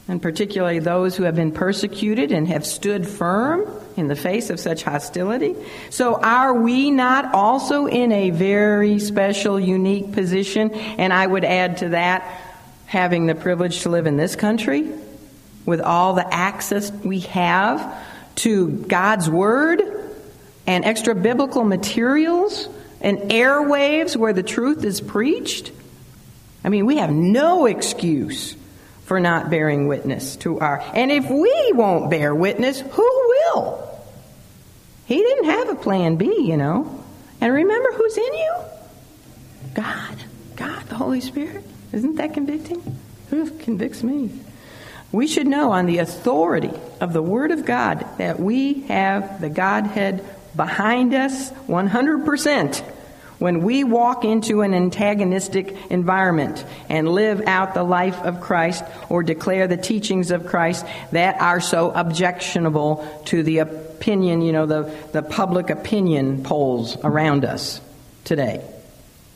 and 0.07 0.21
particularly 0.21 0.79
those 0.79 1.15
who 1.17 1.23
have 1.23 1.35
been 1.35 1.51
persecuted 1.51 2.31
and 2.31 2.47
have 2.47 2.65
stood 2.65 3.07
firm 3.07 3.67
in 3.97 4.07
the 4.07 4.15
face 4.15 4.49
of 4.49 4.59
such 4.59 4.83
hostility. 4.83 5.55
So, 5.89 6.15
are 6.15 6.53
we 6.53 6.91
not 6.91 7.33
also 7.33 7.87
in 7.87 8.11
a 8.11 8.29
very 8.29 8.99
special, 8.99 9.59
unique 9.59 10.13
position? 10.13 10.71
And 10.73 11.11
I 11.11 11.27
would 11.27 11.43
add 11.43 11.77
to 11.77 11.89
that, 11.89 12.23
having 12.85 13.25
the 13.25 13.35
privilege 13.35 13.81
to 13.81 13.89
live 13.89 14.07
in 14.07 14.15
this 14.15 14.35
country 14.35 14.89
with 15.65 15.81
all 15.81 16.13
the 16.13 16.33
access 16.33 16.89
we 16.89 17.19
have 17.21 18.05
to 18.35 18.69
God's 18.69 19.29
Word 19.29 19.81
and 20.65 20.85
extra 20.85 21.13
biblical 21.13 21.65
materials 21.65 22.69
and 23.01 23.17
airwaves 23.29 24.15
where 24.15 24.31
the 24.31 24.43
truth 24.43 24.85
is 24.85 25.01
preached. 25.01 25.71
I 26.63 26.69
mean, 26.69 26.85
we 26.85 26.97
have 26.97 27.11
no 27.11 27.65
excuse 27.65 28.55
for 29.07 29.21
not 29.21 29.49
bearing 29.49 29.87
witness 29.87 30.35
to 30.35 30.59
our. 30.59 30.83
And 30.93 31.13
if 31.13 31.29
we 31.29 31.71
won't 31.73 32.11
bear 32.11 32.35
witness, 32.35 32.81
who 32.81 33.01
will? 33.53 33.89
He 35.05 35.15
didn't 35.15 35.45
have 35.45 35.69
a 35.69 35.75
plan 35.75 36.17
B, 36.17 36.25
you 36.41 36.57
know. 36.57 37.03
And 37.39 37.53
remember 37.53 37.93
who's 37.93 38.17
in 38.17 38.33
you? 38.33 38.55
God. 39.75 40.17
God, 40.57 40.83
the 40.89 40.95
Holy 40.95 41.21
Spirit. 41.21 41.63
Isn't 41.93 42.15
that 42.15 42.33
convicting? 42.33 42.99
Who 43.29 43.49
convicts 43.49 44.03
me? 44.03 44.29
We 45.13 45.27
should 45.27 45.47
know 45.47 45.71
on 45.71 45.85
the 45.85 45.99
authority 45.99 46.73
of 46.99 47.13
the 47.13 47.21
Word 47.21 47.51
of 47.51 47.65
God 47.65 48.05
that 48.17 48.41
we 48.41 48.81
have 48.83 49.39
the 49.39 49.49
Godhead 49.49 50.25
behind 50.53 51.13
us 51.13 51.49
100% 51.51 52.83
when 53.39 53.61
we 53.61 53.83
walk 53.83 54.25
into 54.25 54.61
an 54.61 54.73
antagonistic 54.73 55.75
environment 55.89 56.65
and 56.89 57.07
live 57.07 57.41
out 57.45 57.73
the 57.73 57.83
life 57.83 58.17
of 58.21 58.41
Christ 58.41 58.83
or 59.09 59.23
declare 59.23 59.67
the 59.67 59.77
teachings 59.77 60.31
of 60.31 60.47
Christ 60.47 60.85
that 61.11 61.39
are 61.39 61.61
so 61.61 61.91
objectionable 61.91 63.07
to 63.25 63.43
the 63.43 63.59
opinion, 63.59 64.41
you 64.41 64.51
know, 64.51 64.65
the, 64.65 64.91
the 65.11 65.21
public 65.21 65.69
opinion 65.69 66.43
polls 66.43 66.97
around 67.03 67.45
us 67.45 67.79
today. 68.23 68.63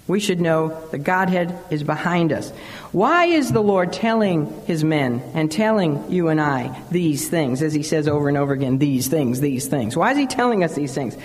We 0.08 0.20
should 0.20 0.42
know 0.42 0.90
the 0.90 0.98
Godhead 0.98 1.58
is 1.70 1.84
behind 1.84 2.34
us. 2.34 2.50
Why 2.92 3.26
is 3.26 3.52
the 3.52 3.62
Lord 3.62 3.94
telling 3.94 4.62
his 4.66 4.84
men 4.84 5.22
and 5.34 5.50
telling 5.50 6.12
you 6.12 6.28
and 6.28 6.42
I 6.42 6.82
these 6.92 7.30
things, 7.30 7.62
as 7.62 7.72
he 7.72 7.84
says 7.84 8.08
over 8.08 8.28
and 8.28 8.38
over 8.38 8.52
again, 8.52 8.78
these 8.78 9.08
things, 9.08 9.40
these 9.40 9.68
things? 9.68 9.96
Why 9.96 10.12
is 10.12 10.18
he 10.18 10.28
telling 10.28 10.64
us 10.64 10.76
these 10.76 10.94
things? 10.94 11.16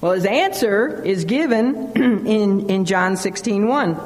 Well, 0.00 0.12
his 0.12 0.26
answer 0.26 1.02
is 1.02 1.24
given 1.24 1.92
in, 2.26 2.70
in 2.70 2.84
John 2.84 3.16
16 3.16 3.66
1. 3.66 4.00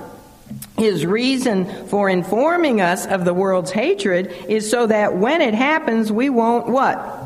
His 0.79 1.05
reason 1.05 1.87
for 1.89 2.09
informing 2.09 2.81
us 2.81 3.07
of 3.07 3.25
the 3.25 3.35
world's 3.35 3.71
hatred 3.71 4.33
is 4.49 4.71
so 4.71 4.87
that 4.87 5.17
when 5.17 5.43
it 5.43 5.55
happens, 5.55 6.11
we 6.11 6.31
won't 6.31 6.69
what? 6.69 7.21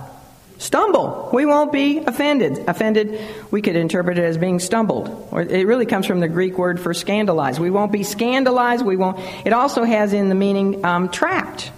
Stumble. 0.59 1.31
We 1.33 1.47
won't 1.47 1.73
be 1.73 1.99
offended. 1.99 2.69
Offended, 2.69 3.21
we 3.51 3.61
could 3.61 3.77
interpret 3.77 4.19
it 4.19 4.25
as 4.25 4.39
being 4.39 4.61
stumbled. 4.61 5.29
Or 5.31 5.43
it 5.43 5.67
really 5.67 5.87
comes 5.87 6.07
from 6.07 6.21
the 6.21 6.29
Greek 6.29 6.57
word 6.59 6.81
for 6.81 6.95
scandalized. 6.95 7.61
We 7.61 7.71
won't 7.71 7.93
be 7.93 8.03
scandalized. 8.03 8.85
We 8.85 8.97
won't. 8.97 9.19
It 9.45 9.53
also 9.53 9.85
has 9.85 10.13
in 10.13 10.29
the 10.29 10.35
meaning 10.35 10.85
um, 10.85 11.09
trapped. 11.09 11.71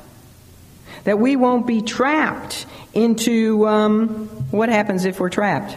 That 1.05 1.19
we 1.19 1.37
won't 1.37 1.67
be 1.67 1.83
trapped 1.83 2.67
into 2.93 3.67
um, 3.67 4.29
what 4.51 4.69
happens 4.69 5.05
if 5.05 5.21
we're 5.21 5.31
trapped. 5.31 5.77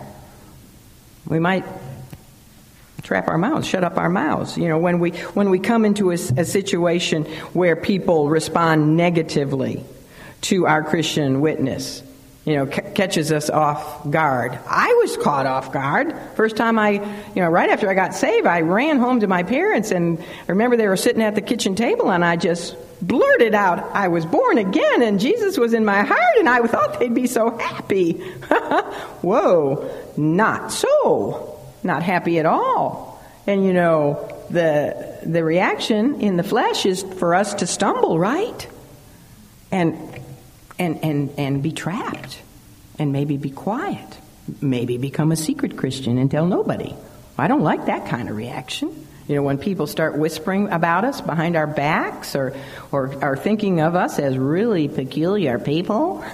We 1.29 1.39
might 1.39 1.63
trap 3.03 3.27
our 3.27 3.37
mouths, 3.37 3.67
shut 3.67 3.83
up 3.83 3.97
our 3.97 4.09
mouths. 4.09 4.57
You 4.57 4.67
know, 4.67 4.77
when 4.77 4.99
we 4.99 5.11
when 5.11 5.49
we 5.49 5.59
come 5.59 5.85
into 5.85 6.11
a, 6.11 6.15
a 6.15 6.45
situation 6.45 7.25
where 7.53 7.75
people 7.75 8.29
respond 8.29 8.97
negatively 8.97 9.85
to 10.41 10.65
our 10.67 10.83
Christian 10.83 11.39
witness, 11.39 12.03
you 12.49 12.55
know, 12.57 12.69
c- 12.69 12.81
catches 12.95 13.31
us 13.31 13.49
off 13.49 14.09
guard. 14.09 14.57
I 14.67 14.93
was 15.01 15.17
caught 15.17 15.45
off 15.45 15.71
guard. 15.71 16.15
First 16.35 16.57
time 16.57 16.79
I, 16.79 16.91
you 16.91 17.41
know, 17.41 17.49
right 17.49 17.69
after 17.69 17.89
I 17.89 17.93
got 17.93 18.15
saved, 18.15 18.47
I 18.47 18.61
ran 18.61 18.97
home 18.97 19.19
to 19.19 19.27
my 19.27 19.43
parents 19.43 19.91
and 19.91 20.19
I 20.19 20.45
remember 20.47 20.75
they 20.75 20.87
were 20.87 20.97
sitting 20.97 21.21
at 21.21 21.35
the 21.35 21.41
kitchen 21.41 21.75
table 21.75 22.11
and 22.11 22.25
I 22.25 22.35
just 22.35 22.75
blurted 23.01 23.55
out, 23.55 23.79
I 23.93 24.07
was 24.09 24.25
born 24.25 24.57
again 24.57 25.01
and 25.01 25.19
Jesus 25.19 25.57
was 25.57 25.73
in 25.73 25.85
my 25.85 26.01
heart 26.01 26.37
and 26.37 26.49
I 26.49 26.65
thought 26.67 26.99
they'd 26.99 27.13
be 27.13 27.27
so 27.27 27.57
happy. 27.57 28.13
Whoa, 29.21 29.89
not 30.17 30.71
so. 30.71 31.59
Not 31.83 32.03
happy 32.03 32.39
at 32.39 32.45
all. 32.45 33.23
And 33.47 33.65
you 33.65 33.73
know, 33.73 34.35
the, 34.49 35.19
the 35.23 35.43
reaction 35.43 36.21
in 36.21 36.35
the 36.35 36.43
flesh 36.43 36.85
is 36.85 37.03
for 37.03 37.35
us 37.35 37.53
to 37.55 37.67
stumble, 37.67 38.19
right? 38.19 38.67
And 39.71 40.18
and, 40.79 41.03
and, 41.03 41.31
and 41.37 41.61
be 41.61 41.71
trapped 41.71 42.41
and 42.97 43.11
maybe 43.11 43.37
be 43.37 43.51
quiet. 43.51 44.17
Maybe 44.61 44.97
become 44.97 45.31
a 45.31 45.35
secret 45.35 45.77
Christian 45.77 46.17
and 46.17 46.31
tell 46.31 46.47
nobody. 46.47 46.95
I 47.37 47.47
don't 47.47 47.61
like 47.61 47.85
that 47.85 48.07
kind 48.07 48.29
of 48.29 48.35
reaction. 48.35 49.05
You 49.27 49.35
know, 49.35 49.43
when 49.43 49.59
people 49.59 49.85
start 49.85 50.17
whispering 50.17 50.71
about 50.71 51.05
us 51.05 51.21
behind 51.21 51.55
our 51.55 51.67
backs 51.67 52.35
or, 52.35 52.55
or 52.91 53.23
are 53.23 53.37
thinking 53.37 53.79
of 53.79 53.93
us 53.93 54.17
as 54.17 54.35
really 54.37 54.87
peculiar 54.87 55.59
people 55.59 56.23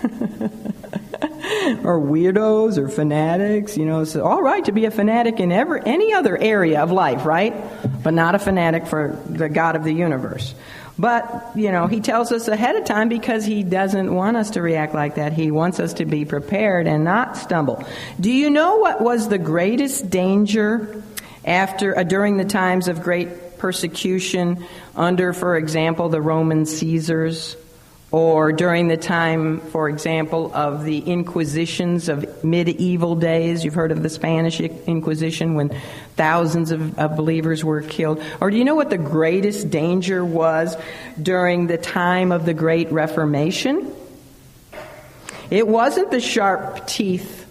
or 1.84 2.00
weirdos 2.00 2.78
or 2.78 2.88
fanatics, 2.88 3.76
you 3.78 3.86
know, 3.86 4.00
it's 4.00 4.16
all 4.16 4.42
right 4.42 4.64
to 4.64 4.72
be 4.72 4.86
a 4.86 4.92
fanatic 4.92 5.42
in 5.42 5.52
every, 5.52 5.82
any 5.86 6.14
other 6.14 6.38
area 6.38 6.82
of 6.82 6.90
life, 6.90 7.26
right? 7.26 7.54
But 8.02 8.14
not 8.14 8.34
a 8.34 8.40
fanatic 8.40 8.88
for 8.88 9.22
the 9.28 9.50
God 9.50 9.76
of 9.76 9.84
the 9.84 9.94
universe. 9.94 10.56
But, 10.98 11.52
you 11.56 11.72
know, 11.72 11.88
he 11.88 12.00
tells 12.00 12.32
us 12.32 12.48
ahead 12.48 12.78
of 12.78 12.86
time 12.86 13.10
because 13.10 13.44
he 13.44 13.64
doesn't 13.64 14.14
want 14.14 14.38
us 14.38 14.52
to 14.52 14.62
react 14.62 14.94
like 14.94 15.16
that. 15.16 15.34
He 15.34 15.52
wants 15.52 15.80
us 15.80 15.94
to 15.96 16.06
be 16.06 16.24
prepared 16.24 16.88
and 16.88 17.04
not 17.04 17.36
stumble. 17.36 17.84
Do 18.20 18.32
you 18.32 18.50
know 18.50 18.78
what 18.78 19.02
was 19.02 19.28
the 19.28 19.38
greatest 19.38 20.10
danger 20.10 21.04
after 21.44 21.98
uh, 21.98 22.04
during 22.04 22.38
the 22.38 22.46
times 22.46 22.88
of 22.88 23.02
great 23.04 23.58
persecution 23.58 24.66
under, 24.96 25.34
for 25.34 25.58
example, 25.58 26.10
the 26.10 26.22
Roman 26.22 26.66
Caesars? 26.66 27.58
or 28.12 28.54
during 28.54 28.88
the 28.88 28.96
time, 28.96 29.60
for 29.60 29.90
example, 29.90 30.50
of 30.54 30.86
the 30.86 31.00
Inquisitions 31.00 32.08
of 32.08 32.46
medieval 32.46 33.16
days. 33.16 33.66
You've 33.66 33.74
heard 33.74 33.92
of 33.92 34.04
the 34.04 34.10
Spanish 34.10 34.62
Inquisition 34.62 35.56
when 35.56 35.78
thousands 36.16 36.72
of, 36.72 36.98
of, 36.98 37.16
believers 37.16 37.64
were 37.64 37.82
killed. 37.82 38.22
Or 38.40 38.50
do 38.50 38.58
you 38.58 38.64
know 38.64 38.76
what 38.76 38.90
the 38.90 38.98
greatest 38.98 39.70
danger 39.70 40.24
was 40.24 40.76
during 41.22 41.68
the 41.68 41.78
time 41.78 42.32
of 42.32 42.46
the 42.46 42.54
Great 42.54 42.92
Reformation? 42.92 43.94
It 45.50 45.68
wasn't 45.68 46.12
the 46.12 46.22
sharp 46.22 46.88
teeth 46.88 47.46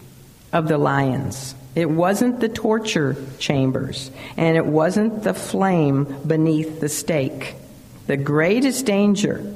of 0.53 0.69
the 0.69 0.79
lions. 0.79 1.55
It 1.75 1.91
wasn't 1.91 2.41
the 2.41 2.49
torture 2.49 3.17
chambers. 3.39 4.11
And 4.37 4.57
it 4.57 4.67
wasn't 4.67 5.23
the 5.23 5.35
flame 5.35 6.05
beneath 6.27 6.81
the 6.81 6.89
stake. 6.89 7.55
The 8.07 8.17
greatest 8.17 8.87
danger 8.87 9.55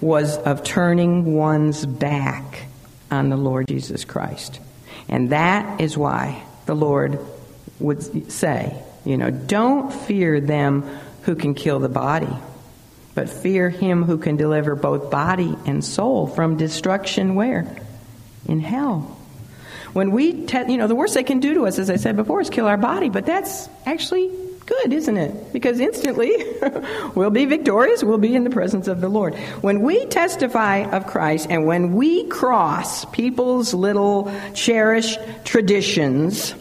was 0.00 0.36
of 0.38 0.64
turning 0.64 1.34
one's 1.34 1.86
back 1.86 2.66
on 3.10 3.28
the 3.30 3.36
Lord 3.36 3.68
Jesus 3.68 4.04
Christ. 4.04 4.60
And 5.08 5.30
that 5.30 5.80
is 5.80 5.96
why 5.96 6.42
the 6.66 6.74
Lord 6.74 7.18
would 7.80 8.30
say, 8.30 8.76
you 9.04 9.16
know, 9.16 9.30
don't 9.30 9.92
fear 9.92 10.40
them 10.40 10.82
who 11.22 11.34
can 11.34 11.54
kill 11.54 11.78
the 11.78 11.88
body, 11.88 12.34
but 13.14 13.28
fear 13.28 13.68
him 13.68 14.04
who 14.04 14.18
can 14.18 14.36
deliver 14.36 14.74
both 14.74 15.10
body 15.10 15.56
and 15.66 15.84
soul 15.84 16.26
from 16.26 16.56
destruction 16.56 17.34
where? 17.34 17.66
In 18.46 18.60
hell. 18.60 19.16
When 19.92 20.10
we, 20.10 20.44
te- 20.44 20.70
you 20.70 20.76
know, 20.76 20.88
the 20.88 20.94
worst 20.94 21.14
they 21.14 21.24
can 21.24 21.40
do 21.40 21.54
to 21.54 21.66
us, 21.66 21.78
as 21.78 21.88
I 21.88 21.96
said 21.96 22.16
before, 22.16 22.40
is 22.40 22.50
kill 22.50 22.66
our 22.66 22.76
body, 22.76 23.08
but 23.08 23.24
that's 23.24 23.68
actually 23.86 24.30
Good, 24.66 24.92
isn't 24.92 25.16
it? 25.16 25.52
Because 25.52 25.78
instantly 25.78 26.44
we'll 27.14 27.30
be 27.30 27.44
victorious, 27.44 28.02
we'll 28.02 28.18
be 28.18 28.34
in 28.34 28.42
the 28.42 28.50
presence 28.50 28.88
of 28.88 29.00
the 29.00 29.08
Lord. 29.08 29.36
When 29.60 29.80
we 29.82 30.06
testify 30.06 30.78
of 30.90 31.06
Christ 31.06 31.46
and 31.48 31.66
when 31.66 31.92
we 31.92 32.24
cross 32.26 33.04
people's 33.04 33.72
little 33.72 34.32
cherished 34.54 35.20
traditions 35.44 36.52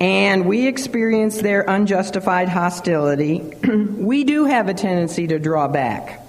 and 0.00 0.46
we 0.46 0.66
experience 0.66 1.40
their 1.40 1.62
unjustified 1.62 2.48
hostility, 2.48 3.40
we 3.68 4.24
do 4.24 4.46
have 4.46 4.68
a 4.68 4.74
tendency 4.74 5.26
to 5.26 5.38
draw 5.38 5.68
back. 5.68 6.26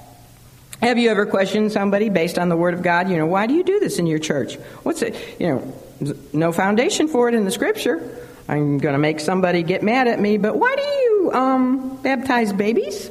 Have 0.82 0.98
you 0.98 1.10
ever 1.10 1.26
questioned 1.26 1.72
somebody 1.72 2.10
based 2.10 2.38
on 2.38 2.50
the 2.50 2.58
Word 2.58 2.74
of 2.74 2.82
God? 2.82 3.10
You 3.10 3.18
know, 3.18 3.28
why 3.28 3.48
do 3.48 3.54
you 3.54 3.64
do 3.64 3.80
this 3.80 4.00
in 4.00 4.08
your 4.08 4.20
church? 4.20 4.56
What's 4.84 5.02
it? 5.02 5.16
You 5.40 5.48
know, 5.48 6.16
no 6.34 6.52
foundation 6.52 7.08
for 7.08 7.30
it 7.30 7.36
in 7.36 7.46
the 7.46 7.52
Scripture. 7.52 8.18
I'm 8.48 8.80
going 8.80 8.94
to 8.94 9.00
make 9.00 9.20
somebody 9.20 9.64
get 9.64 9.84
mad 9.84 10.08
at 10.08 10.20
me, 10.20 10.38
but 10.38 10.58
why 10.58 10.76
do 10.76 10.82
you 10.82 11.32
um, 11.34 12.02
baptize 12.02 12.52
babies? 12.52 13.10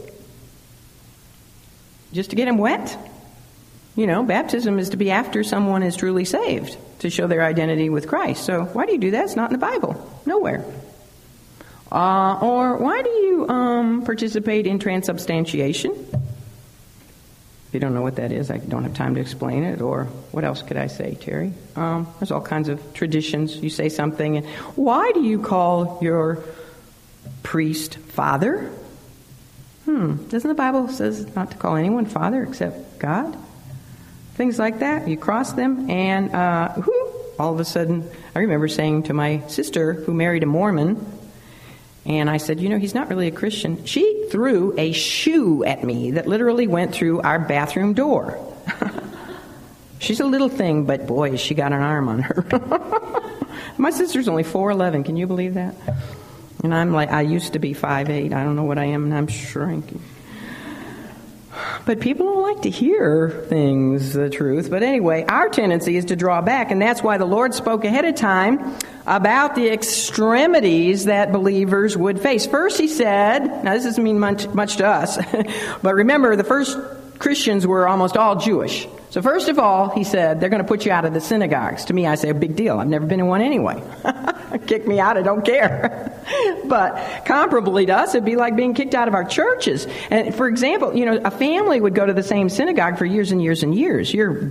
Just 2.12 2.30
to 2.30 2.36
get 2.36 2.46
them 2.46 2.58
wet? 2.58 2.98
You 3.94 4.06
know, 4.06 4.24
baptism 4.24 4.78
is 4.78 4.90
to 4.90 4.96
be 4.96 5.10
after 5.10 5.44
someone 5.44 5.82
is 5.82 5.96
truly 5.96 6.24
saved, 6.24 6.76
to 7.00 7.10
show 7.10 7.26
their 7.26 7.42
identity 7.42 7.90
with 7.90 8.08
Christ. 8.08 8.44
So 8.44 8.64
why 8.64 8.86
do 8.86 8.92
you 8.92 8.98
do 8.98 9.10
that? 9.12 9.24
It's 9.24 9.36
not 9.36 9.50
in 9.50 9.58
the 9.58 9.66
Bible. 9.66 10.22
Nowhere. 10.26 10.64
Uh, 11.90 12.38
or 12.40 12.76
why 12.76 13.02
do 13.02 13.10
you 13.10 13.48
um, 13.48 14.04
participate 14.04 14.66
in 14.66 14.78
transubstantiation? 14.78 15.92
If 17.70 17.74
you 17.74 17.80
don't 17.80 17.94
know 17.94 18.02
what 18.02 18.16
that 18.16 18.32
is, 18.32 18.50
I 18.50 18.58
don't 18.58 18.82
have 18.82 18.94
time 18.94 19.14
to 19.14 19.20
explain 19.20 19.64
it. 19.64 19.80
Or 19.80 20.04
what 20.30 20.44
else 20.44 20.62
could 20.62 20.76
I 20.76 20.88
say, 20.88 21.14
Terry? 21.14 21.52
Um, 21.76 22.06
there's 22.18 22.30
all 22.30 22.40
kinds 22.40 22.68
of 22.68 22.94
traditions. 22.94 23.56
You 23.56 23.70
say 23.70 23.88
something, 23.88 24.36
and 24.36 24.46
why 24.76 25.12
do 25.12 25.22
you 25.22 25.40
call 25.40 25.98
your 26.02 26.42
priest 27.42 27.96
father? 27.96 28.72
Hmm, 29.84 30.28
doesn't 30.28 30.48
the 30.48 30.54
Bible 30.54 30.88
says 30.88 31.34
not 31.34 31.52
to 31.52 31.56
call 31.56 31.76
anyone 31.76 32.06
father 32.06 32.42
except 32.42 32.98
God? 32.98 33.36
Things 34.40 34.58
like 34.58 34.78
that. 34.78 35.06
You 35.06 35.18
cross 35.18 35.52
them, 35.52 35.90
and 35.90 36.34
uh, 36.34 36.72
whoo, 36.74 37.12
all 37.38 37.52
of 37.52 37.60
a 37.60 37.64
sudden, 37.66 38.08
I 38.34 38.38
remember 38.38 38.68
saying 38.68 39.02
to 39.02 39.12
my 39.12 39.46
sister 39.48 39.92
who 39.92 40.14
married 40.14 40.42
a 40.42 40.46
Mormon, 40.46 40.96
and 42.06 42.30
I 42.30 42.38
said, 42.38 42.58
You 42.58 42.70
know, 42.70 42.78
he's 42.78 42.94
not 42.94 43.10
really 43.10 43.26
a 43.26 43.32
Christian. 43.32 43.84
She 43.84 44.28
threw 44.30 44.72
a 44.78 44.92
shoe 44.92 45.62
at 45.64 45.84
me 45.84 46.12
that 46.12 46.26
literally 46.26 46.66
went 46.66 46.94
through 46.94 47.20
our 47.20 47.38
bathroom 47.38 47.92
door. 47.92 48.38
She's 49.98 50.20
a 50.20 50.26
little 50.26 50.48
thing, 50.48 50.86
but 50.86 51.06
boy, 51.06 51.36
she 51.36 51.54
got 51.54 51.74
an 51.74 51.82
arm 51.82 52.08
on 52.08 52.20
her. 52.20 53.30
My 53.76 53.90
sister's 53.90 54.26
only 54.26 54.44
4'11. 54.44 55.04
Can 55.04 55.18
you 55.18 55.26
believe 55.26 55.52
that? 55.52 55.74
And 56.64 56.74
I'm 56.74 56.94
like, 56.94 57.10
I 57.10 57.20
used 57.20 57.52
to 57.52 57.58
be 57.58 57.74
5'8. 57.74 58.32
I 58.32 58.42
don't 58.42 58.56
know 58.56 58.64
what 58.64 58.78
I 58.78 58.86
am, 58.86 59.04
and 59.04 59.12
I'm 59.12 59.26
shrinking. 59.26 60.00
But 61.86 62.00
people 62.00 62.26
don't 62.26 62.42
like 62.42 62.62
to 62.62 62.70
hear 62.70 63.30
things, 63.48 64.12
the 64.12 64.30
truth. 64.30 64.70
But 64.70 64.82
anyway, 64.82 65.24
our 65.26 65.48
tendency 65.48 65.96
is 65.96 66.06
to 66.06 66.16
draw 66.16 66.40
back, 66.40 66.70
and 66.70 66.80
that's 66.80 67.02
why 67.02 67.18
the 67.18 67.24
Lord 67.24 67.54
spoke 67.54 67.84
ahead 67.84 68.04
of 68.04 68.14
time 68.14 68.76
about 69.06 69.54
the 69.54 69.68
extremities 69.72 71.06
that 71.06 71.32
believers 71.32 71.96
would 71.96 72.20
face. 72.20 72.46
First, 72.46 72.78
He 72.78 72.88
said, 72.88 73.64
now 73.64 73.74
this 73.74 73.84
doesn't 73.84 74.04
mean 74.04 74.18
much, 74.18 74.48
much 74.48 74.76
to 74.76 74.86
us, 74.86 75.18
but 75.82 75.94
remember, 75.94 76.36
the 76.36 76.44
first 76.44 76.78
Christians 77.18 77.66
were 77.66 77.86
almost 77.86 78.16
all 78.16 78.36
Jewish. 78.36 78.86
So 79.10 79.20
first 79.22 79.48
of 79.48 79.58
all, 79.58 79.90
he 79.90 80.04
said, 80.04 80.40
they're 80.40 80.48
going 80.48 80.62
to 80.62 80.68
put 80.68 80.86
you 80.86 80.92
out 80.92 81.04
of 81.04 81.12
the 81.12 81.20
synagogues. 81.20 81.86
To 81.86 81.92
me, 81.92 82.06
I 82.06 82.14
say, 82.14 82.30
a 82.30 82.34
big 82.34 82.56
deal. 82.56 82.78
I've 82.78 82.88
never 82.88 83.06
been 83.06 83.20
in 83.20 83.26
one 83.26 83.42
anyway. 83.42 83.82
Kick 84.66 84.86
me 84.86 84.98
out, 85.00 85.16
I 85.16 85.22
don't 85.22 85.44
care. 85.44 86.12
but 86.64 86.94
comparably 87.24 87.86
to 87.86 87.96
us, 87.96 88.14
it'd 88.14 88.24
be 88.24 88.36
like 88.36 88.56
being 88.56 88.74
kicked 88.74 88.94
out 88.94 89.08
of 89.08 89.14
our 89.14 89.24
churches. 89.24 89.86
And 90.10 90.34
for 90.34 90.48
example, 90.48 90.94
you 90.96 91.04
know, 91.04 91.20
a 91.24 91.30
family 91.30 91.80
would 91.80 91.94
go 91.94 92.06
to 92.06 92.12
the 92.12 92.22
same 92.22 92.48
synagogue 92.48 92.98
for 92.98 93.04
years 93.04 93.32
and 93.32 93.42
years 93.42 93.62
and 93.62 93.74
years. 93.74 94.12
Your 94.12 94.50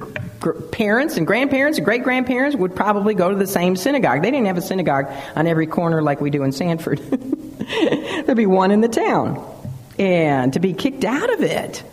parents 0.71 1.17
and 1.17 1.27
grandparents 1.27 1.77
and 1.77 1.85
great 1.85 2.03
grandparents 2.03 2.55
would 2.55 2.75
probably 2.75 3.13
go 3.13 3.29
to 3.29 3.35
the 3.35 3.47
same 3.47 3.75
synagogue. 3.75 4.21
They 4.21 4.31
didn't 4.31 4.47
have 4.47 4.57
a 4.57 4.61
synagogue 4.61 5.07
on 5.35 5.47
every 5.47 5.67
corner 5.67 6.01
like 6.01 6.21
we 6.21 6.29
do 6.29 6.43
in 6.43 6.51
Sanford. 6.51 6.99
There'd 8.25 8.37
be 8.37 8.45
one 8.45 8.71
in 8.71 8.81
the 8.81 8.87
town. 8.87 9.45
And 9.97 10.53
to 10.53 10.59
be 10.59 10.73
kicked 10.73 11.03
out 11.03 11.33
of 11.33 11.41
it, 11.41 11.83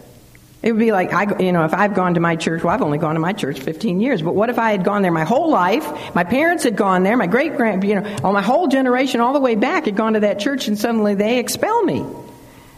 it 0.62 0.72
would 0.72 0.80
be 0.80 0.90
like, 0.90 1.12
I, 1.12 1.38
you 1.38 1.52
know, 1.52 1.64
if 1.64 1.74
I've 1.74 1.94
gone 1.94 2.14
to 2.14 2.20
my 2.20 2.34
church, 2.34 2.64
well, 2.64 2.74
I've 2.74 2.82
only 2.82 2.98
gone 2.98 3.14
to 3.14 3.20
my 3.20 3.32
church 3.32 3.61
15 3.61 4.00
years, 4.00 4.22
but 4.22 4.34
what 4.34 4.50
if 4.50 4.59
I 4.59 4.72
had 4.72 4.84
gone 4.84 5.02
there 5.02 5.12
my 5.12 5.24
whole 5.24 5.50
life? 5.50 5.86
My 6.14 6.24
parents 6.24 6.64
had 6.64 6.76
gone 6.76 7.02
there, 7.02 7.16
my 7.16 7.26
great 7.26 7.57
grand, 7.57 7.84
you 7.84 8.00
know, 8.00 8.16
all 8.24 8.32
my 8.32 8.42
whole 8.42 8.66
generation, 8.66 9.20
all 9.20 9.32
the 9.32 9.40
way 9.40 9.54
back, 9.54 9.84
had 9.84 9.96
gone 9.96 10.14
to 10.14 10.20
that 10.20 10.40
church, 10.40 10.66
and 10.66 10.78
suddenly 10.78 11.14
they 11.14 11.38
expel 11.38 11.82
me. 11.84 12.04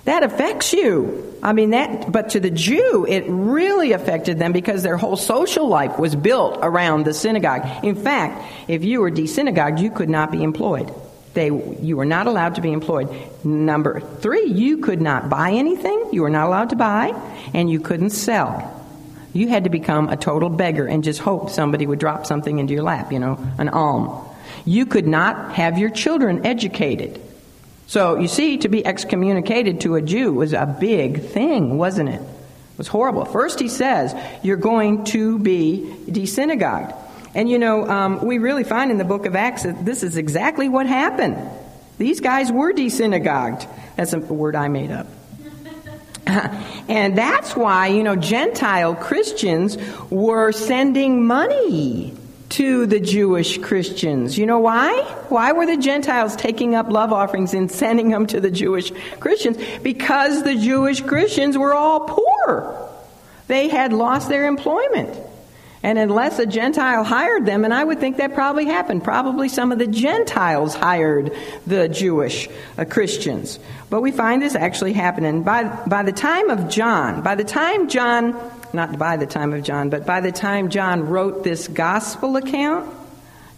That 0.04 0.22
affects 0.22 0.72
you. 0.72 1.36
I 1.42 1.52
mean, 1.52 1.70
that, 1.70 2.10
but 2.10 2.30
to 2.30 2.40
the 2.40 2.50
Jew, 2.50 3.06
it 3.08 3.24
really 3.28 3.92
affected 3.92 4.38
them 4.38 4.52
because 4.52 4.82
their 4.82 4.96
whole 4.96 5.16
social 5.16 5.68
life 5.68 5.98
was 5.98 6.16
built 6.16 6.58
around 6.62 7.04
the 7.04 7.14
synagogue. 7.14 7.84
In 7.84 7.94
fact, 7.94 8.42
if 8.68 8.84
you 8.84 9.00
were 9.00 9.10
desynagogued, 9.10 9.80
you 9.80 9.90
could 9.90 10.08
not 10.08 10.32
be 10.32 10.42
employed. 10.42 10.92
They, 11.38 11.52
you 11.80 11.96
were 11.96 12.04
not 12.04 12.26
allowed 12.26 12.56
to 12.56 12.60
be 12.60 12.72
employed. 12.72 13.08
Number 13.44 14.00
three, 14.00 14.46
you 14.46 14.78
could 14.78 15.00
not 15.00 15.28
buy 15.28 15.52
anything. 15.52 16.08
You 16.10 16.22
were 16.22 16.30
not 16.30 16.48
allowed 16.48 16.70
to 16.70 16.76
buy, 16.76 17.14
and 17.54 17.70
you 17.70 17.78
couldn't 17.78 18.10
sell. 18.10 18.74
You 19.32 19.46
had 19.46 19.62
to 19.62 19.70
become 19.70 20.08
a 20.08 20.16
total 20.16 20.50
beggar 20.50 20.88
and 20.88 21.04
just 21.04 21.20
hope 21.20 21.50
somebody 21.50 21.86
would 21.86 22.00
drop 22.00 22.26
something 22.26 22.58
into 22.58 22.74
your 22.74 22.82
lap, 22.82 23.12
you 23.12 23.20
know, 23.20 23.38
an 23.56 23.68
alm. 23.68 24.28
You 24.64 24.84
could 24.84 25.06
not 25.06 25.52
have 25.52 25.78
your 25.78 25.90
children 25.90 26.44
educated. 26.44 27.20
So, 27.86 28.18
you 28.18 28.26
see, 28.26 28.58
to 28.58 28.68
be 28.68 28.84
excommunicated 28.84 29.82
to 29.82 29.94
a 29.94 30.02
Jew 30.02 30.32
was 30.32 30.52
a 30.54 30.66
big 30.80 31.22
thing, 31.22 31.78
wasn't 31.78 32.08
it? 32.08 32.20
It 32.20 32.78
was 32.78 32.88
horrible. 32.88 33.26
First, 33.26 33.60
he 33.60 33.68
says, 33.68 34.12
You're 34.42 34.56
going 34.56 35.04
to 35.04 35.38
be 35.38 35.88
desynagogued. 36.08 36.96
And 37.34 37.48
you 37.48 37.58
know, 37.58 37.88
um, 37.88 38.24
we 38.24 38.38
really 38.38 38.64
find 38.64 38.90
in 38.90 38.98
the 38.98 39.04
book 39.04 39.26
of 39.26 39.36
Acts 39.36 39.64
that 39.64 39.84
this 39.84 40.02
is 40.02 40.16
exactly 40.16 40.68
what 40.68 40.86
happened. 40.86 41.36
These 41.98 42.20
guys 42.20 42.50
were 42.50 42.72
desynagogued. 42.72 43.68
That's 43.96 44.12
a 44.12 44.20
word 44.20 44.56
I 44.56 44.68
made 44.68 44.90
up. 44.90 45.06
and 46.26 47.16
that's 47.16 47.56
why, 47.56 47.88
you 47.88 48.02
know, 48.02 48.14
Gentile 48.14 48.94
Christians 48.94 49.78
were 50.10 50.52
sending 50.52 51.26
money 51.26 52.14
to 52.50 52.86
the 52.86 53.00
Jewish 53.00 53.58
Christians. 53.58 54.38
You 54.38 54.46
know 54.46 54.58
why? 54.58 55.02
Why 55.28 55.52
were 55.52 55.66
the 55.66 55.76
Gentiles 55.76 56.36
taking 56.36 56.74
up 56.74 56.90
love 56.90 57.12
offerings 57.12 57.54
and 57.54 57.70
sending 57.70 58.10
them 58.10 58.26
to 58.28 58.40
the 58.40 58.50
Jewish 58.50 58.92
Christians? 59.20 59.58
Because 59.82 60.42
the 60.42 60.54
Jewish 60.54 61.00
Christians 61.00 61.58
were 61.58 61.74
all 61.74 62.00
poor. 62.00 62.88
They 63.48 63.68
had 63.68 63.92
lost 63.92 64.28
their 64.28 64.46
employment. 64.46 65.18
And 65.88 65.98
unless 65.98 66.38
a 66.38 66.44
Gentile 66.44 67.02
hired 67.02 67.46
them, 67.46 67.64
and 67.64 67.72
I 67.72 67.82
would 67.82 67.98
think 67.98 68.18
that 68.18 68.34
probably 68.34 68.66
happened, 68.66 69.02
probably 69.02 69.48
some 69.48 69.72
of 69.72 69.78
the 69.78 69.86
Gentiles 69.86 70.74
hired 70.74 71.32
the 71.66 71.88
Jewish 71.88 72.46
uh, 72.76 72.84
Christians. 72.84 73.58
But 73.88 74.02
we 74.02 74.12
find 74.12 74.42
this 74.42 74.54
actually 74.54 74.92
happening. 74.92 75.44
By, 75.44 75.64
by 75.86 76.02
the 76.02 76.12
time 76.12 76.50
of 76.50 76.68
John, 76.68 77.22
by 77.22 77.36
the 77.36 77.44
time 77.44 77.88
John, 77.88 78.38
not 78.74 78.98
by 78.98 79.16
the 79.16 79.24
time 79.24 79.54
of 79.54 79.62
John, 79.62 79.88
but 79.88 80.04
by 80.04 80.20
the 80.20 80.30
time 80.30 80.68
John 80.68 81.08
wrote 81.08 81.42
this 81.42 81.68
gospel 81.68 82.36
account, 82.36 82.94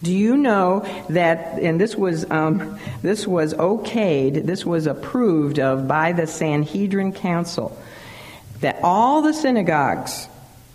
do 0.01 0.13
you 0.13 0.37
know 0.37 0.87
that, 1.09 1.59
and 1.59 1.81
this 1.81 1.97
was, 1.97 2.31
um, 2.31 2.79
this 3.03 3.27
was 3.27 3.55
okayed, 3.55 4.47
this 4.47 4.65
was 4.65 4.87
approved 4.87 5.59
of 5.59 5.89
by 5.89 6.13
the 6.13 6.29
Sanhedrin 6.29 7.13
Council, 7.13 7.77
that 8.61 8.79
all 8.85 9.21
the 9.21 9.35
synagogues 9.35 10.29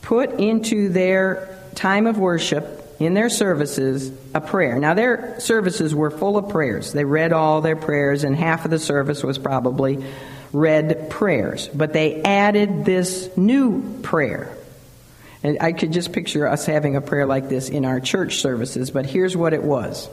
put 0.06 0.40
into 0.40 0.88
their 0.90 1.58
time 1.74 2.06
of 2.06 2.18
worship 2.20 2.96
in 3.00 3.16
their 3.16 3.28
services 3.28 4.12
a 4.36 4.40
prayer. 4.40 4.80
Now, 4.80 4.94
their 4.94 5.40
services 5.40 5.94
were 5.94 6.12
full 6.12 6.38
of 6.38 6.48
prayers. 6.50 6.94
They 6.94 7.04
read 7.04 7.34
all 7.34 7.62
their 7.62 7.76
prayers, 7.76 8.24
and 8.24 8.36
half 8.36 8.66
of 8.66 8.72
the 8.72 8.80
service 8.80 9.24
was 9.24 9.38
probably 9.40 10.06
read 10.54 11.10
prayers. 11.10 11.68
But 11.74 11.92
they 11.92 12.22
added 12.22 12.86
this 12.86 13.36
new 13.36 14.00
prayer. 14.04 14.56
And 15.44 15.58
I 15.60 15.74
could 15.74 15.92
just 15.92 16.14
picture 16.14 16.48
us 16.48 16.68
having 16.68 16.96
a 16.96 17.02
prayer 17.02 17.26
like 17.26 17.50
this 17.50 17.68
in 17.70 17.84
our 17.84 18.00
church 18.00 18.38
services, 18.38 18.92
but 18.92 19.06
here's 19.06 19.36
what 19.36 19.54
it 19.54 19.64
was. 19.64 20.08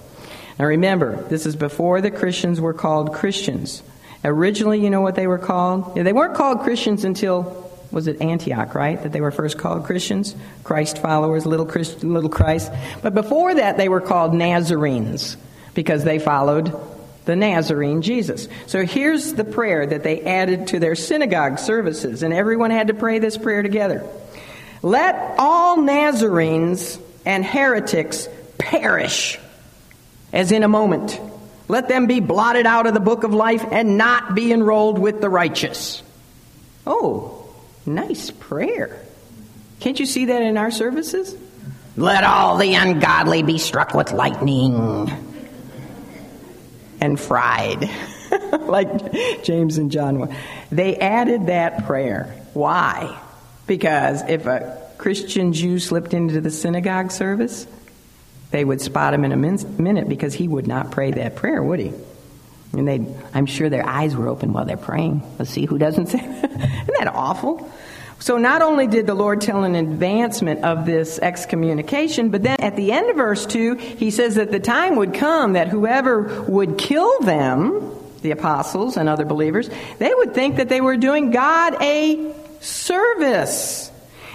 Now, 0.59 0.67
remember, 0.67 1.23
this 1.25 1.45
is 1.47 1.55
before 1.55 2.01
the 2.01 2.11
Christians 2.11 2.61
were 2.61 2.75
called 2.75 3.13
Christians. 3.13 3.83
Originally, 4.25 4.81
you 4.81 4.89
know 4.89 5.01
what 5.03 5.17
they 5.17 5.27
were 5.27 5.39
called? 5.39 5.95
They 5.95 6.13
weren't 6.13 6.35
called 6.35 6.61
Christians 6.61 7.05
until 7.05 7.72
was 7.93 8.07
it 8.07 8.21
Antioch, 8.21 8.75
right? 8.75 9.01
That 9.03 9.13
they 9.13 9.21
were 9.21 9.31
first 9.31 9.59
called 9.59 9.85
Christians, 9.85 10.35
Christ 10.65 10.99
followers, 10.99 11.47
little 11.47 11.67
Christ, 11.67 12.03
little 12.03 12.31
Christ. 12.31 12.73
But 13.03 13.15
before 13.15 13.55
that, 13.55 13.77
they 13.77 13.89
were 13.89 14.01
called 14.01 14.33
Nazarenes 14.33 15.37
because 15.75 16.03
they 16.05 16.19
followed 16.19 16.75
the 17.25 17.37
Nazarene 17.37 18.03
Jesus. 18.03 18.49
So 18.67 18.85
here's 18.85 19.35
the 19.35 19.45
prayer 19.45 19.87
that 19.87 20.03
they 20.03 20.23
added 20.23 20.69
to 20.69 20.81
their 20.81 20.95
synagogue 20.95 21.59
services, 21.59 22.23
and 22.23 22.35
everyone 22.35 22.71
had 22.71 22.89
to 22.89 22.95
pray 22.95 23.19
this 23.19 23.39
prayer 23.39 23.63
together. 23.63 24.05
Let 24.83 25.37
all 25.39 25.77
Nazarenes 25.77 26.99
and 27.25 27.45
heretics 27.45 28.29
perish 28.59 29.39
as 30.33 30.51
in 30.51 30.63
a 30.63 30.69
moment. 30.69 31.21
Let 31.69 31.89
them 31.89 32.07
be 32.07 32.21
blotted 32.21 32.67
out 32.67 32.87
of 32.87 32.95
the 32.95 33.01
book 33.01 33.23
of 33.23 33.33
life 33.33 33.65
and 33.71 33.97
not 33.97 34.35
be 34.35 34.53
enrolled 34.53 34.99
with 34.99 35.21
the 35.21 35.29
righteous. 35.29 36.03
Oh, 36.87 37.42
Nice 37.87 38.31
prayer. 38.31 39.01
Can't 39.81 39.99
you 39.99 40.07
see 40.07 40.27
that 40.27 40.43
in 40.43 40.57
our 40.57 40.71
services? 40.71 41.37
Let 41.97 42.25
all 42.25 42.57
the 42.57 42.75
ungodly 42.75 43.43
be 43.43 43.59
struck 43.59 43.95
with 43.95 44.13
lightning 44.13 45.11
and 47.01 47.19
fried, 47.21 47.91
like 48.61 49.43
James 49.43 49.77
and 49.77 49.91
John. 49.91 50.35
They 50.71 50.97
added 50.97 51.47
that 51.47 51.85
prayer. 51.85 52.35
Why? 52.55 53.21
Because 53.67 54.23
if 54.29 54.47
a 54.47 54.81
Christian 54.99 55.53
Jew 55.53 55.79
slipped 55.81 56.15
into 56.15 56.41
the 56.41 56.51
synagogue 56.51 57.11
service, 57.11 57.67
they 58.53 58.65
would 58.65 58.81
spot 58.81 59.15
him 59.15 59.25
in 59.25 59.33
a 59.33 59.37
minute 59.37 60.09
because 60.09 60.35
he 60.35 60.47
would 60.47 60.67
not 60.67 60.93
pray 60.93 61.11
that 61.11 61.37
prayer, 61.37 61.63
would 61.63 61.81
he? 61.81 61.93
And 62.73 62.89
they, 62.89 63.05
I'm 63.35 63.47
sure 63.47 63.69
their 63.69 63.87
eyes 63.87 64.17
were 64.17 64.29
open 64.29 64.53
while 64.53 64.65
they're 64.65 64.77
praying. 64.77 65.23
Let's 65.39 65.51
see 65.51 65.67
who 65.67 65.79
doesn't 65.79 66.07
say. 66.07 66.19
Isn't 66.25 66.95
that 66.99 67.11
awful? 67.13 67.71
So 68.23 68.39
not 68.39 68.63
only 68.63 68.87
did 68.87 69.09
the 69.09 69.15
Lord 69.15 69.41
tell 69.41 69.65
an 69.65 69.75
advancement 69.75 70.65
of 70.65 70.87
this 70.87 71.19
excommunication, 71.19 72.31
but 72.31 72.45
then 72.45 72.61
at 72.61 72.77
the 72.77 72.93
end 72.93 73.11
of 73.11 73.17
verse 73.17 73.45
2, 73.47 73.75
he 73.75 74.13
says 74.13 74.37
that 74.37 74.53
the 74.53 74.61
time 74.61 74.95
would 74.95 75.13
come 75.13 75.55
that 75.55 75.67
whoever 75.67 76.45
would 76.45 76.79
kill 76.79 77.21
them, 77.21 77.93
the 78.23 78.31
apostles 78.31 78.97
and 78.97 79.09
other 79.09 79.25
believers, 79.25 79.69
they 79.99 80.15
would 80.15 80.35
think 80.35 80.57
that 80.57 80.69
they 80.69 80.81
were 80.81 80.97
doing 80.97 81.33
God 81.33 81.83
a 81.83 82.33
service. 82.61 83.91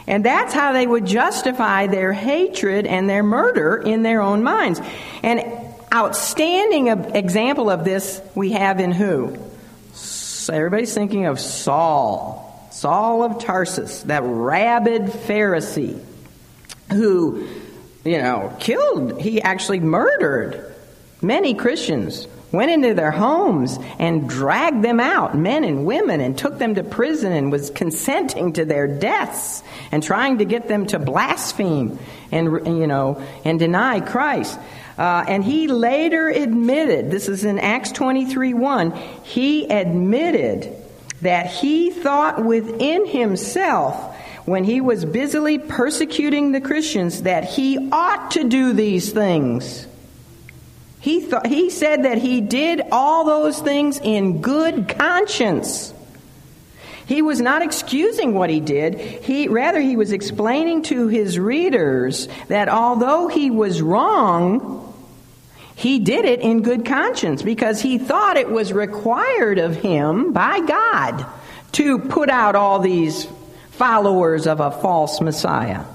And 0.05 0.23
that's 0.23 0.53
how 0.53 0.73
they 0.73 0.85
would 0.85 1.05
justify 1.05 1.87
their 1.87 2.11
hatred 2.11 2.85
and 2.85 3.09
their 3.09 3.23
murder 3.23 3.77
in 3.77 4.03
their 4.03 4.21
own 4.21 4.43
minds. 4.43 4.81
And 5.23 5.66
outstanding 5.93 6.87
example 6.87 7.69
of 7.69 7.83
this 7.83 8.21
we 8.35 8.51
have 8.51 8.79
in 8.79 8.91
who? 8.91 9.37
So 9.93 10.53
everybody's 10.53 10.93
thinking 10.93 11.25
of 11.25 11.39
Saul. 11.39 12.69
Saul 12.71 13.23
of 13.23 13.43
Tarsus, 13.43 14.03
that 14.03 14.21
rabid 14.23 15.03
Pharisee 15.03 15.99
who, 16.91 17.47
you 18.05 18.17
know, 18.17 18.55
killed, 18.59 19.19
he 19.19 19.41
actually 19.41 19.79
murdered 19.79 20.73
many 21.21 21.53
Christians, 21.53 22.27
went 22.51 22.71
into 22.71 22.93
their 22.93 23.11
homes 23.11 23.77
and 23.99 24.29
dragged 24.29 24.83
them 24.83 24.99
out, 24.99 25.35
men 25.37 25.63
and 25.63 25.85
women, 25.85 26.21
and 26.21 26.37
took 26.37 26.57
them 26.59 26.75
to 26.75 26.83
prison 26.83 27.31
and 27.31 27.51
was 27.51 27.69
consenting 27.71 28.53
to 28.53 28.63
their 28.63 28.87
deaths 28.87 29.63
and 29.91 30.01
trying 30.01 30.37
to 30.37 30.45
get 30.45 30.67
them 30.67 30.85
to 30.87 30.99
blaspheme 30.99 31.99
and, 32.31 32.45
you 32.65 32.87
know, 32.87 33.21
and 33.43 33.59
deny 33.59 33.99
Christ. 33.99 34.57
Uh, 34.97 35.23
and 35.27 35.43
he 35.43 35.67
later 35.67 36.27
admitted, 36.27 37.11
this 37.11 37.29
is 37.29 37.45
in 37.45 37.59
Acts 37.59 37.91
23 37.91 38.53
1, 38.53 38.91
he 39.23 39.65
admitted 39.65 40.73
that 41.21 41.47
he 41.47 41.91
thought 41.91 42.43
within 42.43 43.05
himself 43.05 44.15
when 44.45 44.63
he 44.63 44.81
was 44.81 45.03
busily 45.05 45.59
persecuting 45.59 46.51
the 46.51 46.61
Christians 46.61 47.23
that 47.23 47.43
he 47.43 47.89
ought 47.91 48.31
to 48.31 48.45
do 48.45 48.73
these 48.73 49.11
things. 49.11 49.85
He, 50.99 51.21
thought, 51.21 51.45
he 51.45 51.69
said 51.69 52.03
that 52.03 52.17
he 52.17 52.41
did 52.41 52.81
all 52.91 53.25
those 53.25 53.59
things 53.59 53.99
in 54.01 54.41
good 54.41 54.89
conscience. 54.89 55.93
He 57.05 57.21
was 57.21 57.39
not 57.39 57.61
excusing 57.61 58.33
what 58.33 58.49
he 58.49 58.59
did. 58.59 58.99
He, 58.99 59.47
rather, 59.47 59.79
he 59.79 59.95
was 59.95 60.11
explaining 60.11 60.81
to 60.83 61.07
his 61.07 61.37
readers 61.39 62.27
that 62.47 62.67
although 62.67 63.27
he 63.27 63.49
was 63.49 63.81
wrong, 63.81 64.86
he 65.77 65.99
did 65.99 66.25
it 66.25 66.39
in 66.39 66.63
good 66.63 66.87
conscience 66.87 67.43
because 67.43 67.79
he 67.79 67.99
thought 67.99 68.35
it 68.35 68.49
was 68.49 68.73
required 68.73 69.59
of 69.59 69.75
him 69.75 70.33
by 70.33 70.59
God 70.61 71.23
to 71.73 71.99
put 71.99 72.31
out 72.31 72.55
all 72.55 72.79
these 72.79 73.27
followers 73.69 74.47
of 74.47 74.59
a 74.59 74.71
false 74.71 75.21
Messiah. 75.21 75.85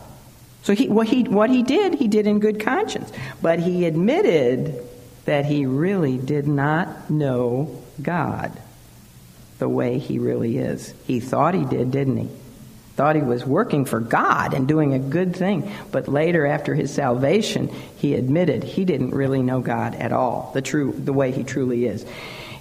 So 0.62 0.72
he, 0.72 0.88
what, 0.88 1.08
he, 1.08 1.24
what 1.24 1.50
he 1.50 1.64
did, 1.64 1.94
he 1.94 2.06
did 2.06 2.28
in 2.28 2.38
good 2.38 2.60
conscience. 2.60 3.10
But 3.42 3.58
he 3.58 3.84
admitted 3.84 4.80
that 5.24 5.46
he 5.46 5.66
really 5.66 6.16
did 6.16 6.46
not 6.46 7.10
know 7.10 7.82
God 8.00 8.56
the 9.58 9.68
way 9.68 9.98
he 9.98 10.20
really 10.20 10.58
is. 10.58 10.94
He 11.08 11.18
thought 11.18 11.54
he 11.54 11.64
did, 11.64 11.90
didn't 11.90 12.18
he? 12.18 12.28
Thought 12.96 13.16
he 13.16 13.22
was 13.22 13.44
working 13.44 13.84
for 13.84 14.00
God 14.00 14.54
and 14.54 14.68
doing 14.68 14.92
a 14.92 14.98
good 14.98 15.34
thing. 15.34 15.72
But 15.90 16.08
later, 16.08 16.46
after 16.46 16.74
his 16.74 16.92
salvation, 16.92 17.68
he 17.96 18.14
admitted 18.14 18.62
he 18.62 18.84
didn't 18.84 19.14
really 19.14 19.42
know 19.42 19.60
God 19.60 19.94
at 19.94 20.12
all, 20.12 20.50
the 20.54 20.62
true, 20.62 20.92
the 20.92 21.12
way 21.12 21.32
he 21.32 21.42
truly 21.42 21.86
is. 21.86 22.04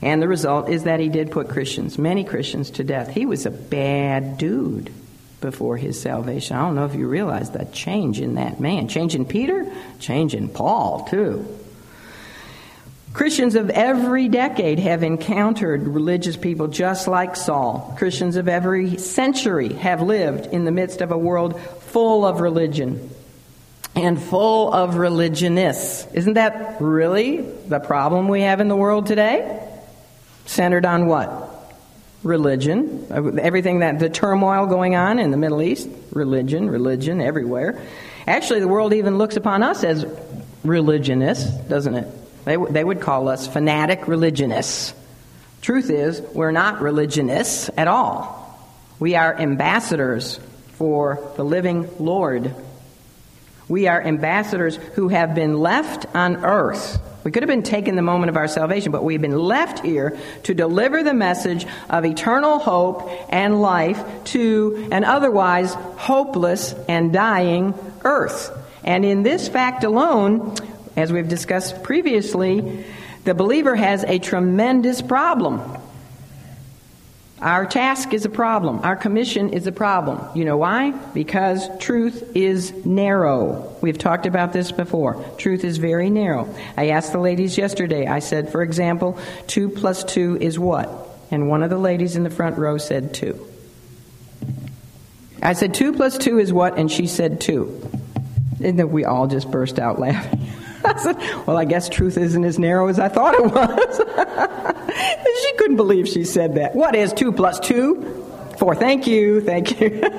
And 0.01 0.21
the 0.21 0.27
result 0.27 0.69
is 0.69 0.83
that 0.83 0.99
he 0.99 1.09
did 1.09 1.31
put 1.31 1.49
Christians, 1.49 1.97
many 1.97 2.23
Christians, 2.23 2.71
to 2.71 2.83
death. 2.83 3.09
He 3.09 3.25
was 3.25 3.45
a 3.45 3.51
bad 3.51 4.37
dude 4.37 4.91
before 5.41 5.77
his 5.77 5.99
salvation. 5.99 6.55
I 6.55 6.61
don't 6.61 6.75
know 6.75 6.85
if 6.85 6.95
you 6.95 7.07
realize 7.07 7.51
the 7.51 7.65
change 7.65 8.19
in 8.19 8.35
that 8.35 8.59
man. 8.59 8.87
Change 8.87 9.15
in 9.15 9.25
Peter, 9.25 9.71
change 9.99 10.33
in 10.33 10.49
Paul, 10.49 11.05
too. 11.05 11.45
Christians 13.13 13.55
of 13.55 13.69
every 13.69 14.29
decade 14.29 14.79
have 14.79 15.03
encountered 15.03 15.85
religious 15.87 16.37
people 16.37 16.67
just 16.67 17.07
like 17.07 17.35
Saul. 17.35 17.93
Christians 17.97 18.37
of 18.37 18.47
every 18.47 18.97
century 18.97 19.73
have 19.73 20.01
lived 20.01 20.45
in 20.47 20.63
the 20.63 20.71
midst 20.71 21.01
of 21.01 21.11
a 21.11 21.17
world 21.17 21.59
full 21.59 22.25
of 22.25 22.39
religion 22.39 23.09
and 23.95 24.21
full 24.21 24.73
of 24.73 24.95
religionists. 24.95 26.07
Isn't 26.13 26.35
that 26.35 26.77
really 26.79 27.41
the 27.41 27.79
problem 27.79 28.29
we 28.29 28.41
have 28.41 28.61
in 28.61 28.69
the 28.69 28.77
world 28.77 29.07
today? 29.07 29.61
Centered 30.45 30.85
on 30.85 31.07
what? 31.07 31.49
Religion. 32.23 33.07
Everything 33.11 33.79
that 33.79 33.99
the 33.99 34.09
turmoil 34.09 34.67
going 34.67 34.95
on 34.95 35.19
in 35.19 35.31
the 35.31 35.37
Middle 35.37 35.61
East, 35.61 35.89
religion, 36.13 36.69
religion 36.69 37.19
everywhere. 37.19 37.81
Actually, 38.25 38.61
the 38.61 38.69
world 38.69 38.93
even 38.93 39.17
looks 39.17 39.35
upon 39.35 39.63
us 39.63 39.83
as 39.83 40.05
religionists, 40.63 41.49
doesn't 41.67 41.95
it? 41.95 42.20
They, 42.45 42.57
they 42.57 42.83
would 42.83 43.01
call 43.01 43.27
us 43.27 43.47
fanatic 43.47 44.07
religionists. 44.07 44.93
Truth 45.61 45.89
is, 45.89 46.21
we're 46.21 46.51
not 46.51 46.81
religionists 46.81 47.69
at 47.77 47.87
all. 47.87 48.39
We 48.99 49.15
are 49.15 49.35
ambassadors 49.39 50.39
for 50.73 51.31
the 51.35 51.43
living 51.43 51.87
Lord. 51.99 52.53
We 53.67 53.87
are 53.87 54.01
ambassadors 54.01 54.75
who 54.95 55.09
have 55.09 55.35
been 55.35 55.59
left 55.59 56.05
on 56.15 56.43
earth. 56.43 56.99
We 57.23 57.29
could 57.29 57.43
have 57.43 57.47
been 57.47 57.63
taken 57.63 57.95
the 57.95 58.01
moment 58.01 58.29
of 58.29 58.37
our 58.37 58.47
salvation, 58.47 58.91
but 58.91 59.03
we've 59.03 59.21
been 59.21 59.37
left 59.37 59.85
here 59.85 60.17
to 60.43 60.53
deliver 60.55 61.03
the 61.03 61.13
message 61.13 61.67
of 61.89 62.03
eternal 62.03 62.57
hope 62.57 63.09
and 63.29 63.61
life 63.61 64.03
to 64.25 64.89
an 64.91 65.03
otherwise 65.03 65.73
hopeless 65.73 66.73
and 66.87 67.13
dying 67.13 67.75
earth. 68.03 68.57
And 68.83 69.05
in 69.05 69.21
this 69.21 69.47
fact 69.47 69.83
alone, 69.83 70.55
as 71.01 71.11
we've 71.11 71.27
discussed 71.27 71.83
previously, 71.83 72.85
the 73.23 73.33
believer 73.33 73.75
has 73.75 74.03
a 74.03 74.19
tremendous 74.19 75.01
problem. 75.01 75.61
Our 77.41 77.65
task 77.65 78.13
is 78.13 78.23
a 78.23 78.29
problem. 78.29 78.81
Our 78.83 78.95
commission 78.95 79.49
is 79.49 79.65
a 79.65 79.71
problem. 79.71 80.23
You 80.37 80.45
know 80.45 80.57
why? 80.57 80.91
Because 80.91 81.67
truth 81.79 82.35
is 82.35 82.85
narrow. 82.85 83.75
We've 83.81 83.97
talked 83.97 84.27
about 84.27 84.53
this 84.53 84.71
before. 84.71 85.25
Truth 85.39 85.63
is 85.63 85.77
very 85.77 86.11
narrow. 86.11 86.53
I 86.77 86.89
asked 86.89 87.13
the 87.13 87.19
ladies 87.19 87.57
yesterday, 87.57 88.05
I 88.05 88.19
said, 88.19 88.51
for 88.51 88.61
example, 88.61 89.17
2 89.47 89.69
plus 89.69 90.03
2 90.03 90.37
is 90.39 90.59
what? 90.59 90.87
And 91.31 91.49
one 91.49 91.63
of 91.63 91.71
the 91.71 91.79
ladies 91.79 92.15
in 92.15 92.23
the 92.23 92.29
front 92.29 92.59
row 92.59 92.77
said 92.77 93.15
2. 93.15 93.47
I 95.41 95.53
said, 95.53 95.73
2 95.73 95.93
plus 95.93 96.19
2 96.19 96.37
is 96.37 96.53
what? 96.53 96.77
And 96.77 96.91
she 96.91 97.07
said 97.07 97.41
2. 97.41 97.89
And 98.63 98.77
then 98.77 98.91
we 98.91 99.03
all 99.03 99.25
just 99.25 99.49
burst 99.49 99.79
out 99.79 99.97
laughing. 99.97 100.47
I 100.85 100.97
said, 100.97 101.17
Well, 101.45 101.57
I 101.57 101.65
guess 101.65 101.89
truth 101.89 102.17
isn't 102.17 102.43
as 102.43 102.57
narrow 102.57 102.87
as 102.87 102.99
I 102.99 103.07
thought 103.07 103.35
it 103.35 103.43
was. 103.43 104.01
she 105.43 105.53
couldn't 105.57 105.77
believe 105.77 106.07
she 106.07 106.23
said 106.23 106.55
that. 106.55 106.75
What 106.75 106.95
is 106.95 107.13
2 107.13 107.31
plus 107.33 107.59
2? 107.59 108.55
4. 108.57 108.75
Thank 108.75 109.07
you. 109.07 109.41
Thank 109.41 109.79
you. 109.79 110.01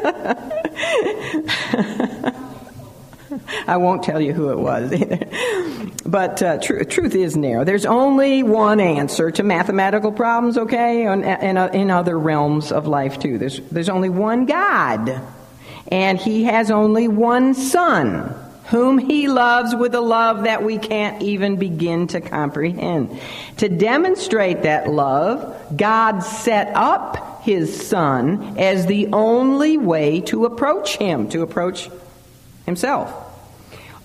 I 3.67 3.77
won't 3.77 4.03
tell 4.03 4.21
you 4.21 4.33
who 4.33 4.51
it 4.51 4.59
was 4.59 4.93
either. 4.93 5.27
But 6.05 6.43
uh, 6.43 6.59
tr- 6.59 6.83
truth 6.85 7.15
is 7.15 7.37
narrow. 7.37 7.65
There's 7.65 7.87
only 7.87 8.43
one 8.43 8.81
answer 8.81 9.31
to 9.31 9.43
mathematical 9.43 10.13
problems, 10.13 10.59
okay, 10.59 11.07
and, 11.07 11.25
uh, 11.59 11.71
in 11.73 11.91
other 11.91 12.19
realms 12.19 12.73
of 12.73 12.87
life 12.87 13.19
too. 13.19 13.39
There's, 13.39 13.61
there's 13.71 13.89
only 13.89 14.11
one 14.11 14.47
God, 14.47 15.23
and 15.89 16.19
He 16.19 16.45
has 16.45 16.71
only 16.71 17.09
one 17.09 17.55
Son 17.55 18.35
whom 18.73 18.97
he 18.97 19.29
loves 19.29 19.75
with 19.75 19.95
a 19.95 20.01
love 20.01 20.45
that 20.45 20.63
we 20.63 20.79
can't 20.79 21.23
even 21.23 21.57
begin 21.57 22.07
to 22.07 22.23
comprehend. 22.23 23.21
To 23.59 23.69
demonstrate 23.69 24.63
that 24.63 24.89
love, 24.89 25.77
God 25.77 26.21
set 26.21 26.75
up 26.75 27.43
his 27.43 27.87
son 27.87 28.59
as 28.59 28.87
the 28.87 29.09
only 29.13 29.77
way 29.77 30.23
to 30.23 30.47
approach 30.47 30.97
him, 30.97 31.29
to 31.29 31.43
approach 31.43 31.91
himself. 32.65 33.15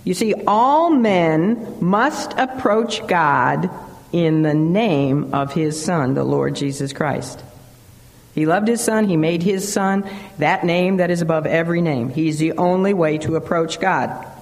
You 0.04 0.14
see, 0.14 0.34
all 0.46 0.90
men 0.90 1.78
must 1.80 2.34
approach 2.34 3.08
God 3.08 3.70
in 4.12 4.42
the 4.42 4.54
name 4.54 5.34
of 5.34 5.54
his 5.54 5.82
son, 5.82 6.14
the 6.14 6.26
Lord 6.26 6.56
Jesus 6.56 6.92
Christ. 6.92 7.42
He 8.36 8.46
loved 8.46 8.68
his 8.68 8.82
son. 8.82 9.08
He 9.08 9.16
made 9.16 9.44
his 9.44 9.72
son 9.72 10.10
that 10.40 10.66
name 10.66 10.98
that 10.98 11.10
is 11.10 11.22
above 11.22 11.46
every 11.46 11.82
name. 11.82 12.10
He's 12.10 12.38
the 12.38 12.52
only 12.58 12.94
way 12.94 13.18
to 13.20 13.38
approach 13.38 13.80
God. 13.80 14.34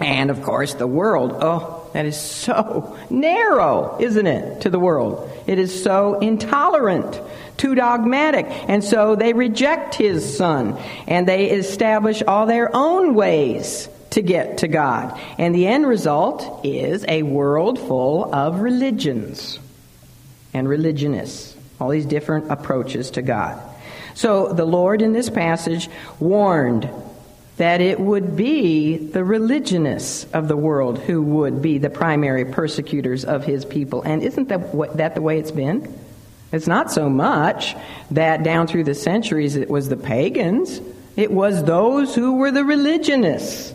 And 0.00 0.30
of 0.30 0.42
course, 0.42 0.74
the 0.74 0.86
world. 0.86 1.36
Oh, 1.40 1.88
that 1.92 2.06
is 2.06 2.20
so 2.20 2.98
narrow, 3.10 3.96
isn't 4.00 4.26
it, 4.26 4.62
to 4.62 4.70
the 4.70 4.78
world? 4.78 5.30
It 5.46 5.58
is 5.58 5.82
so 5.82 6.18
intolerant, 6.18 7.20
too 7.56 7.74
dogmatic. 7.74 8.46
And 8.68 8.82
so 8.82 9.14
they 9.14 9.32
reject 9.32 9.94
his 9.94 10.36
son 10.36 10.76
and 11.06 11.28
they 11.28 11.50
establish 11.50 12.22
all 12.22 12.46
their 12.46 12.74
own 12.74 13.14
ways 13.14 13.88
to 14.10 14.22
get 14.22 14.58
to 14.58 14.68
God. 14.68 15.18
And 15.38 15.54
the 15.54 15.66
end 15.66 15.86
result 15.86 16.64
is 16.64 17.04
a 17.06 17.22
world 17.22 17.78
full 17.78 18.34
of 18.34 18.60
religions 18.60 19.58
and 20.52 20.68
religionists, 20.68 21.56
all 21.80 21.90
these 21.90 22.06
different 22.06 22.50
approaches 22.50 23.12
to 23.12 23.22
God. 23.22 23.60
So 24.14 24.52
the 24.52 24.64
Lord 24.64 25.02
in 25.02 25.12
this 25.12 25.30
passage 25.30 25.88
warned 26.20 26.88
that 27.56 27.80
it 27.80 28.00
would 28.00 28.36
be 28.36 28.96
the 28.96 29.24
religionists 29.24 30.26
of 30.32 30.48
the 30.48 30.56
world 30.56 30.98
who 30.98 31.22
would 31.22 31.62
be 31.62 31.78
the 31.78 31.90
primary 31.90 32.44
persecutors 32.44 33.24
of 33.24 33.44
his 33.44 33.64
people. 33.64 34.02
And 34.02 34.22
isn't 34.22 34.48
that, 34.48 34.96
that 34.96 35.14
the 35.14 35.22
way 35.22 35.38
it's 35.38 35.52
been? 35.52 35.96
It's 36.50 36.66
not 36.66 36.90
so 36.90 37.08
much 37.08 37.76
that 38.10 38.42
down 38.42 38.66
through 38.66 38.84
the 38.84 38.94
centuries 38.94 39.56
it 39.56 39.70
was 39.70 39.88
the 39.88 39.96
pagans, 39.96 40.80
it 41.16 41.30
was 41.30 41.64
those 41.64 42.14
who 42.14 42.34
were 42.34 42.50
the 42.50 42.64
religionists. 42.64 43.72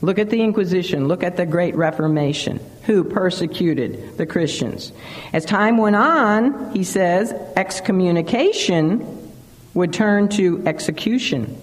Look 0.00 0.18
at 0.18 0.28
the 0.28 0.42
Inquisition, 0.42 1.08
look 1.08 1.22
at 1.22 1.36
the 1.36 1.46
Great 1.46 1.74
Reformation, 1.76 2.60
who 2.82 3.04
persecuted 3.04 4.18
the 4.18 4.26
Christians. 4.26 4.92
As 5.32 5.46
time 5.46 5.78
went 5.78 5.96
on, 5.96 6.74
he 6.74 6.84
says, 6.84 7.32
excommunication 7.56 9.32
would 9.72 9.92
turn 9.92 10.28
to 10.30 10.62
execution. 10.66 11.58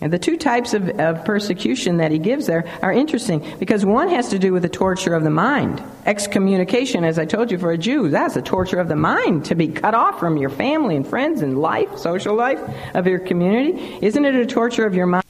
And 0.00 0.12
the 0.12 0.18
two 0.18 0.38
types 0.38 0.72
of, 0.72 0.88
of, 0.98 1.24
persecution 1.26 1.98
that 1.98 2.10
he 2.10 2.18
gives 2.18 2.46
there 2.46 2.64
are 2.82 2.92
interesting 2.92 3.44
because 3.58 3.84
one 3.84 4.08
has 4.08 4.30
to 4.30 4.38
do 4.38 4.52
with 4.52 4.62
the 4.62 4.68
torture 4.68 5.14
of 5.14 5.24
the 5.24 5.30
mind. 5.30 5.82
Excommunication, 6.06 7.04
as 7.04 7.18
I 7.18 7.26
told 7.26 7.50
you, 7.50 7.58
for 7.58 7.70
a 7.70 7.78
Jew, 7.78 8.08
that's 8.08 8.36
a 8.36 8.42
torture 8.42 8.80
of 8.80 8.88
the 8.88 8.96
mind 8.96 9.44
to 9.46 9.54
be 9.54 9.68
cut 9.68 9.94
off 9.94 10.18
from 10.18 10.38
your 10.38 10.48
family 10.48 10.96
and 10.96 11.06
friends 11.06 11.42
and 11.42 11.58
life, 11.58 11.98
social 11.98 12.34
life 12.34 12.60
of 12.94 13.06
your 13.06 13.18
community. 13.18 13.98
Isn't 14.00 14.24
it 14.24 14.34
a 14.34 14.46
torture 14.46 14.86
of 14.86 14.94
your 14.94 15.06
mind? 15.06 15.24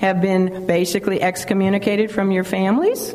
Have 0.00 0.20
been 0.20 0.66
basically 0.66 1.22
excommunicated 1.22 2.10
from 2.10 2.32
your 2.32 2.44
families? 2.44 3.14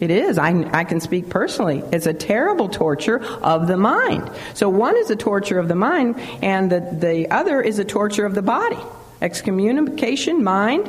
It 0.00 0.10
is. 0.10 0.38
I, 0.38 0.50
I 0.72 0.84
can 0.84 1.00
speak 1.00 1.28
personally. 1.30 1.82
It's 1.92 2.06
a 2.06 2.14
terrible 2.14 2.68
torture 2.68 3.22
of 3.22 3.66
the 3.66 3.76
mind. 3.76 4.30
So 4.54 4.68
one 4.68 4.96
is 4.96 5.10
a 5.10 5.16
torture 5.16 5.58
of 5.58 5.68
the 5.68 5.74
mind, 5.74 6.18
and 6.42 6.70
the, 6.70 6.80
the 6.80 7.30
other 7.30 7.60
is 7.60 7.78
a 7.78 7.84
torture 7.84 8.26
of 8.26 8.34
the 8.34 8.42
body. 8.42 8.78
Excommunication, 9.20 10.44
mind, 10.44 10.88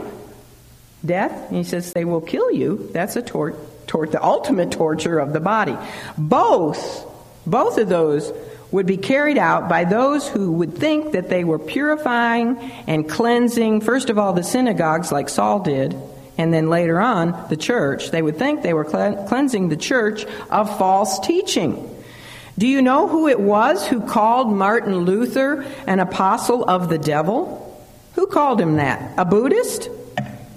death. 1.06 1.48
And 1.50 1.58
he 1.58 1.64
says 1.64 1.94
they 1.94 2.06
will 2.06 2.22
kill 2.22 2.52
you. 2.52 2.90
That's 2.94 3.16
a 3.16 3.22
tort, 3.22 3.88
tort, 3.88 4.12
the 4.12 4.24
ultimate 4.24 4.72
torture 4.72 5.20
of 5.20 5.34
the 5.34 5.40
body. 5.40 5.78
Both, 6.18 7.06
both 7.46 7.78
of 7.78 7.90
those 7.90 8.32
would 8.72 8.86
be 8.86 8.98
carried 8.98 9.38
out 9.38 9.70
by 9.70 9.86
those 9.86 10.28
who 10.28 10.52
would 10.52 10.78
think 10.78 11.14
that 11.14 11.30
they 11.30 11.44
were 11.44 11.60
purifying 11.60 12.58
and 12.86 13.08
cleansing, 13.10 13.82
first 13.82 14.10
of 14.10 14.18
all, 14.18 14.34
the 14.34 14.44
synagogues 14.44 15.12
like 15.12 15.30
Saul 15.30 15.62
did, 15.62 15.96
and 16.38 16.54
then 16.54 16.70
later 16.70 17.00
on, 17.00 17.48
the 17.50 17.58
church. 17.58 18.12
They 18.12 18.22
would 18.22 18.38
think 18.38 18.62
they 18.62 18.74
were 18.74 18.86
cleansing 18.86 19.70
the 19.70 19.78
church 19.78 20.26
of 20.50 20.78
false 20.78 21.20
teaching. 21.20 21.94
Do 22.58 22.68
you 22.68 22.82
know 22.82 23.08
who 23.08 23.28
it 23.28 23.40
was 23.40 23.88
who 23.88 24.02
called 24.02 24.52
Martin 24.52 25.00
Luther 25.00 25.66
an 25.86 26.00
apostle 26.00 26.68
of 26.68 26.90
the 26.90 26.98
devil? 26.98 27.64
Who 28.18 28.26
called 28.26 28.60
him 28.60 28.78
that? 28.78 29.14
A 29.16 29.26
Buddhist? 29.26 29.92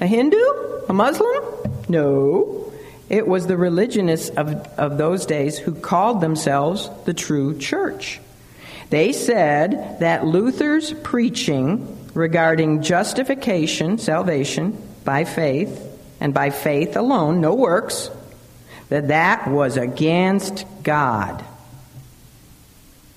A 0.00 0.06
Hindu? 0.06 0.42
A 0.88 0.94
Muslim? 0.94 1.44
No. 1.90 2.72
It 3.10 3.28
was 3.28 3.46
the 3.46 3.58
religionists 3.58 4.30
of, 4.30 4.48
of 4.78 4.96
those 4.96 5.26
days 5.26 5.58
who 5.58 5.74
called 5.74 6.22
themselves 6.22 6.88
the 7.04 7.12
true 7.12 7.58
church. 7.58 8.18
They 8.88 9.12
said 9.12 9.98
that 10.00 10.24
Luther's 10.24 10.94
preaching 10.94 12.08
regarding 12.14 12.80
justification, 12.80 13.98
salvation, 13.98 14.82
by 15.04 15.26
faith, 15.26 15.86
and 16.18 16.32
by 16.32 16.48
faith 16.48 16.96
alone, 16.96 17.42
no 17.42 17.54
works, 17.54 18.10
that 18.88 19.08
that 19.08 19.48
was 19.48 19.76
against 19.76 20.64
God. 20.82 21.44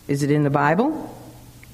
Is 0.10 0.22
it 0.22 0.32
in 0.32 0.44
the 0.44 0.50
Bible? 0.50 1.16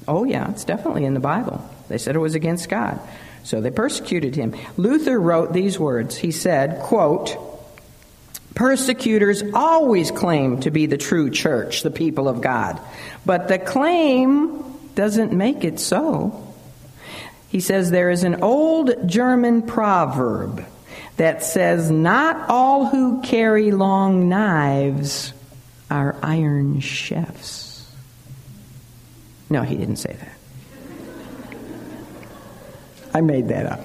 Oh, 0.06 0.22
yeah, 0.22 0.48
it's 0.52 0.64
definitely 0.64 1.04
in 1.04 1.14
the 1.14 1.20
Bible. 1.20 1.68
They 1.90 1.98
said 1.98 2.16
it 2.16 2.20
was 2.20 2.34
against 2.34 2.70
God. 2.70 2.98
So 3.42 3.60
they 3.60 3.70
persecuted 3.70 4.36
him. 4.36 4.54
Luther 4.76 5.20
wrote 5.20 5.52
these 5.52 5.78
words. 5.78 6.16
He 6.16 6.30
said, 6.30 6.80
quote, 6.80 7.36
Persecutors 8.54 9.42
always 9.54 10.10
claim 10.10 10.60
to 10.60 10.70
be 10.70 10.86
the 10.86 10.98
true 10.98 11.30
church, 11.30 11.82
the 11.82 11.90
people 11.90 12.28
of 12.28 12.40
God. 12.40 12.80
But 13.26 13.48
the 13.48 13.58
claim 13.58 14.62
doesn't 14.94 15.32
make 15.32 15.64
it 15.64 15.80
so. 15.80 16.54
He 17.48 17.60
says 17.60 17.90
there 17.90 18.10
is 18.10 18.24
an 18.24 18.42
old 18.42 19.08
German 19.08 19.62
proverb 19.62 20.64
that 21.16 21.42
says, 21.42 21.90
Not 21.90 22.48
all 22.48 22.86
who 22.86 23.22
carry 23.22 23.72
long 23.72 24.28
knives 24.28 25.32
are 25.90 26.16
iron 26.22 26.80
chefs. 26.80 27.90
No, 29.48 29.62
he 29.62 29.76
didn't 29.76 29.96
say 29.96 30.12
that. 30.12 30.39
I 33.12 33.20
made 33.20 33.48
that 33.48 33.66
up. 33.66 33.80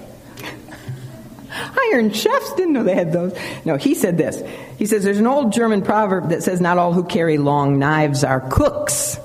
Iron 1.92 2.12
chefs 2.12 2.54
didn't 2.56 2.74
know 2.74 2.84
they 2.84 2.96
had 2.96 3.14
those. 3.14 3.34
No, 3.64 3.78
he 3.78 3.96
said 3.96 4.18
this. 4.18 4.42
He 4.78 4.86
says 4.86 5.04
there's 5.04 5.20
an 5.20 5.28
old 5.28 5.54
German 5.54 5.82
proverb 5.82 6.30
that 6.30 6.44
says, 6.44 6.60
Not 6.60 6.78
all 6.78 6.94
who 6.94 7.04
carry 7.04 7.38
long 7.38 7.80
knives 7.80 8.24
are 8.24 8.42
cooks. 8.42 9.18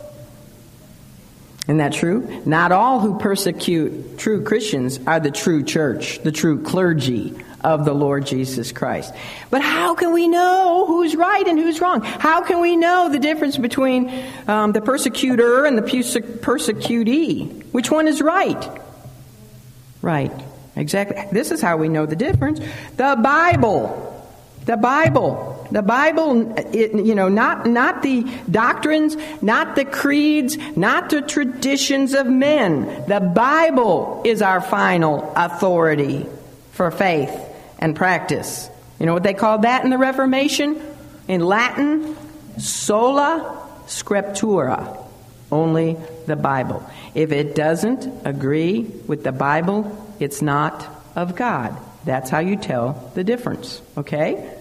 Isn't 1.64 1.78
that 1.78 1.92
true? 1.92 2.42
Not 2.46 2.72
all 2.72 3.00
who 3.00 3.18
persecute 3.18 4.18
true 4.18 4.42
Christians 4.42 4.98
are 5.06 5.20
the 5.20 5.30
true 5.30 5.62
church, 5.62 6.20
the 6.20 6.32
true 6.32 6.62
clergy 6.62 7.34
of 7.62 7.84
the 7.84 7.92
Lord 7.92 8.26
Jesus 8.26 8.72
Christ. 8.72 9.12
But 9.50 9.62
how 9.62 9.94
can 9.94 10.12
we 10.12 10.26
know 10.26 10.84
who's 10.86 11.14
right 11.14 11.46
and 11.46 11.58
who's 11.58 11.80
wrong? 11.80 12.02
How 12.02 12.42
can 12.42 12.60
we 12.60 12.76
know 12.76 13.10
the 13.10 13.18
difference 13.18 13.56
between 13.56 14.10
um, 14.48 14.72
the 14.72 14.80
persecutor 14.80 15.64
and 15.64 15.76
the 15.76 15.82
persecutee? 15.82 17.64
Which 17.72 17.90
one 17.90 18.08
is 18.08 18.22
right? 18.22 18.80
Right. 20.02 20.32
Exactly. 20.76 21.26
This 21.32 21.50
is 21.50 21.60
how 21.60 21.76
we 21.76 21.88
know 21.88 22.06
the 22.06 22.16
difference. 22.16 22.60
The 22.96 23.18
Bible. 23.22 24.06
The 24.64 24.76
Bible. 24.76 25.68
The 25.70 25.82
Bible, 25.82 26.52
it, 26.56 26.92
you 26.94 27.14
know, 27.14 27.28
not, 27.28 27.66
not 27.66 28.02
the 28.02 28.24
doctrines, 28.50 29.16
not 29.40 29.76
the 29.76 29.84
creeds, 29.84 30.56
not 30.76 31.10
the 31.10 31.22
traditions 31.22 32.14
of 32.14 32.26
men. 32.26 33.04
The 33.06 33.20
Bible 33.20 34.22
is 34.24 34.42
our 34.42 34.60
final 34.60 35.32
authority 35.36 36.26
for 36.72 36.90
faith 36.90 37.30
and 37.78 37.94
practice. 37.94 38.68
You 38.98 39.06
know 39.06 39.14
what 39.14 39.22
they 39.22 39.34
called 39.34 39.62
that 39.62 39.84
in 39.84 39.90
the 39.90 39.98
Reformation? 39.98 40.80
In 41.28 41.40
Latin, 41.40 42.16
sola 42.58 43.68
scriptura. 43.86 44.96
Only 45.52 45.96
the 46.26 46.36
Bible. 46.36 46.84
If 47.14 47.32
it 47.32 47.54
doesn't 47.54 48.26
agree 48.26 48.82
with 49.06 49.24
the 49.24 49.32
Bible, 49.32 50.14
it's 50.20 50.42
not 50.42 50.86
of 51.16 51.36
God. 51.36 51.76
That's 52.04 52.30
how 52.30 52.38
you 52.38 52.56
tell 52.56 53.10
the 53.14 53.24
difference, 53.24 53.82
okay? 53.96 54.56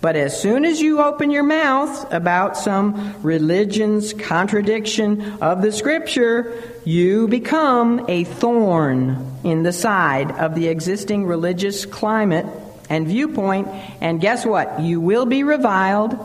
But 0.00 0.16
as 0.16 0.38
soon 0.38 0.64
as 0.64 0.80
you 0.80 1.00
open 1.00 1.30
your 1.30 1.44
mouth 1.44 2.12
about 2.12 2.56
some 2.56 3.22
religion's 3.22 4.12
contradiction 4.12 5.40
of 5.40 5.62
the 5.62 5.70
scripture, 5.70 6.60
you 6.84 7.28
become 7.28 8.06
a 8.08 8.24
thorn 8.24 9.38
in 9.44 9.62
the 9.62 9.72
side 9.72 10.32
of 10.32 10.56
the 10.56 10.66
existing 10.66 11.24
religious 11.24 11.86
climate 11.86 12.46
and 12.90 13.06
viewpoint. 13.06 13.68
And 14.00 14.20
guess 14.20 14.44
what? 14.44 14.80
You 14.80 15.00
will 15.00 15.24
be 15.24 15.44
reviled. 15.44 16.18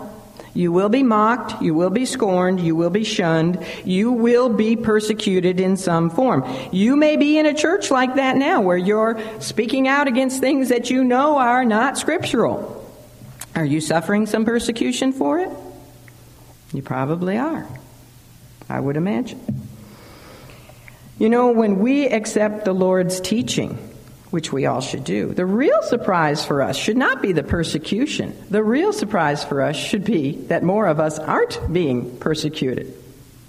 You 0.57 0.71
will 0.71 0.89
be 0.89 1.03
mocked. 1.03 1.61
You 1.61 1.75
will 1.75 1.91
be 1.91 2.07
scorned. 2.07 2.59
You 2.59 2.75
will 2.75 2.89
be 2.89 3.03
shunned. 3.03 3.63
You 3.85 4.11
will 4.11 4.49
be 4.49 4.75
persecuted 4.75 5.59
in 5.59 5.77
some 5.77 6.09
form. 6.09 6.43
You 6.71 6.95
may 6.95 7.15
be 7.15 7.37
in 7.37 7.45
a 7.45 7.53
church 7.53 7.91
like 7.91 8.15
that 8.15 8.37
now 8.37 8.61
where 8.61 8.75
you're 8.75 9.21
speaking 9.39 9.87
out 9.87 10.07
against 10.07 10.39
things 10.39 10.69
that 10.69 10.89
you 10.89 11.03
know 11.03 11.37
are 11.37 11.63
not 11.63 11.99
scriptural. 11.99 12.91
Are 13.53 13.63
you 13.63 13.79
suffering 13.79 14.25
some 14.25 14.45
persecution 14.45 15.13
for 15.13 15.37
it? 15.41 15.51
You 16.73 16.81
probably 16.81 17.37
are. 17.37 17.67
I 18.67 18.79
would 18.79 18.97
imagine. 18.97 19.69
You 21.19 21.29
know, 21.29 21.51
when 21.51 21.77
we 21.77 22.07
accept 22.07 22.65
the 22.65 22.73
Lord's 22.73 23.21
teaching, 23.21 23.77
which 24.29 24.51
we 24.51 24.65
all 24.65 24.81
should 24.81 25.03
do, 25.03 25.33
the 25.33 25.45
real 25.45 25.81
surprise 25.83 26.45
for 26.45 26.61
us 26.61 26.75
should 26.77 26.97
not 26.97 27.21
be 27.21 27.31
the 27.31 27.43
persecution. 27.43 28.35
The 28.49 28.63
real 28.63 28.93
surprise 28.93 29.43
for 29.43 29.61
us 29.61 29.75
should 29.75 30.03
be 30.03 30.33
that 30.47 30.63
more 30.63 30.87
of 30.87 30.99
us 30.99 31.17
aren't 31.19 31.71
being 31.71 32.17
persecuted. 32.17 32.93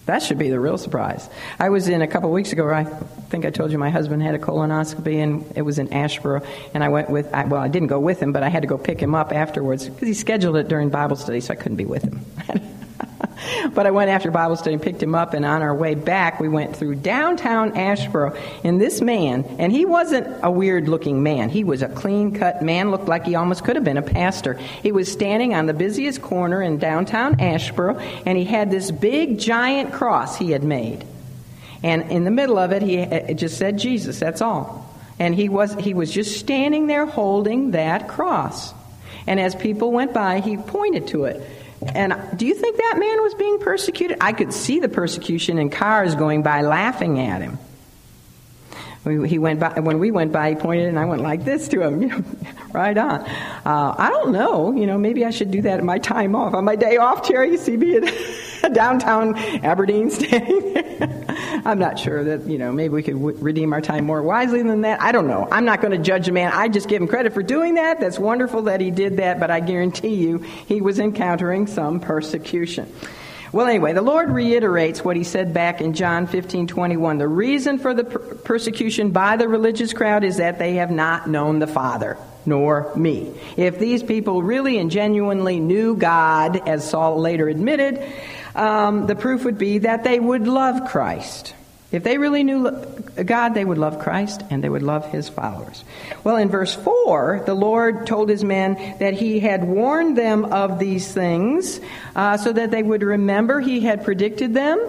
That 0.07 0.22
should 0.22 0.39
be 0.39 0.49
the 0.49 0.59
real 0.59 0.79
surprise. 0.79 1.29
I 1.59 1.68
was 1.68 1.87
in 1.87 2.01
a 2.01 2.07
couple 2.07 2.31
weeks 2.33 2.53
ago. 2.53 2.70
I 2.70 2.85
think 2.85 3.45
I 3.45 3.51
told 3.51 3.72
you 3.72 3.79
my 3.79 3.91
husband 3.91 4.22
had 4.22 4.35
a 4.35 4.39
colonoscopy, 4.39 5.16
and 5.16 5.53
it 5.55 5.61
was 5.61 5.79
in 5.79 5.89
Asheboro. 5.89 6.47
And 6.72 6.83
I 6.83 6.89
went 6.89 7.11
with. 7.11 7.35
I, 7.35 7.45
well, 7.45 7.61
I 7.61 7.68
didn't 7.68 7.89
go 7.89 8.01
with 8.01 8.22
him, 8.22 8.33
but 8.33 8.43
I 8.43 8.49
had 8.49 8.62
to 8.62 8.68
go 8.68 8.79
pick 8.79 9.01
him 9.01 9.14
up 9.14 9.35
afterwards 9.35 9.87
because 9.87 10.09
he 10.09 10.14
scheduled 10.14 10.57
it 10.57 10.66
during 10.66 10.89
Bible 10.89 11.16
study, 11.16 11.41
so 11.41 11.53
I 11.53 11.57
couldn't 11.57 11.76
be 11.76 11.85
with 11.85 12.05
him. 12.05 12.24
but 13.74 13.86
I 13.86 13.91
went 13.91 14.11
after 14.11 14.30
Bible 14.30 14.57
study 14.57 14.74
and 14.74 14.82
picked 14.82 15.03
him 15.03 15.14
up, 15.14 15.34
and 15.34 15.45
on 15.45 15.62
our 15.62 15.74
way 15.74 15.95
back, 15.95 16.41
we 16.41 16.49
went 16.49 16.76
through 16.76 16.97
downtown 16.97 17.72
Asheboro. 17.72 18.39
And 18.64 18.80
this 18.80 19.01
man, 19.01 19.45
and 19.59 19.72
he 19.72 19.84
wasn't 19.84 20.26
a 20.43 20.51
weird 20.51 20.89
looking 20.89 21.22
man, 21.22 21.49
he 21.49 21.64
was 21.64 21.82
a 21.82 21.89
clean 21.89 22.34
cut 22.34 22.62
man, 22.62 22.91
looked 22.91 23.09
like 23.09 23.26
he 23.26 23.34
almost 23.34 23.64
could 23.64 23.76
have 23.76 23.84
been 23.84 23.99
a 23.99 24.03
pastor. 24.03 24.55
He 24.55 24.93
was 24.93 25.11
standing 25.11 25.55
on 25.55 25.66
the 25.66 25.74
busiest 25.74 26.22
corner 26.22 26.62
in 26.62 26.78
downtown 26.78 27.36
Asheboro, 27.36 28.01
and 28.26 28.36
he 28.36 28.45
had 28.45 28.70
this 28.70 28.91
big 28.91 29.39
giant 29.39 29.93
cross 29.93 30.36
he 30.36 30.51
had 30.51 30.64
made. 30.64 31.05
And 31.82 32.11
in 32.11 32.24
the 32.24 32.30
middle 32.30 32.59
of 32.59 32.72
it, 32.72 32.82
he 32.82 32.97
it 32.97 33.34
just 33.34 33.57
said 33.57 33.78
Jesus, 33.78 34.18
that's 34.18 34.41
all. 34.41 34.84
And 35.20 35.34
he 35.34 35.49
was, 35.49 35.74
he 35.74 35.95
was 35.95 36.12
just 36.12 36.39
standing 36.39 36.86
there 36.86 37.07
holding 37.07 37.72
that 37.72 38.09
cross. 38.09 38.72
And 39.26 39.39
as 39.39 39.55
people 39.55 39.93
went 39.93 40.14
by, 40.14 40.41
he 40.41 40.57
pointed 40.57 41.09
to 41.09 41.24
it. 41.24 41.43
And 41.87 42.14
do 42.37 42.47
you 42.47 42.55
think 42.55 42.76
that 42.76 42.97
man 42.99 43.22
was 43.22 43.35
being 43.35 43.59
persecuted? 43.59 44.18
I 44.20 44.33
could 44.33 44.53
see 44.53 44.81
the 44.81 44.89
persecution 44.89 45.59
in 45.59 45.70
cars 45.70 46.14
going 46.14 46.43
by 46.43 46.62
laughing 46.62 47.20
at 47.20 47.41
him. 47.41 47.59
He 49.05 49.39
went 49.39 49.61
by, 49.61 49.79
when 49.81 50.01
we 50.01 50.11
went 50.11 50.33
by, 50.33 50.51
he 50.51 50.55
pointed 50.57 50.89
and 50.89 50.99
I 50.99 51.07
went 51.07 51.22
like 51.22 51.45
this 51.45 51.68
to 51.68 51.83
him, 51.83 52.03
you 52.03 52.09
know, 52.09 52.22
right 52.72 52.97
on. 52.97 53.20
Uh, 53.20 53.95
I 53.97 54.11
don't 54.11 54.33
know, 54.33 54.72
you 54.72 54.87
know, 54.87 54.99
maybe 54.99 55.24
I 55.24 55.31
should 55.31 55.51
do 55.51 55.62
that 55.62 55.79
in 55.79 55.87
my 55.87 55.99
time 55.99 56.35
off. 56.35 56.55
On 56.55 56.64
my 56.64 56.76
day 56.76 56.97
off, 56.97 57.22
Terry, 57.22 57.53
you 57.53 57.59
see 57.59 57.76
me 57.76 57.97
at 57.97 58.05
downtown 58.73 59.37
Aberdeen 59.65 60.09
there. 60.19 61.25
I'm 61.65 61.79
not 61.79 61.99
sure 61.99 62.25
that, 62.25 62.47
you 62.47 62.59
know, 62.59 62.73
maybe 62.73 62.95
we 62.95 63.03
could 63.03 63.15
w- 63.15 63.37
redeem 63.39 63.73
our 63.73 63.81
time 63.81 64.05
more 64.05 64.23
wisely 64.23 64.63
than 64.63 64.83
that. 64.83 65.01
I 65.01 65.13
don't 65.13 65.27
know. 65.27 65.49
I'm 65.51 65.65
not 65.65 65.81
going 65.81 65.93
to 65.93 65.99
judge 65.99 66.29
a 66.29 66.33
man. 66.33 66.53
I 66.53 66.69
just 66.69 66.89
give 66.89 67.03
him 67.03 67.09
credit 67.09 67.35
for 67.35 67.43
doing 67.43 67.75
that. 67.75 68.01
That's 68.01 68.19
wonderful 68.19 68.63
that 68.63 68.81
he 68.81 68.91
did 68.91 69.19
that, 69.19 69.41
but 69.41 69.51
I 69.51 69.61
guarantee 69.61 70.15
you 70.15 70.39
he 70.39 70.81
was 70.81 70.99
encountering 70.99 71.67
some 71.67 72.01
persecution. 72.01 72.93
Well, 73.51 73.67
anyway, 73.67 73.95
the 73.95 74.03
Lord 74.03 74.31
reiterates 74.31 75.03
what 75.03 75.17
he 75.17 75.25
said 75.25 75.55
back 75.55 75.81
in 75.81 75.95
John 75.95 76.27
15 76.27 76.67
21. 76.67 77.17
The 77.17 77.27
reason 77.29 77.79
for 77.79 77.95
the 77.95 78.05
per- 78.05 78.19
persecution 78.19 79.11
by 79.11 79.37
the 79.37 79.49
religious 79.49 79.95
crowd 79.95 80.23
is 80.23 80.37
that 80.37 80.59
they 80.59 80.75
have 80.75 80.91
not 80.91 81.31
known 81.31 81.59
the 81.59 81.67
Father, 81.67 82.19
nor 82.45 82.95
me. 82.95 83.33
If 83.57 83.79
these 83.79 84.03
people 84.03 84.43
really 84.43 84.79
and 84.79 84.91
genuinely 84.91 85.61
knew 85.61 85.97
God, 85.97 86.69
as 86.69 86.89
Saul 86.89 87.21
later 87.21 87.49
admitted, 87.49 88.05
um, 88.59 89.07
the 89.07 89.15
proof 89.15 89.45
would 89.45 89.59
be 89.59 89.79
that 89.79 90.05
they 90.05 90.19
would 90.19 90.47
love 90.47 90.89
Christ. 90.89 91.55
If 91.91 92.05
they 92.05 92.19
really 92.19 92.45
knew 92.45 92.71
God, 93.25 93.55
they 93.55 93.65
would 93.65 93.79
love 93.79 93.99
Christ 93.99 94.43
and 94.51 94.63
they 94.63 94.69
would 94.69 94.83
love 94.83 95.11
his 95.11 95.31
followers. 95.31 95.85
Well, 96.23 96.37
in 96.37 96.51
verse 96.51 96.75
4, 96.75 97.45
the 97.47 97.55
Lord 97.55 98.07
told 98.07 98.29
his 98.29 98.45
men 98.45 98.75
that 98.99 99.15
he 99.15 99.41
had 99.41 99.65
warned 99.65 100.19
them 100.19 100.45
of 100.45 100.79
these 100.79 101.11
things 101.11 101.81
uh, 102.15 102.37
so 102.37 102.53
that 102.53 102.71
they 102.71 102.83
would 102.83 103.03
remember 103.03 103.61
he 103.61 103.81
had 103.81 104.05
predicted 104.05 104.53
them 104.53 104.87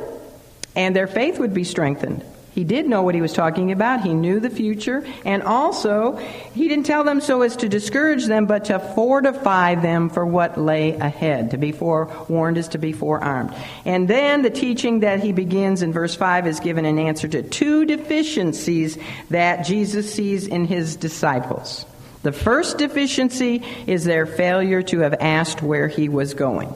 and 0.75 0.93
their 0.93 1.07
faith 1.07 1.39
would 1.39 1.53
be 1.53 1.63
strengthened. 1.63 2.23
He 2.53 2.63
did 2.63 2.87
know 2.87 3.03
what 3.03 3.15
he 3.15 3.21
was 3.21 3.33
talking 3.33 3.71
about. 3.71 4.01
He 4.01 4.13
knew 4.13 4.39
the 4.39 4.49
future. 4.49 5.05
And 5.25 5.43
also, 5.43 6.17
he 6.53 6.67
didn't 6.67 6.85
tell 6.85 7.03
them 7.03 7.21
so 7.21 7.41
as 7.41 7.55
to 7.57 7.69
discourage 7.69 8.25
them, 8.25 8.45
but 8.45 8.65
to 8.65 8.79
fortify 8.79 9.75
them 9.75 10.09
for 10.09 10.25
what 10.25 10.59
lay 10.59 10.93
ahead. 10.93 11.51
To 11.51 11.57
be 11.57 11.71
forewarned 11.71 12.57
is 12.57 12.69
to 12.69 12.77
be 12.77 12.91
forearmed. 12.91 13.53
And 13.85 14.07
then 14.07 14.41
the 14.41 14.49
teaching 14.49 15.01
that 15.01 15.21
he 15.21 15.31
begins 15.31 15.81
in 15.81 15.93
verse 15.93 16.15
5 16.15 16.47
is 16.47 16.59
given 16.59 16.85
an 16.85 16.99
answer 16.99 17.27
to 17.27 17.43
two 17.43 17.85
deficiencies 17.85 18.97
that 19.29 19.65
Jesus 19.65 20.13
sees 20.13 20.47
in 20.47 20.65
his 20.65 20.95
disciples. 20.95 21.85
The 22.23 22.31
first 22.33 22.77
deficiency 22.77 23.63
is 23.87 24.03
their 24.03 24.25
failure 24.25 24.81
to 24.83 24.99
have 24.99 25.13
asked 25.21 25.61
where 25.61 25.87
he 25.87 26.09
was 26.09 26.33
going. 26.33 26.73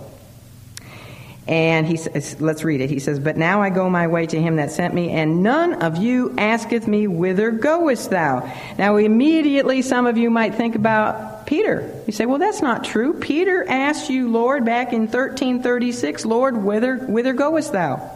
And 1.46 1.86
he 1.86 1.98
says, 1.98 2.40
let's 2.40 2.64
read 2.64 2.80
it. 2.80 2.90
He 2.90 3.00
says, 3.00 3.20
But 3.20 3.36
now 3.36 3.62
I 3.62 3.70
go 3.70 3.90
my 3.90 4.08
way 4.08 4.26
to 4.28 4.42
him 4.42 4.56
that 4.56 4.72
sent 4.72 4.94
me, 4.94 5.10
and 5.12 5.44
none 5.44 5.82
of 5.82 5.98
you 5.98 6.34
asketh 6.38 6.88
me, 6.88 7.08
Whither 7.08 7.52
goest 7.52 8.10
thou? 8.10 8.50
Now 8.78 8.96
immediately 8.96 9.82
some 9.82 10.08
of 10.08 10.18
you 10.18 10.30
might 10.30 10.56
think 10.56 10.76
about 10.76 11.46
Peter. 11.46 12.02
You 12.08 12.14
say, 12.14 12.26
Well, 12.26 12.38
that's 12.38 12.62
not 12.62 12.86
true. 12.86 13.14
Peter 13.14 13.66
asked 13.68 14.10
you, 14.10 14.32
Lord, 14.32 14.64
back 14.64 14.94
in 14.94 15.02
1336, 15.02 16.24
Lord, 16.24 16.56
whither, 16.56 16.96
whither 16.98 17.34
goest 17.34 17.74
thou? 17.74 18.10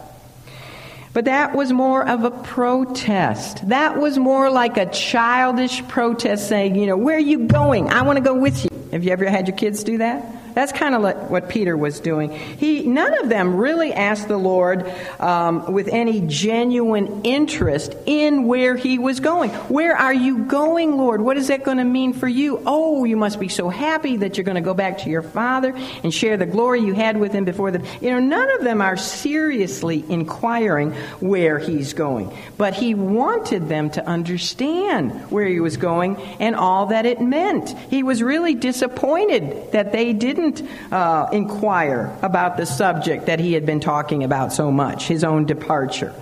But 1.12 1.26
that 1.26 1.54
was 1.54 1.72
more 1.72 2.06
of 2.08 2.24
a 2.24 2.30
protest. 2.30 3.68
That 3.68 3.98
was 3.98 4.16
more 4.16 4.50
like 4.50 4.76
a 4.76 4.86
childish 4.86 5.86
protest 5.88 6.48
saying, 6.48 6.76
you 6.76 6.86
know, 6.86 6.96
where 6.96 7.16
are 7.16 7.18
you 7.18 7.46
going? 7.46 7.90
I 7.90 8.02
want 8.02 8.18
to 8.18 8.22
go 8.22 8.34
with 8.34 8.64
you. 8.64 8.70
Have 8.92 9.04
you 9.04 9.10
ever 9.10 9.28
had 9.28 9.48
your 9.48 9.56
kids 9.56 9.84
do 9.84 9.98
that? 9.98 10.24
That's 10.58 10.72
kind 10.72 10.96
of 10.96 11.30
what 11.30 11.48
Peter 11.48 11.76
was 11.76 12.00
doing. 12.00 12.32
He, 12.32 12.82
none 12.82 13.16
of 13.22 13.28
them 13.28 13.54
really 13.54 13.92
asked 13.92 14.26
the 14.26 14.36
Lord 14.36 14.92
um, 15.20 15.72
with 15.72 15.86
any 15.86 16.20
genuine 16.22 17.20
interest 17.22 17.94
in 18.06 18.42
where 18.42 18.74
he 18.74 18.98
was 18.98 19.20
going. 19.20 19.50
Where 19.50 19.96
are 19.96 20.12
you 20.12 20.46
going, 20.46 20.96
Lord? 20.96 21.20
What 21.20 21.36
is 21.36 21.46
that 21.46 21.62
going 21.62 21.76
to 21.76 21.84
mean 21.84 22.12
for 22.12 22.26
you? 22.26 22.60
Oh, 22.66 23.04
you 23.04 23.16
must 23.16 23.38
be 23.38 23.46
so 23.46 23.68
happy 23.68 24.16
that 24.16 24.36
you're 24.36 24.42
going 24.42 24.56
to 24.56 24.60
go 24.60 24.74
back 24.74 24.98
to 24.98 25.10
your 25.10 25.22
father 25.22 25.72
and 26.02 26.12
share 26.12 26.36
the 26.36 26.44
glory 26.44 26.80
you 26.80 26.92
had 26.92 27.18
with 27.18 27.30
him 27.30 27.44
before 27.44 27.70
the. 27.70 27.86
You 28.00 28.10
know, 28.10 28.18
none 28.18 28.50
of 28.56 28.64
them 28.64 28.82
are 28.82 28.96
seriously 28.96 30.04
inquiring 30.08 30.90
where 31.20 31.60
he's 31.60 31.92
going. 31.92 32.36
But 32.56 32.74
he 32.74 32.96
wanted 32.96 33.68
them 33.68 33.90
to 33.90 34.04
understand 34.04 35.30
where 35.30 35.46
he 35.46 35.60
was 35.60 35.76
going 35.76 36.16
and 36.40 36.56
all 36.56 36.86
that 36.86 37.06
it 37.06 37.20
meant. 37.20 37.78
He 37.90 38.02
was 38.02 38.24
really 38.24 38.56
disappointed 38.56 39.70
that 39.70 39.92
they 39.92 40.12
didn't 40.12 40.47
uh, 40.90 41.28
inquire 41.32 42.16
about 42.22 42.56
the 42.56 42.66
subject 42.66 43.26
that 43.26 43.40
he 43.40 43.52
had 43.52 43.66
been 43.66 43.80
talking 43.80 44.24
about 44.24 44.52
so 44.52 44.70
much, 44.70 45.06
his 45.06 45.24
own 45.24 45.46
departure 45.46 46.14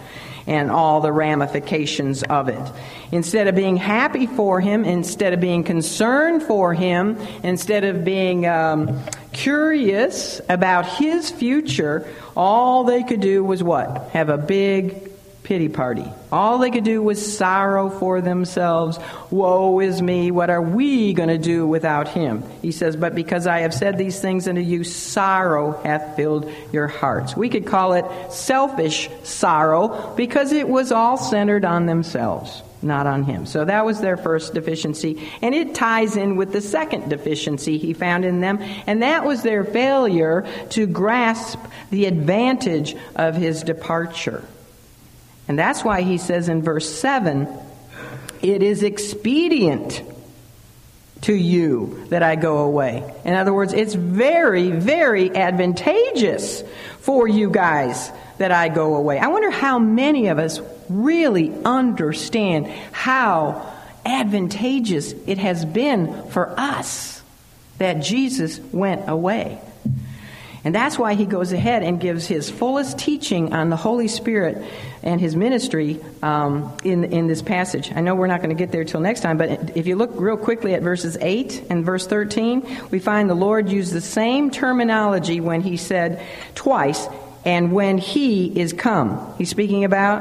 and 0.46 0.70
all 0.70 1.00
the 1.00 1.12
ramifications 1.12 2.22
of 2.22 2.48
it. 2.48 2.72
Instead 3.10 3.48
of 3.48 3.54
being 3.54 3.76
happy 3.76 4.26
for 4.26 4.60
him, 4.60 4.84
instead 4.84 5.32
of 5.32 5.40
being 5.40 5.64
concerned 5.64 6.42
for 6.42 6.72
him, 6.72 7.18
instead 7.42 7.84
of 7.84 8.04
being 8.04 8.46
um, 8.46 9.02
curious 9.32 10.40
about 10.48 10.86
his 10.86 11.30
future, 11.30 12.08
all 12.36 12.84
they 12.84 13.02
could 13.02 13.20
do 13.20 13.42
was 13.44 13.62
what? 13.62 14.10
Have 14.10 14.28
a 14.28 14.38
big 14.38 15.10
pity 15.46 15.68
party. 15.68 16.04
All 16.32 16.58
they 16.58 16.72
could 16.72 16.82
do 16.82 17.00
was 17.00 17.38
sorrow 17.38 17.88
for 17.88 18.20
themselves. 18.20 18.98
Woe 19.30 19.78
is 19.78 20.02
me, 20.02 20.32
what 20.32 20.50
are 20.50 20.60
we 20.60 21.12
going 21.12 21.28
to 21.28 21.38
do 21.38 21.68
without 21.68 22.08
him? 22.08 22.42
He 22.62 22.72
says, 22.72 22.96
But 22.96 23.14
because 23.14 23.46
I 23.46 23.60
have 23.60 23.72
said 23.72 23.96
these 23.96 24.20
things 24.20 24.48
unto 24.48 24.60
you, 24.60 24.82
sorrow 24.82 25.80
hath 25.84 26.16
filled 26.16 26.50
your 26.72 26.88
hearts. 26.88 27.36
We 27.36 27.48
could 27.48 27.64
call 27.64 27.92
it 27.92 28.32
selfish 28.32 29.08
sorrow 29.22 30.14
because 30.16 30.50
it 30.50 30.68
was 30.68 30.90
all 30.90 31.16
centered 31.16 31.64
on 31.64 31.86
themselves 31.86 32.62
not 32.82 33.06
on 33.06 33.24
him. 33.24 33.46
So 33.46 33.64
that 33.64 33.84
was 33.84 34.00
their 34.00 34.16
first 34.16 34.54
deficiency. 34.54 35.28
And 35.42 35.54
it 35.54 35.74
ties 35.74 36.16
in 36.16 36.36
with 36.36 36.52
the 36.52 36.60
second 36.60 37.08
deficiency 37.08 37.78
he 37.78 37.94
found 37.94 38.24
in 38.24 38.40
them, 38.40 38.58
and 38.86 39.02
that 39.02 39.24
was 39.24 39.42
their 39.42 39.64
failure 39.64 40.46
to 40.70 40.86
grasp 40.86 41.58
the 41.90 42.04
advantage 42.04 42.94
of 43.16 43.34
his 43.34 43.62
departure. 43.64 44.44
And 45.48 45.58
that's 45.58 45.84
why 45.84 46.02
he 46.02 46.18
says 46.18 46.48
in 46.48 46.62
verse 46.62 46.92
7 46.92 47.48
it 48.42 48.62
is 48.62 48.82
expedient 48.82 50.02
to 51.22 51.34
you 51.34 52.06
that 52.10 52.22
I 52.22 52.36
go 52.36 52.58
away. 52.58 53.02
In 53.24 53.34
other 53.34 53.52
words, 53.52 53.72
it's 53.72 53.94
very, 53.94 54.70
very 54.70 55.34
advantageous 55.34 56.62
for 57.00 57.26
you 57.26 57.50
guys 57.50 58.12
that 58.38 58.52
I 58.52 58.68
go 58.68 58.96
away. 58.96 59.18
I 59.18 59.28
wonder 59.28 59.50
how 59.50 59.78
many 59.78 60.28
of 60.28 60.38
us 60.38 60.60
really 60.88 61.52
understand 61.64 62.68
how 62.92 63.72
advantageous 64.04 65.12
it 65.26 65.38
has 65.38 65.64
been 65.64 66.30
for 66.30 66.54
us 66.58 67.22
that 67.78 67.94
Jesus 67.94 68.60
went 68.72 69.08
away. 69.08 69.60
And 70.66 70.74
that's 70.74 70.98
why 70.98 71.14
he 71.14 71.26
goes 71.26 71.52
ahead 71.52 71.84
and 71.84 72.00
gives 72.00 72.26
his 72.26 72.50
fullest 72.50 72.98
teaching 72.98 73.52
on 73.52 73.70
the 73.70 73.76
Holy 73.76 74.08
Spirit 74.08 74.64
and 75.00 75.20
his 75.20 75.36
ministry 75.36 76.00
um, 76.24 76.76
in, 76.82 77.04
in 77.04 77.28
this 77.28 77.40
passage. 77.40 77.92
I 77.94 78.00
know 78.00 78.16
we're 78.16 78.26
not 78.26 78.42
going 78.42 78.50
to 78.50 78.58
get 78.58 78.72
there 78.72 78.82
till 78.82 78.98
next 78.98 79.20
time, 79.20 79.38
but 79.38 79.76
if 79.76 79.86
you 79.86 79.94
look 79.94 80.10
real 80.14 80.36
quickly 80.36 80.74
at 80.74 80.82
verses 80.82 81.16
8 81.20 81.66
and 81.70 81.84
verse 81.84 82.08
13, 82.08 82.88
we 82.90 82.98
find 82.98 83.30
the 83.30 83.34
Lord 83.36 83.70
used 83.70 83.92
the 83.92 84.00
same 84.00 84.50
terminology 84.50 85.38
when 85.38 85.60
he 85.60 85.76
said 85.76 86.20
twice, 86.56 87.06
and 87.44 87.70
when 87.70 87.96
he 87.96 88.46
is 88.58 88.72
come. 88.72 89.36
He's 89.38 89.50
speaking 89.50 89.84
about 89.84 90.20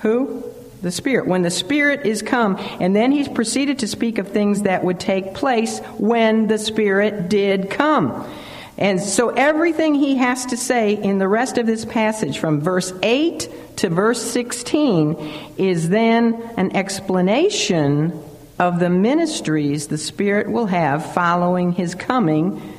who? 0.00 0.42
The 0.82 0.90
Spirit. 0.90 1.28
When 1.28 1.42
the 1.42 1.52
Spirit 1.52 2.04
is 2.04 2.20
come, 2.20 2.56
and 2.80 2.96
then 2.96 3.12
he's 3.12 3.28
proceeded 3.28 3.78
to 3.78 3.86
speak 3.86 4.18
of 4.18 4.26
things 4.26 4.62
that 4.62 4.82
would 4.82 4.98
take 4.98 5.34
place 5.34 5.78
when 5.98 6.48
the 6.48 6.58
Spirit 6.58 7.28
did 7.28 7.70
come. 7.70 8.28
And 8.76 9.00
so 9.00 9.30
everything 9.30 9.94
he 9.94 10.16
has 10.16 10.46
to 10.46 10.56
say 10.56 10.94
in 10.94 11.18
the 11.18 11.28
rest 11.28 11.58
of 11.58 11.66
this 11.66 11.84
passage, 11.84 12.38
from 12.38 12.60
verse 12.60 12.92
8 13.02 13.76
to 13.76 13.88
verse 13.88 14.20
16, 14.22 15.16
is 15.56 15.88
then 15.88 16.34
an 16.56 16.74
explanation 16.74 18.20
of 18.58 18.80
the 18.80 18.90
ministries 18.90 19.88
the 19.88 19.98
Spirit 19.98 20.50
will 20.50 20.66
have 20.66 21.12
following 21.12 21.72
his 21.72 21.94
coming 21.94 22.74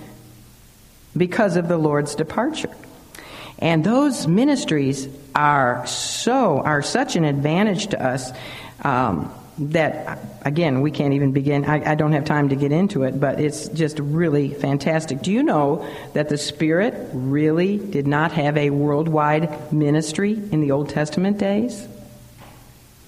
because 1.16 1.56
of 1.56 1.68
the 1.68 1.78
Lord's 1.78 2.16
departure. 2.16 2.74
And 3.60 3.84
those 3.84 4.28
ministries 4.28 5.08
are 5.34 5.86
so, 5.88 6.60
are 6.60 6.82
such 6.82 7.16
an 7.16 7.24
advantage 7.24 7.88
to 7.88 8.04
us. 8.04 8.32
Um, 8.84 9.34
that 9.58 10.20
again 10.42 10.82
we 10.82 10.92
can't 10.92 11.14
even 11.14 11.32
begin 11.32 11.64
I, 11.64 11.92
I, 11.92 11.96
don't 11.96 12.12
have 12.12 12.26
time 12.26 12.50
to 12.50 12.58
get 12.58 12.74
into 12.74 13.04
it 13.04 13.20
but 13.20 13.40
it's 13.40 13.70
just 13.70 14.00
really 14.00 14.54
fantastic. 14.54 15.22
Do 15.22 15.32
you 15.32 15.44
know 15.44 15.88
that 16.14 16.28
the 16.28 16.38
spirit 16.38 16.94
really 17.14 17.78
did 17.78 18.06
not 18.06 18.34
have 18.34 18.58
a 18.58 18.70
worldwide 18.70 19.72
ministry 19.72 20.34
in 20.34 20.60
the 20.60 20.72
old 20.72 20.90
testament 20.90 21.38
days? 21.38 21.88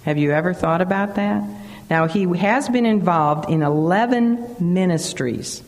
Have 0.04 0.18
you 0.18 0.32
ever 0.32 0.54
thought 0.54 0.80
about 0.80 1.16
that? 1.16 1.43
Now 1.89 2.08
he 2.08 2.24
has 2.38 2.70
been 2.70 2.86
involved 2.86 3.50
in 3.50 3.62
11 3.62 4.56
ministries 4.60 5.62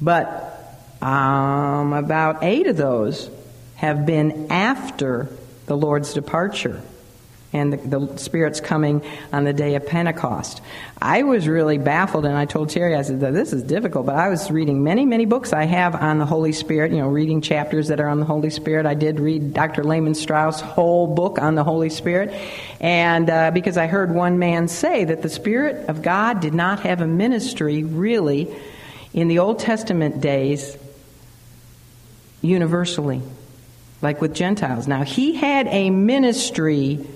but 0.00 0.52
um, 1.00 1.92
about 1.92 2.42
eight 2.42 2.66
of 2.66 2.76
those 2.76 3.30
have 3.76 4.06
been 4.06 4.50
after 4.50 5.28
the 5.66 5.76
lord's 5.76 6.14
departure 6.14 6.82
and 7.52 7.72
the, 7.72 7.98
the, 7.98 8.16
Spirit's 8.18 8.60
coming 8.60 9.02
on 9.32 9.44
the 9.44 9.52
day 9.52 9.74
of 9.76 9.86
Pentecost. 9.86 10.60
I 11.00 11.22
was 11.22 11.46
really 11.46 11.78
baffled, 11.78 12.26
and 12.26 12.36
I 12.36 12.44
told 12.44 12.70
Terry, 12.70 12.94
I 12.94 13.02
said, 13.02 13.20
this 13.20 13.52
is 13.52 13.62
difficult, 13.62 14.06
but 14.06 14.16
I 14.16 14.28
was 14.28 14.50
reading 14.50 14.82
many, 14.82 15.06
many 15.06 15.26
books 15.26 15.52
I 15.52 15.64
have 15.64 15.94
on 15.94 16.18
the 16.18 16.26
Holy 16.26 16.52
Spirit, 16.52 16.90
you 16.90 16.98
know, 16.98 17.08
reading 17.08 17.40
chapters 17.40 17.88
that 17.88 18.00
are 18.00 18.08
on 18.08 18.18
the 18.18 18.26
Holy 18.26 18.50
Spirit. 18.50 18.84
I 18.84 18.94
did 18.94 19.20
read 19.20 19.54
Dr. 19.54 19.84
Lehman 19.84 20.14
Strauss' 20.14 20.60
whole 20.60 21.06
book 21.06 21.38
on 21.38 21.54
the 21.54 21.64
Holy 21.64 21.90
Spirit, 21.90 22.30
and 22.80 23.30
uh, 23.30 23.50
because 23.52 23.76
I 23.76 23.86
heard 23.86 24.12
one 24.12 24.38
man 24.38 24.68
say 24.68 25.04
that 25.04 25.22
the 25.22 25.30
Spirit 25.30 25.88
of 25.88 26.02
God 26.02 26.40
did 26.40 26.54
not 26.54 26.80
have 26.80 27.00
a 27.00 27.06
ministry 27.06 27.84
really 27.84 28.54
in 29.14 29.28
the 29.28 29.38
Old 29.38 29.60
Testament 29.60 30.20
days 30.20 30.76
universally 32.42 33.22
like 34.02 34.20
with 34.20 34.34
Gentiles. 34.34 34.86
Now, 34.86 35.04
he 35.04 35.34
had 35.34 35.66
a 35.68 35.90
ministry 35.90 37.06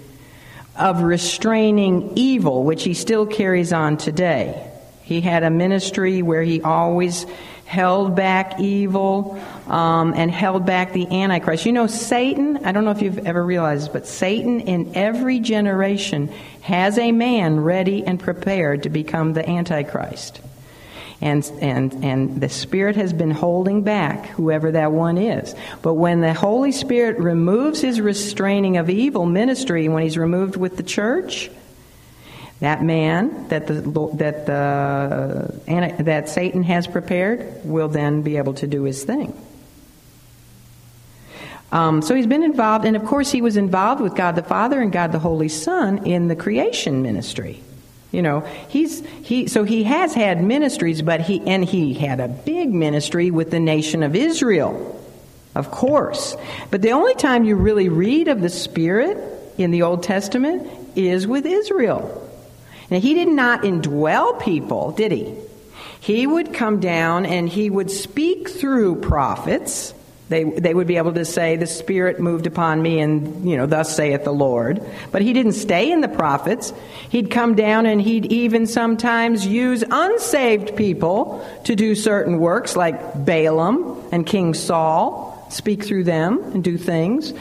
of 0.76 1.02
restraining 1.02 2.12
evil, 2.16 2.64
which 2.64 2.84
he 2.84 2.94
still 2.94 3.26
carries 3.26 3.72
on 3.72 3.96
today. 3.96 4.66
He 5.02 5.20
had 5.20 5.42
a 5.42 5.50
ministry 5.50 6.22
where 6.22 6.42
he 6.42 6.62
always 6.62 7.26
held 7.66 8.16
back 8.16 8.58
evil 8.58 9.40
um, 9.68 10.12
and 10.14 10.30
held 10.30 10.66
back 10.66 10.92
the 10.92 11.06
Antichrist. 11.22 11.66
You 11.66 11.72
know, 11.72 11.86
Satan, 11.86 12.64
I 12.64 12.72
don't 12.72 12.84
know 12.84 12.90
if 12.90 13.02
you've 13.02 13.26
ever 13.26 13.44
realized, 13.44 13.92
but 13.92 14.06
Satan 14.06 14.60
in 14.60 14.96
every 14.96 15.38
generation 15.38 16.32
has 16.62 16.98
a 16.98 17.12
man 17.12 17.60
ready 17.60 18.04
and 18.04 18.18
prepared 18.18 18.82
to 18.84 18.90
become 18.90 19.34
the 19.34 19.48
Antichrist 19.48 20.40
and, 21.20 21.44
and, 21.60 22.04
and 22.04 22.40
the 22.40 22.48
Spirit 22.48 22.96
has 22.96 23.12
been 23.12 23.30
holding 23.30 23.82
back 23.82 24.26
whoever 24.28 24.72
that 24.72 24.92
one 24.92 25.18
is. 25.18 25.54
But 25.82 25.94
when 25.94 26.20
the 26.20 26.32
Holy 26.32 26.72
Spirit 26.72 27.18
removes 27.18 27.80
his 27.80 28.00
restraining 28.00 28.78
of 28.78 28.88
evil 28.88 29.26
ministry, 29.26 29.88
when 29.88 30.02
he's 30.02 30.16
removed 30.16 30.56
with 30.56 30.76
the 30.76 30.82
church, 30.82 31.50
that 32.60 32.82
man 32.82 33.48
that 33.48 33.66
the 33.66 33.80
that 34.14 34.46
the 34.46 36.02
that 36.02 36.28
Satan 36.28 36.62
has 36.62 36.86
prepared 36.86 37.64
will 37.64 37.88
then 37.88 38.22
be 38.22 38.36
able 38.36 38.54
to 38.54 38.66
do 38.66 38.82
his 38.82 39.02
thing. 39.02 39.34
Um, 41.72 42.02
so 42.02 42.14
he's 42.14 42.26
been 42.26 42.42
involved, 42.42 42.84
and 42.84 42.96
of 42.96 43.04
course 43.04 43.30
he 43.30 43.40
was 43.40 43.56
involved 43.56 44.02
with 44.02 44.14
God 44.14 44.36
the 44.36 44.42
Father 44.42 44.80
and 44.80 44.92
God 44.92 45.12
the 45.12 45.18
Holy 45.18 45.48
Son 45.48 46.06
in 46.06 46.28
the 46.28 46.36
creation 46.36 47.02
ministry. 47.02 47.62
You 48.12 48.22
know, 48.22 48.40
he's 48.68 49.06
he 49.22 49.46
so 49.46 49.62
he 49.64 49.84
has 49.84 50.14
had 50.14 50.42
ministries, 50.42 51.00
but 51.02 51.20
he 51.20 51.40
and 51.46 51.64
he 51.64 51.94
had 51.94 52.18
a 52.18 52.28
big 52.28 52.72
ministry 52.72 53.30
with 53.30 53.50
the 53.50 53.60
nation 53.60 54.02
of 54.02 54.16
Israel. 54.16 54.96
Of 55.54 55.70
course. 55.70 56.36
But 56.70 56.82
the 56.82 56.92
only 56.92 57.14
time 57.14 57.44
you 57.44 57.56
really 57.56 57.88
read 57.88 58.28
of 58.28 58.40
the 58.40 58.48
Spirit 58.48 59.18
in 59.58 59.70
the 59.70 59.82
Old 59.82 60.02
Testament 60.02 60.68
is 60.96 61.26
with 61.26 61.46
Israel. 61.46 62.28
Now 62.90 63.00
he 63.00 63.14
did 63.14 63.28
not 63.28 63.62
indwell 63.62 64.40
people, 64.40 64.92
did 64.92 65.12
he? 65.12 65.34
He 66.00 66.26
would 66.26 66.54
come 66.54 66.80
down 66.80 67.26
and 67.26 67.48
he 67.48 67.68
would 67.68 67.90
speak 67.90 68.48
through 68.48 68.96
prophets 68.96 69.92
They, 70.30 70.44
they 70.44 70.72
would 70.72 70.86
be 70.86 70.96
able 70.96 71.12
to 71.14 71.24
say, 71.24 71.56
The 71.56 71.66
Spirit 71.66 72.20
moved 72.20 72.46
upon 72.46 72.80
me, 72.80 73.00
and, 73.00 73.50
you 73.50 73.56
know, 73.56 73.66
thus 73.66 73.96
saith 73.96 74.22
the 74.22 74.32
Lord. 74.32 74.80
But 75.10 75.22
he 75.22 75.32
didn't 75.32 75.54
stay 75.54 75.90
in 75.90 76.02
the 76.02 76.08
prophets. 76.08 76.72
He'd 77.08 77.32
come 77.32 77.56
down 77.56 77.84
and 77.84 78.00
he'd 78.00 78.26
even 78.26 78.68
sometimes 78.68 79.44
use 79.44 79.82
unsaved 79.90 80.76
people 80.76 81.44
to 81.64 81.74
do 81.74 81.96
certain 81.96 82.38
works, 82.38 82.76
like 82.76 83.24
Balaam 83.24 84.00
and 84.12 84.24
King 84.24 84.54
Saul, 84.54 85.48
speak 85.50 85.84
through 85.84 86.04
them 86.04 86.40
and 86.54 86.62
do 86.62 86.78
things. 86.78 87.34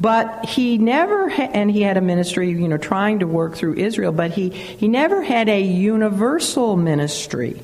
But 0.00 0.46
he 0.46 0.78
never, 0.78 1.28
ha- 1.28 1.50
and 1.54 1.70
he 1.70 1.82
had 1.82 1.96
a 1.96 2.00
ministry, 2.00 2.50
you 2.50 2.66
know, 2.66 2.76
trying 2.76 3.20
to 3.20 3.28
work 3.28 3.54
through 3.54 3.74
Israel, 3.74 4.10
but 4.10 4.32
he, 4.32 4.48
he 4.48 4.88
never 4.88 5.22
had 5.22 5.48
a 5.48 5.62
universal 5.62 6.76
ministry. 6.76 7.62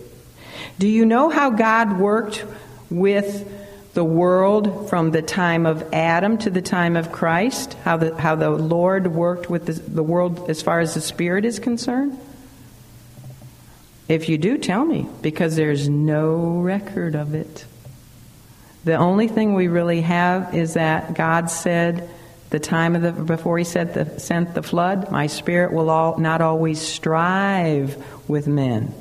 Do 0.79 0.87
you 0.87 1.05
know 1.05 1.31
how 1.31 1.51
God 1.51 1.99
worked 1.99 2.45
with 2.91 3.53
the 3.99 4.05
world 4.05 4.89
from 4.89 5.11
the 5.11 5.21
time 5.21 5.67
of 5.67 5.93
Adam 5.93 6.39
to 6.39 6.51
the 6.51 6.63
time 6.63 6.95
of 6.95 7.11
Christ? 7.11 7.75
How 7.83 7.97
the, 7.97 8.15
how 8.15 8.37
the 8.37 8.49
Lord 8.49 9.09
worked 9.09 9.51
with 9.51 9.67
the, 9.67 9.73
the 9.73 10.05
world 10.05 10.49
as 10.49 10.63
far 10.63 10.79
as 10.79 10.95
the 10.95 11.01
Spirit 11.01 11.45
is 11.45 11.59
concerned? 11.59 12.17
If 14.07 14.29
you 14.29 14.39
do, 14.39 14.57
tell 14.57 14.85
me, 14.85 15.09
because 15.21 15.57
there's 15.57 15.89
no 15.89 16.61
record 16.61 17.17
of 17.17 17.35
it. 17.35 17.65
The 18.85 18.95
only 18.95 19.27
thing 19.27 19.55
we 19.55 19.67
really 19.67 20.03
have 20.03 20.55
is 20.55 20.75
that 20.75 21.15
God 21.15 21.51
said, 21.51 22.09
the 22.51 22.61
time 22.61 22.95
of 22.95 23.03
the 23.03 23.11
before 23.11 23.59
He 23.59 23.65
said 23.65 23.95
the, 23.95 24.21
sent 24.21 24.55
the 24.55 24.63
flood, 24.63 25.11
my 25.11 25.27
Spirit 25.27 25.73
will 25.73 25.91
all, 25.91 26.19
not 26.19 26.41
always 26.41 26.81
strive 26.81 28.01
with 28.29 28.47
men. 28.47 28.95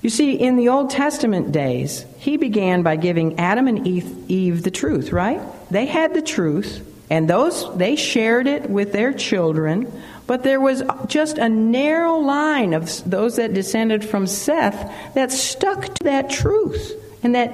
You 0.00 0.08
see, 0.08 0.36
in 0.36 0.56
the 0.56 0.70
Old 0.70 0.88
Testament 0.88 1.52
days, 1.52 2.06
he 2.24 2.38
began 2.38 2.82
by 2.82 2.96
giving 2.96 3.38
Adam 3.38 3.68
and 3.68 3.86
Eve, 3.86 4.62
the 4.62 4.70
truth, 4.70 5.12
right? 5.12 5.42
They 5.70 5.84
had 5.84 6.14
the 6.14 6.22
truth, 6.22 6.82
and 7.10 7.28
those 7.28 7.76
they 7.76 7.96
shared 7.96 8.46
it 8.46 8.70
with 8.70 8.92
their 8.92 9.12
children, 9.12 9.92
but 10.26 10.42
there 10.42 10.58
was 10.58 10.82
just 11.06 11.36
a 11.36 11.50
narrow 11.50 12.16
line 12.16 12.72
of 12.72 12.88
those 13.04 13.36
that 13.36 13.52
descended 13.52 14.02
from 14.02 14.26
Seth 14.26 14.90
that 15.14 15.32
stuck 15.32 15.84
to 15.84 16.04
that 16.04 16.30
truth 16.30 16.94
and 17.22 17.34
that 17.34 17.52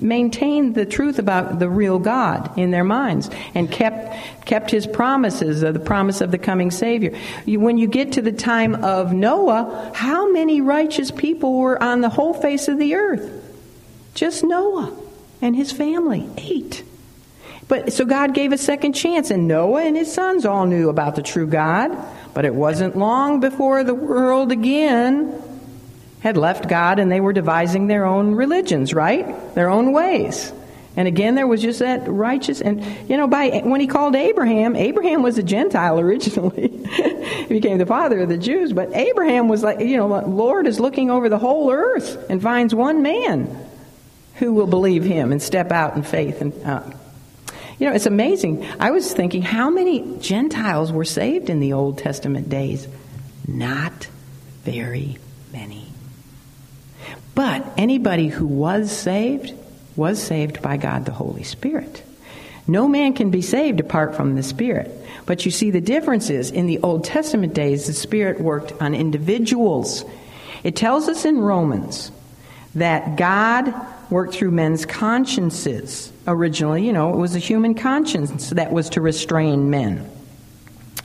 maintained 0.00 0.74
the 0.74 0.86
truth 0.86 1.18
about 1.18 1.58
the 1.58 1.68
real 1.68 1.98
God 1.98 2.58
in 2.58 2.70
their 2.70 2.84
minds 2.84 3.28
and 3.54 3.70
kept 3.70 4.46
kept 4.46 4.70
his 4.70 4.86
promises, 4.86 5.60
the 5.60 5.78
promise 5.78 6.22
of 6.22 6.30
the 6.30 6.38
coming 6.38 6.70
Savior. 6.70 7.14
You, 7.44 7.60
when 7.60 7.76
you 7.76 7.88
get 7.88 8.12
to 8.12 8.22
the 8.22 8.32
time 8.32 8.74
of 8.74 9.12
Noah, 9.12 9.92
how 9.94 10.32
many 10.32 10.62
righteous 10.62 11.10
people 11.10 11.58
were 11.58 11.82
on 11.82 12.00
the 12.00 12.08
whole 12.08 12.32
face 12.32 12.68
of 12.68 12.78
the 12.78 12.94
earth? 12.94 13.40
Just 14.14 14.44
Noah 14.44 14.96
and 15.40 15.56
his 15.56 15.72
family, 15.72 16.28
eight. 16.38 16.84
But 17.68 17.92
so 17.92 18.04
God 18.04 18.34
gave 18.34 18.52
a 18.52 18.58
second 18.58 18.92
chance, 18.92 19.30
and 19.30 19.48
Noah 19.48 19.82
and 19.82 19.96
his 19.96 20.12
sons 20.12 20.44
all 20.44 20.66
knew 20.66 20.88
about 20.88 21.16
the 21.16 21.22
true 21.22 21.46
God. 21.46 21.96
But 22.34 22.44
it 22.44 22.54
wasn't 22.54 22.96
long 22.96 23.40
before 23.40 23.84
the 23.84 23.94
world 23.94 24.52
again 24.52 25.42
had 26.20 26.36
left 26.36 26.68
God 26.68 26.98
and 26.98 27.10
they 27.10 27.20
were 27.20 27.32
devising 27.32 27.88
their 27.88 28.06
own 28.06 28.34
religions, 28.34 28.94
right? 28.94 29.54
Their 29.54 29.68
own 29.68 29.92
ways. 29.92 30.52
And 30.96 31.08
again, 31.08 31.34
there 31.34 31.46
was 31.46 31.62
just 31.62 31.78
that 31.78 32.06
righteous, 32.06 32.60
and 32.60 32.84
you 33.08 33.16
know, 33.16 33.26
by 33.26 33.62
when 33.64 33.80
he 33.80 33.86
called 33.86 34.14
Abraham, 34.14 34.76
Abraham 34.76 35.22
was 35.22 35.38
a 35.38 35.42
Gentile 35.42 35.98
originally. 35.98 36.68
he 36.86 37.46
became 37.46 37.78
the 37.78 37.86
father 37.86 38.20
of 38.20 38.28
the 38.28 38.36
Jews, 38.36 38.74
but 38.74 38.94
Abraham 38.94 39.48
was 39.48 39.62
like, 39.62 39.80
you 39.80 39.96
know, 39.96 40.06
Lord 40.06 40.66
is 40.66 40.78
looking 40.78 41.10
over 41.10 41.30
the 41.30 41.38
whole 41.38 41.72
earth 41.72 42.28
and 42.28 42.42
finds 42.42 42.74
one 42.74 43.00
man 43.00 43.48
who 44.42 44.52
will 44.52 44.66
believe 44.66 45.04
him 45.04 45.30
and 45.30 45.40
step 45.40 45.70
out 45.70 45.94
in 45.94 46.02
faith. 46.02 46.40
And 46.40 46.52
uh, 46.64 46.82
you 47.78 47.88
know, 47.88 47.94
it's 47.94 48.06
amazing. 48.06 48.66
I 48.80 48.90
was 48.90 49.12
thinking, 49.12 49.40
how 49.40 49.70
many 49.70 50.18
Gentiles 50.18 50.90
were 50.90 51.04
saved 51.04 51.48
in 51.48 51.60
the 51.60 51.74
Old 51.74 51.98
Testament 51.98 52.48
days? 52.48 52.88
Not 53.46 54.08
very 54.64 55.16
many. 55.52 55.86
But 57.36 57.64
anybody 57.76 58.26
who 58.26 58.46
was 58.46 58.90
saved 58.90 59.54
was 59.94 60.20
saved 60.20 60.60
by 60.60 60.76
God 60.76 61.04
the 61.04 61.12
Holy 61.12 61.44
Spirit. 61.44 62.02
No 62.66 62.88
man 62.88 63.12
can 63.12 63.30
be 63.30 63.42
saved 63.42 63.78
apart 63.78 64.16
from 64.16 64.34
the 64.34 64.42
Spirit. 64.42 64.90
But 65.24 65.44
you 65.44 65.52
see, 65.52 65.70
the 65.70 65.80
difference 65.80 66.30
is 66.30 66.50
in 66.50 66.66
the 66.66 66.80
Old 66.80 67.04
Testament 67.04 67.54
days, 67.54 67.86
the 67.86 67.92
Spirit 67.92 68.40
worked 68.40 68.72
on 68.82 68.96
individuals. 68.96 70.04
It 70.64 70.74
tells 70.74 71.08
us 71.08 71.24
in 71.24 71.38
Romans 71.38 72.10
that 72.74 73.16
God 73.16 73.74
worked 74.10 74.34
through 74.34 74.50
men's 74.50 74.86
consciences. 74.86 76.12
Originally, 76.26 76.86
you 76.86 76.92
know, 76.92 77.12
it 77.12 77.16
was 77.16 77.34
a 77.34 77.38
human 77.38 77.74
conscience 77.74 78.50
that 78.50 78.72
was 78.72 78.90
to 78.90 79.00
restrain 79.00 79.70
men. 79.70 80.08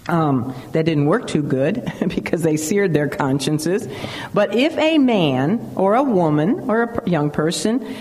Um, 0.10 0.56
that 0.72 0.86
didn't 0.86 1.08
work 1.08 1.28
too 1.28 1.44
good 1.44 1.92
because 2.08 2.42
they 2.42 2.56
seared 2.56 2.94
their 2.94 3.10
consciences. 3.10 3.90
But 4.34 4.56
if 4.56 4.78
a 4.78 4.98
man 4.98 5.74
or 5.76 5.96
a 5.96 6.04
woman 6.04 6.70
or 6.70 6.84
a 6.84 7.10
young 7.10 7.30
person 7.30 7.96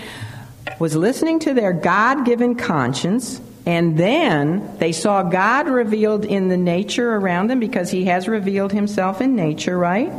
was 0.79 0.95
listening 0.95 1.39
to 1.39 1.53
their 1.53 1.73
God 1.73 2.25
given 2.25 2.55
conscience, 2.55 3.41
and 3.65 3.97
then 3.97 4.77
they 4.77 4.93
saw 4.93 5.23
God 5.23 5.67
revealed 5.67 6.23
in 6.23 6.47
the 6.47 6.55
nature 6.55 7.15
around 7.15 7.47
them 7.47 7.59
because 7.59 7.91
He 7.91 8.05
has 8.05 8.29
revealed 8.29 8.71
Himself 8.71 9.19
in 9.19 9.35
nature, 9.35 9.77
right? 9.77 10.13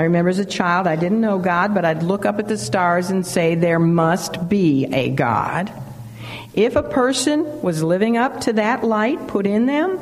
I 0.00 0.04
remember 0.04 0.30
as 0.30 0.38
a 0.38 0.46
child, 0.46 0.86
I 0.86 0.96
didn't 0.96 1.20
know 1.20 1.38
God, 1.38 1.74
but 1.74 1.84
I'd 1.84 2.02
look 2.02 2.24
up 2.24 2.38
at 2.38 2.48
the 2.48 2.56
stars 2.56 3.10
and 3.10 3.26
say, 3.26 3.54
There 3.54 3.78
must 3.78 4.48
be 4.48 4.86
a 4.86 5.10
God. 5.10 5.70
If 6.54 6.74
a 6.74 6.82
person 6.82 7.60
was 7.60 7.82
living 7.82 8.16
up 8.16 8.40
to 8.42 8.54
that 8.54 8.82
light 8.82 9.28
put 9.28 9.46
in 9.46 9.66
them, 9.66 10.00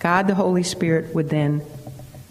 God 0.00 0.26
the 0.26 0.34
Holy 0.34 0.64
Spirit 0.64 1.14
would 1.14 1.30
then 1.30 1.62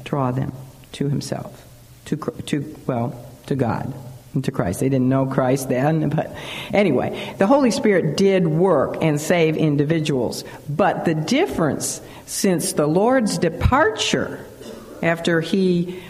draw 0.04 0.32
them 0.32 0.52
to 0.92 1.08
Himself, 1.08 1.66
to, 2.04 2.18
to 2.18 2.76
well, 2.86 3.26
to 3.46 3.56
God 3.56 3.94
and 4.34 4.44
to 4.44 4.52
Christ. 4.52 4.82
They 4.82 4.90
didn't 4.90 5.08
know 5.08 5.26
Christ 5.26 5.70
then, 5.70 6.10
but 6.16 6.36
anyway, 6.74 7.34
the 7.38 7.48
Holy 7.48 7.72
Spirit 7.72 8.18
did 8.18 8.46
work 8.46 8.98
and 9.02 9.22
save 9.22 9.56
individuals. 9.56 10.44
But 10.68 11.06
the 11.06 11.16
difference 11.16 12.02
since 12.26 12.74
the 12.74 12.88
Lord's 12.88 13.38
departure, 13.38 14.46
after 15.02 15.40
He 15.40 16.04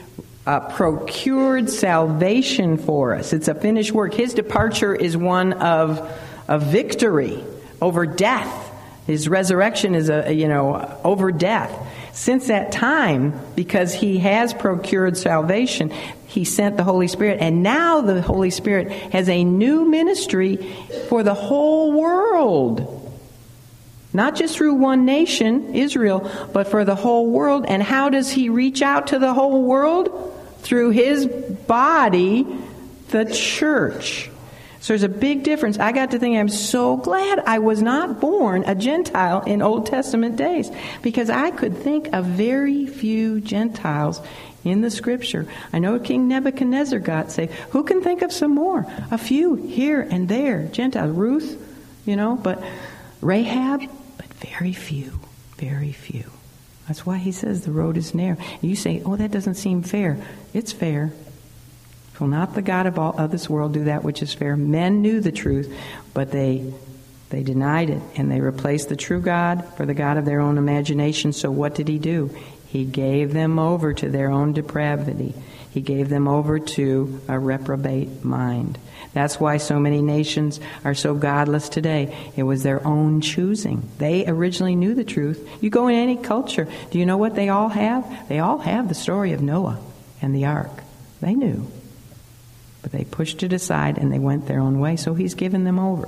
uh, 0.45 0.59
procured 0.59 1.69
salvation 1.69 2.77
for 2.77 3.15
us, 3.15 3.33
it's 3.33 3.47
a 3.47 3.55
finished 3.55 3.91
work. 3.91 4.13
His 4.13 4.33
departure 4.33 4.95
is 4.95 5.17
one 5.17 5.53
of 5.53 6.11
a 6.47 6.59
victory 6.59 7.43
over 7.81 8.05
death 8.05 8.65
his 9.07 9.29
resurrection 9.29 9.93
is 9.93 10.09
a, 10.09 10.33
you 10.33 10.47
know, 10.47 10.99
over 11.03 11.31
death. 11.31 11.71
Since 12.13 12.47
that 12.47 12.71
time, 12.71 13.39
because 13.55 13.93
he 13.93 14.19
has 14.19 14.53
procured 14.53 15.17
salvation, 15.17 15.91
he 16.27 16.43
sent 16.43 16.77
the 16.77 16.83
Holy 16.83 17.07
Spirit, 17.07 17.39
and 17.39 17.61
now 17.61 18.01
the 18.01 18.21
Holy 18.21 18.49
Spirit 18.49 18.91
has 19.11 19.29
a 19.29 19.43
new 19.43 19.85
ministry 19.85 20.57
for 21.07 21.23
the 21.23 21.33
whole 21.33 21.91
world. 21.91 22.91
Not 24.11 24.35
just 24.35 24.55
through 24.55 24.75
one 24.75 25.05
nation, 25.05 25.75
Israel, 25.75 26.31
but 26.53 26.67
for 26.67 26.85
the 26.85 26.95
whole 26.95 27.29
world. 27.29 27.65
And 27.67 27.83
how 27.83 28.09
does 28.09 28.31
he 28.31 28.49
reach 28.49 28.81
out 28.81 29.07
to 29.07 29.19
the 29.19 29.33
whole 29.33 29.63
world? 29.63 30.31
Through 30.65 30.89
his 30.89 31.27
body, 31.27 32.43
the 33.09 33.25
church. 33.25 34.31
So 34.81 34.93
there's 34.93 35.03
a 35.03 35.09
big 35.09 35.43
difference. 35.43 35.77
I 35.77 35.91
got 35.91 36.11
to 36.11 36.19
think 36.19 36.37
I'm 36.37 36.49
so 36.49 36.97
glad 36.97 37.39
I 37.39 37.59
was 37.59 37.83
not 37.83 38.19
born 38.19 38.63
a 38.65 38.73
Gentile 38.73 39.41
in 39.43 39.61
Old 39.61 39.85
Testament 39.85 40.37
days 40.37 40.71
because 41.03 41.29
I 41.29 41.51
could 41.51 41.77
think 41.77 42.13
of 42.13 42.25
very 42.25 42.87
few 42.87 43.41
Gentiles 43.41 44.21
in 44.63 44.81
the 44.81 44.89
scripture. 44.89 45.47
I 45.71 45.77
know 45.77 45.99
King 45.99 46.27
Nebuchadnezzar 46.27 46.97
got 46.97 47.31
saved. 47.31 47.53
Who 47.69 47.83
can 47.83 48.01
think 48.01 48.23
of 48.23 48.33
some 48.33 48.55
more? 48.55 48.87
A 49.11 49.19
few 49.19 49.53
here 49.53 50.01
and 50.01 50.27
there. 50.27 50.65
Gentiles. 50.65 51.15
Ruth, 51.15 51.61
you 52.07 52.15
know, 52.15 52.35
but 52.35 52.63
Rahab, 53.21 53.81
but 54.17 54.33
very 54.33 54.73
few. 54.73 55.19
Very 55.57 55.91
few. 55.91 56.31
That's 56.87 57.05
why 57.05 57.17
he 57.17 57.31
says 57.31 57.61
the 57.61 57.71
road 57.71 57.97
is 57.97 58.13
narrow. 58.13 58.37
You 58.61 58.75
say, 58.75 59.01
oh, 59.05 59.15
that 59.15 59.31
doesn't 59.31 59.55
seem 59.55 59.81
fair. 59.81 60.17
It's 60.53 60.71
fair. 60.71 61.13
Will 62.19 62.27
not 62.27 62.53
the 62.53 62.61
God 62.61 62.85
of 62.85 62.97
all 62.99 63.17
of 63.17 63.31
this 63.31 63.49
world 63.49 63.73
do 63.73 63.85
that 63.85 64.03
which 64.03 64.21
is 64.21 64.33
fair? 64.33 64.55
Men 64.55 65.01
knew 65.01 65.19
the 65.19 65.31
truth, 65.31 65.75
but 66.13 66.31
they 66.31 66.73
they 67.29 67.43
denied 67.43 67.89
it, 67.89 68.01
and 68.15 68.31
they 68.31 68.39
replaced 68.39 68.87
the 68.87 68.95
true 68.95 69.19
God 69.19 69.65
for 69.75 69.85
the 69.85 69.95
God 69.95 70.17
of 70.17 70.25
their 70.25 70.39
own 70.39 70.57
imagination. 70.57 71.33
So 71.33 71.49
what 71.51 71.75
did 71.75 71.87
he 71.87 71.97
do? 71.97 72.29
He 72.67 72.85
gave 72.85 73.33
them 73.33 73.57
over 73.57 73.93
to 73.93 74.09
their 74.09 74.29
own 74.29 74.53
depravity. 74.53 75.33
He 75.75 75.81
gave 75.81 76.07
them 76.07 76.29
over 76.29 76.57
to 76.57 77.19
a 77.27 77.37
reprobate 77.37 78.23
mind. 78.23 78.77
That's 79.11 79.41
why 79.41 79.57
so 79.57 79.77
many 79.77 80.01
nations 80.01 80.61
are 80.85 80.95
so 80.95 81.13
godless 81.15 81.67
today. 81.67 82.15
It 82.37 82.43
was 82.43 82.63
their 82.63 82.87
own 82.87 83.19
choosing. 83.19 83.89
They 83.97 84.25
originally 84.25 84.77
knew 84.77 84.95
the 84.95 85.03
truth. 85.03 85.45
You 85.59 85.69
go 85.69 85.89
in 85.89 85.95
any 85.95 86.15
culture, 86.15 86.69
do 86.91 86.97
you 86.97 87.05
know 87.05 87.17
what 87.17 87.35
they 87.35 87.49
all 87.49 87.67
have? 87.67 88.29
They 88.29 88.39
all 88.39 88.59
have 88.59 88.87
the 88.87 88.95
story 88.95 89.33
of 89.33 89.41
Noah 89.41 89.77
and 90.21 90.33
the 90.33 90.45
ark. 90.45 90.71
They 91.19 91.33
knew. 91.33 91.69
But 92.81 92.93
they 92.93 93.03
pushed 93.03 93.43
it 93.43 93.51
aside 93.51 93.97
and 93.97 94.13
they 94.13 94.19
went 94.19 94.47
their 94.47 94.61
own 94.61 94.79
way, 94.79 94.95
so 94.95 95.13
he's 95.13 95.33
given 95.33 95.65
them 95.65 95.77
over. 95.77 96.07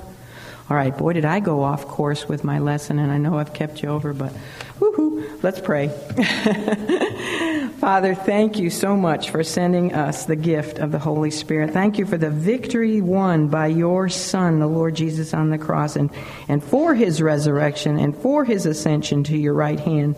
All 0.70 0.76
right, 0.76 0.94
boy, 0.94 1.14
did 1.14 1.24
I 1.24 1.40
go 1.40 1.62
off 1.62 1.88
course 1.88 2.28
with 2.28 2.44
my 2.44 2.58
lesson, 2.58 2.98
and 2.98 3.10
I 3.10 3.16
know 3.16 3.38
I've 3.38 3.54
kept 3.54 3.82
you 3.82 3.88
over, 3.88 4.12
but 4.12 4.34
woohoo, 4.78 5.42
let's 5.42 5.60
pray. 5.60 5.88
Father, 7.78 8.14
thank 8.14 8.58
you 8.58 8.68
so 8.68 8.94
much 8.94 9.30
for 9.30 9.42
sending 9.42 9.94
us 9.94 10.26
the 10.26 10.36
gift 10.36 10.78
of 10.78 10.92
the 10.92 10.98
Holy 10.98 11.30
Spirit. 11.30 11.70
Thank 11.70 11.96
you 11.96 12.04
for 12.04 12.18
the 12.18 12.28
victory 12.28 13.00
won 13.00 13.48
by 13.48 13.68
your 13.68 14.10
Son, 14.10 14.58
the 14.58 14.66
Lord 14.66 14.94
Jesus, 14.94 15.32
on 15.32 15.48
the 15.48 15.56
cross, 15.56 15.96
and, 15.96 16.10
and 16.48 16.62
for 16.62 16.94
his 16.94 17.22
resurrection 17.22 17.98
and 17.98 18.14
for 18.14 18.44
his 18.44 18.66
ascension 18.66 19.24
to 19.24 19.38
your 19.38 19.54
right 19.54 19.80
hand, 19.80 20.16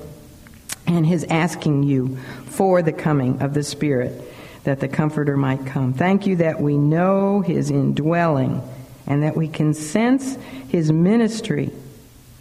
and 0.84 1.07
his 1.07 1.22
asking 1.30 1.84
you 1.84 2.16
for 2.46 2.82
the 2.82 2.92
coming 2.92 3.40
of 3.40 3.55
the 3.55 3.62
Spirit, 3.62 4.20
that 4.64 4.80
the 4.80 4.88
Comforter 4.88 5.36
might 5.36 5.64
come. 5.64 5.92
Thank 5.94 6.26
you 6.26 6.36
that 6.36 6.61
we 6.61 6.76
know 6.76 7.40
his 7.40 7.70
indwelling 7.70 8.62
and 9.11 9.24
that 9.24 9.36
we 9.36 9.48
can 9.48 9.74
sense 9.74 10.36
his 10.68 10.92
ministry 10.92 11.72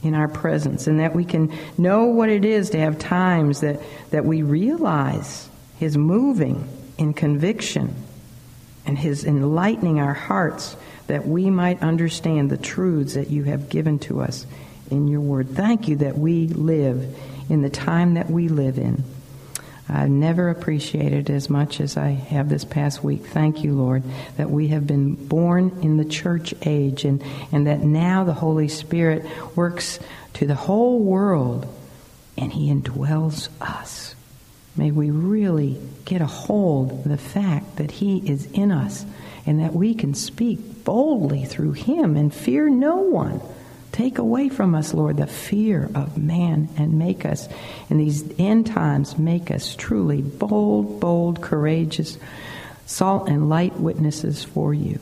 in 0.04 0.14
our 0.14 0.28
presence 0.28 0.86
and 0.86 1.00
that 1.00 1.16
we 1.16 1.26
can 1.26 1.52
know 1.80 2.06
what 2.06 2.30
it 2.30 2.46
is 2.46 2.70
to 2.70 2.80
have 2.80 3.00
times 3.00 3.62
that, 3.62 3.82
that 4.12 4.24
we 4.24 4.44
realize 4.44 5.50
his 5.80 5.98
moving 5.98 6.70
in 7.00 7.12
conviction 7.12 7.96
and 8.86 9.00
his 9.00 9.26
enlightening 9.26 10.00
our 10.00 10.14
hearts 10.14 10.78
that 11.08 11.28
we 11.28 11.50
might 11.50 11.82
understand 11.82 12.52
the 12.52 12.58
truths 12.58 13.16
that 13.16 13.32
you 13.32 13.46
have 13.46 13.68
given 13.70 13.98
to 13.98 14.22
us 14.22 14.46
in 14.92 15.08
your 15.08 15.22
word. 15.22 15.50
Thank 15.50 15.88
you 15.88 15.96
that 15.98 16.20
we 16.20 16.50
live 16.50 17.18
in 17.50 17.64
the 17.64 17.70
time 17.72 18.14
that 18.14 18.30
we 18.30 18.48
live 18.48 18.78
in. 18.78 19.04
I've 19.92 20.10
never 20.10 20.50
appreciated 20.50 21.32
as 21.32 21.50
much 21.50 21.82
as 21.82 21.98
I 21.98 22.10
have 22.10 22.48
this 22.48 22.64
past 22.64 23.04
week. 23.04 23.26
Thank 23.26 23.64
you, 23.64 23.74
Lord, 23.74 24.04
that 24.38 24.52
we 24.52 24.68
have 24.68 24.86
been 24.86 25.16
born 25.16 25.80
in 25.82 25.98
the 25.98 26.06
church 26.06 26.54
age 26.64 27.06
and, 27.06 27.24
and 27.52 27.66
that 27.66 27.80
now 27.80 28.24
the 28.24 28.34
Holy 28.34 28.68
Spirit 28.68 29.26
works 29.56 30.00
to 30.36 30.46
the 30.46 30.56
whole 30.56 31.00
world 31.00 31.68
and 32.38 32.54
He 32.54 32.72
indwells 32.72 33.50
us. 33.60 34.14
May 34.76 34.92
we 34.92 35.10
really 35.10 35.82
get 36.06 36.22
a 36.22 36.28
hold 36.28 36.92
of 36.92 37.04
the 37.06 37.18
fact 37.18 37.78
that 37.78 37.90
He 37.90 38.20
is 38.30 38.46
in 38.52 38.72
us 38.72 39.06
and 39.48 39.60
that 39.60 39.74
we 39.74 39.96
can 39.96 40.14
speak 40.14 40.84
boldly 40.84 41.46
through 41.46 41.72
Him 41.72 42.16
and 42.16 42.32
fear 42.32 42.70
no 42.70 42.98
one 42.98 43.42
Take 43.92 44.18
away 44.18 44.50
from 44.50 44.76
us, 44.76 44.94
Lord, 44.94 45.18
the 45.18 45.28
fear 45.28 45.90
of 45.96 46.18
man 46.18 46.70
and 46.78 47.00
make 47.00 47.26
us, 47.26 47.50
in 47.90 47.98
these 47.98 48.24
end 48.38 48.68
times, 48.68 49.18
make 49.18 49.52
us 49.52 49.76
truly 49.76 50.22
bold, 50.22 51.00
bold, 51.00 51.42
courageous, 51.42 52.18
salt 52.86 53.28
and 53.28 53.50
light 53.50 53.80
witnesses 53.80 54.44
for 54.44 54.74
you. 54.74 55.00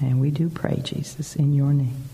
And 0.00 0.20
we 0.20 0.30
do 0.30 0.48
pray, 0.48 0.80
Jesus, 0.82 1.36
in 1.36 1.54
your 1.54 1.72
name. 1.72 2.08